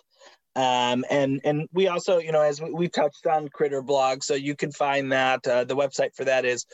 Um, 0.56 1.06
and 1.10 1.42
and 1.44 1.68
we 1.72 1.88
also, 1.88 2.18
you 2.18 2.32
know, 2.32 2.42
as 2.42 2.62
we, 2.62 2.72
we 2.72 2.90
touched 2.90 3.28
on 3.28 3.48
Critter 3.50 3.82
Blog, 3.82 4.24
so 4.24 4.34
you 4.34 4.56
can 4.56 4.72
find 4.72 5.12
that. 5.12 5.48
Uh, 5.48 5.64
the 5.64 5.76
website 5.76 6.16
for 6.16 6.26
that 6.26 6.44
is 6.44 6.66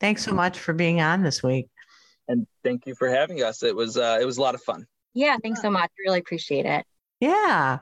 Thanks 0.00 0.24
so 0.24 0.32
much 0.32 0.58
for 0.58 0.72
being 0.72 1.00
on 1.00 1.22
this 1.22 1.42
week. 1.42 1.68
And 2.26 2.46
thank 2.64 2.86
you 2.86 2.94
for 2.94 3.08
having 3.08 3.42
us. 3.42 3.62
It 3.62 3.76
was 3.76 3.98
uh, 3.98 4.18
it 4.20 4.24
was 4.24 4.38
a 4.38 4.40
lot 4.40 4.54
of 4.54 4.62
fun. 4.62 4.86
Yeah, 5.12 5.36
thanks 5.42 5.60
so 5.60 5.70
much. 5.70 5.90
Really 6.04 6.18
appreciate 6.18 6.64
it. 6.64 6.86
Yeah. 7.24 7.78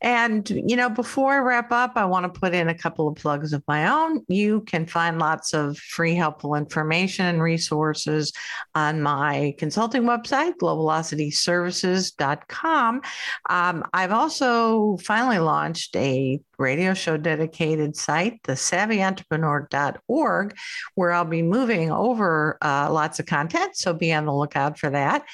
And, 0.00 0.48
you 0.48 0.76
know, 0.76 0.88
before 0.88 1.32
I 1.32 1.38
wrap 1.38 1.72
up, 1.72 1.94
I 1.96 2.04
want 2.04 2.32
to 2.32 2.40
put 2.40 2.54
in 2.54 2.68
a 2.68 2.78
couple 2.78 3.08
of 3.08 3.16
plugs 3.16 3.52
of 3.52 3.64
my 3.66 3.88
own. 3.88 4.24
You 4.28 4.60
can 4.60 4.86
find 4.86 5.18
lots 5.18 5.52
of 5.52 5.76
free, 5.76 6.14
helpful 6.14 6.54
information 6.54 7.26
and 7.26 7.42
resources 7.42 8.32
on 8.76 9.02
my 9.02 9.56
consulting 9.58 10.04
website, 10.04 10.52
globalocityservices.com. 10.62 13.02
Um, 13.50 13.84
I've 13.92 14.12
also 14.12 14.96
finally 14.98 15.40
launched 15.40 15.96
a 15.96 16.38
radio 16.56 16.94
show 16.94 17.16
dedicated 17.16 17.96
site, 17.96 18.40
the 18.44 18.52
savvyentrepreneur.org, 18.52 20.56
where 20.94 21.12
I'll 21.12 21.24
be 21.24 21.42
moving 21.42 21.90
over 21.90 22.58
uh, 22.62 22.92
lots 22.92 23.18
of 23.18 23.26
content. 23.26 23.76
So 23.76 23.92
be 23.92 24.12
on 24.12 24.24
the 24.24 24.34
lookout 24.34 24.78
for 24.78 24.90
that. 24.90 25.24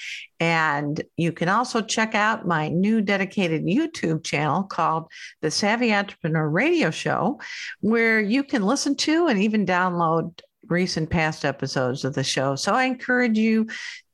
And 0.41 1.03
you 1.17 1.33
can 1.33 1.49
also 1.49 1.81
check 1.81 2.15
out 2.15 2.47
my 2.47 2.69
new 2.69 3.01
dedicated 3.01 3.34
YouTube 3.35 4.25
channel 4.25 4.63
called 4.63 5.07
the 5.43 5.51
Savvy 5.51 5.93
Entrepreneur 5.93 6.49
Radio 6.49 6.91
Show, 6.91 7.41
where 7.81 8.21
you 8.21 8.45
can 8.45 8.63
listen 8.63 8.97
to 8.97 9.27
and 9.27 9.43
even 9.43 9.67
download 9.67 10.41
recent 10.69 11.11
past 11.11 11.45
episodes 11.45 12.05
of 12.05 12.15
the 12.15 12.25
show. 12.25 12.57
So 12.57 12.73
I 12.73 12.85
encourage 12.85 13.39
you 13.39 13.67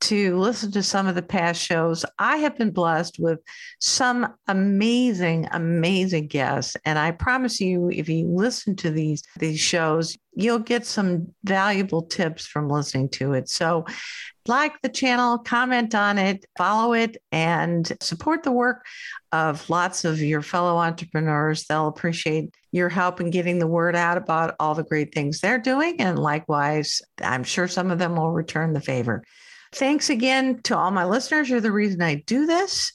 to 0.02 0.36
listen 0.38 0.72
to 0.72 0.82
some 0.82 1.06
of 1.06 1.14
the 1.14 1.22
past 1.22 1.60
shows. 1.60 2.04
I 2.18 2.38
have 2.38 2.56
been 2.56 2.70
blessed 2.70 3.18
with 3.18 3.40
some 3.80 4.34
amazing, 4.48 5.48
amazing 5.52 6.28
guests. 6.28 6.76
And 6.84 6.98
I 6.98 7.10
promise 7.10 7.60
you, 7.60 7.90
if 7.90 8.08
you 8.08 8.26
listen 8.26 8.76
to 8.76 8.90
these, 8.90 9.22
these 9.38 9.60
shows, 9.60 10.16
you'll 10.34 10.58
get 10.58 10.86
some 10.86 11.34
valuable 11.44 12.02
tips 12.02 12.46
from 12.46 12.68
listening 12.68 13.10
to 13.10 13.34
it. 13.34 13.48
So 13.48 13.84
like 14.50 14.82
the 14.82 14.88
channel, 14.90 15.38
comment 15.38 15.94
on 15.94 16.18
it, 16.18 16.44
follow 16.58 16.92
it, 16.92 17.16
and 17.32 17.90
support 18.02 18.42
the 18.42 18.50
work 18.50 18.84
of 19.32 19.70
lots 19.70 20.04
of 20.04 20.20
your 20.20 20.42
fellow 20.42 20.76
entrepreneurs. 20.76 21.64
They'll 21.64 21.86
appreciate 21.86 22.54
your 22.72 22.88
help 22.88 23.20
in 23.20 23.30
getting 23.30 23.60
the 23.60 23.66
word 23.66 23.96
out 23.96 24.18
about 24.18 24.56
all 24.60 24.74
the 24.74 24.82
great 24.82 25.14
things 25.14 25.40
they're 25.40 25.58
doing. 25.58 26.00
And 26.00 26.18
likewise, 26.18 27.00
I'm 27.22 27.44
sure 27.44 27.68
some 27.68 27.90
of 27.90 27.98
them 27.98 28.16
will 28.16 28.32
return 28.32 28.72
the 28.72 28.80
favor. 28.80 29.24
Thanks 29.72 30.10
again 30.10 30.60
to 30.64 30.76
all 30.76 30.90
my 30.90 31.04
listeners. 31.04 31.48
You're 31.48 31.60
the 31.60 31.72
reason 31.72 32.02
I 32.02 32.16
do 32.26 32.44
this. 32.44 32.92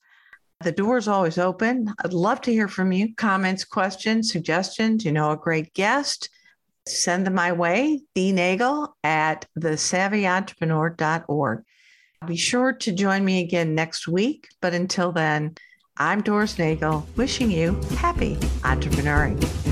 The 0.62 0.74
door 0.74 0.98
is 0.98 1.08
always 1.08 1.38
open. 1.38 1.94
I'd 2.04 2.14
love 2.14 2.42
to 2.42 2.52
hear 2.52 2.68
from 2.68 2.92
you. 2.92 3.16
Comments, 3.16 3.64
questions, 3.64 4.32
suggestions. 4.32 5.06
You 5.06 5.14
know, 5.14 5.32
a 5.32 5.38
great 5.38 5.74
guest. 5.74 6.30
Send 6.88 7.26
them 7.26 7.34
my 7.34 7.52
way, 7.52 8.02
D 8.14 8.32
Nagel 8.32 8.96
at 9.04 9.48
thesavvyentrepreneur.org. 9.58 11.64
Be 12.28 12.38
sure 12.38 12.74
to 12.74 12.92
join 12.92 13.26
me 13.26 13.42
again 13.42 13.76
next 13.76 14.08
week. 14.08 14.48
But 14.62 14.74
until 14.74 15.12
then, 15.12 15.56
I'm 15.98 16.22
Doris 16.22 16.60
Nagel, 16.60 17.08
wishing 17.16 17.50
you 17.50 17.80
happy 17.98 18.36
entrepreneuring. 18.64 19.65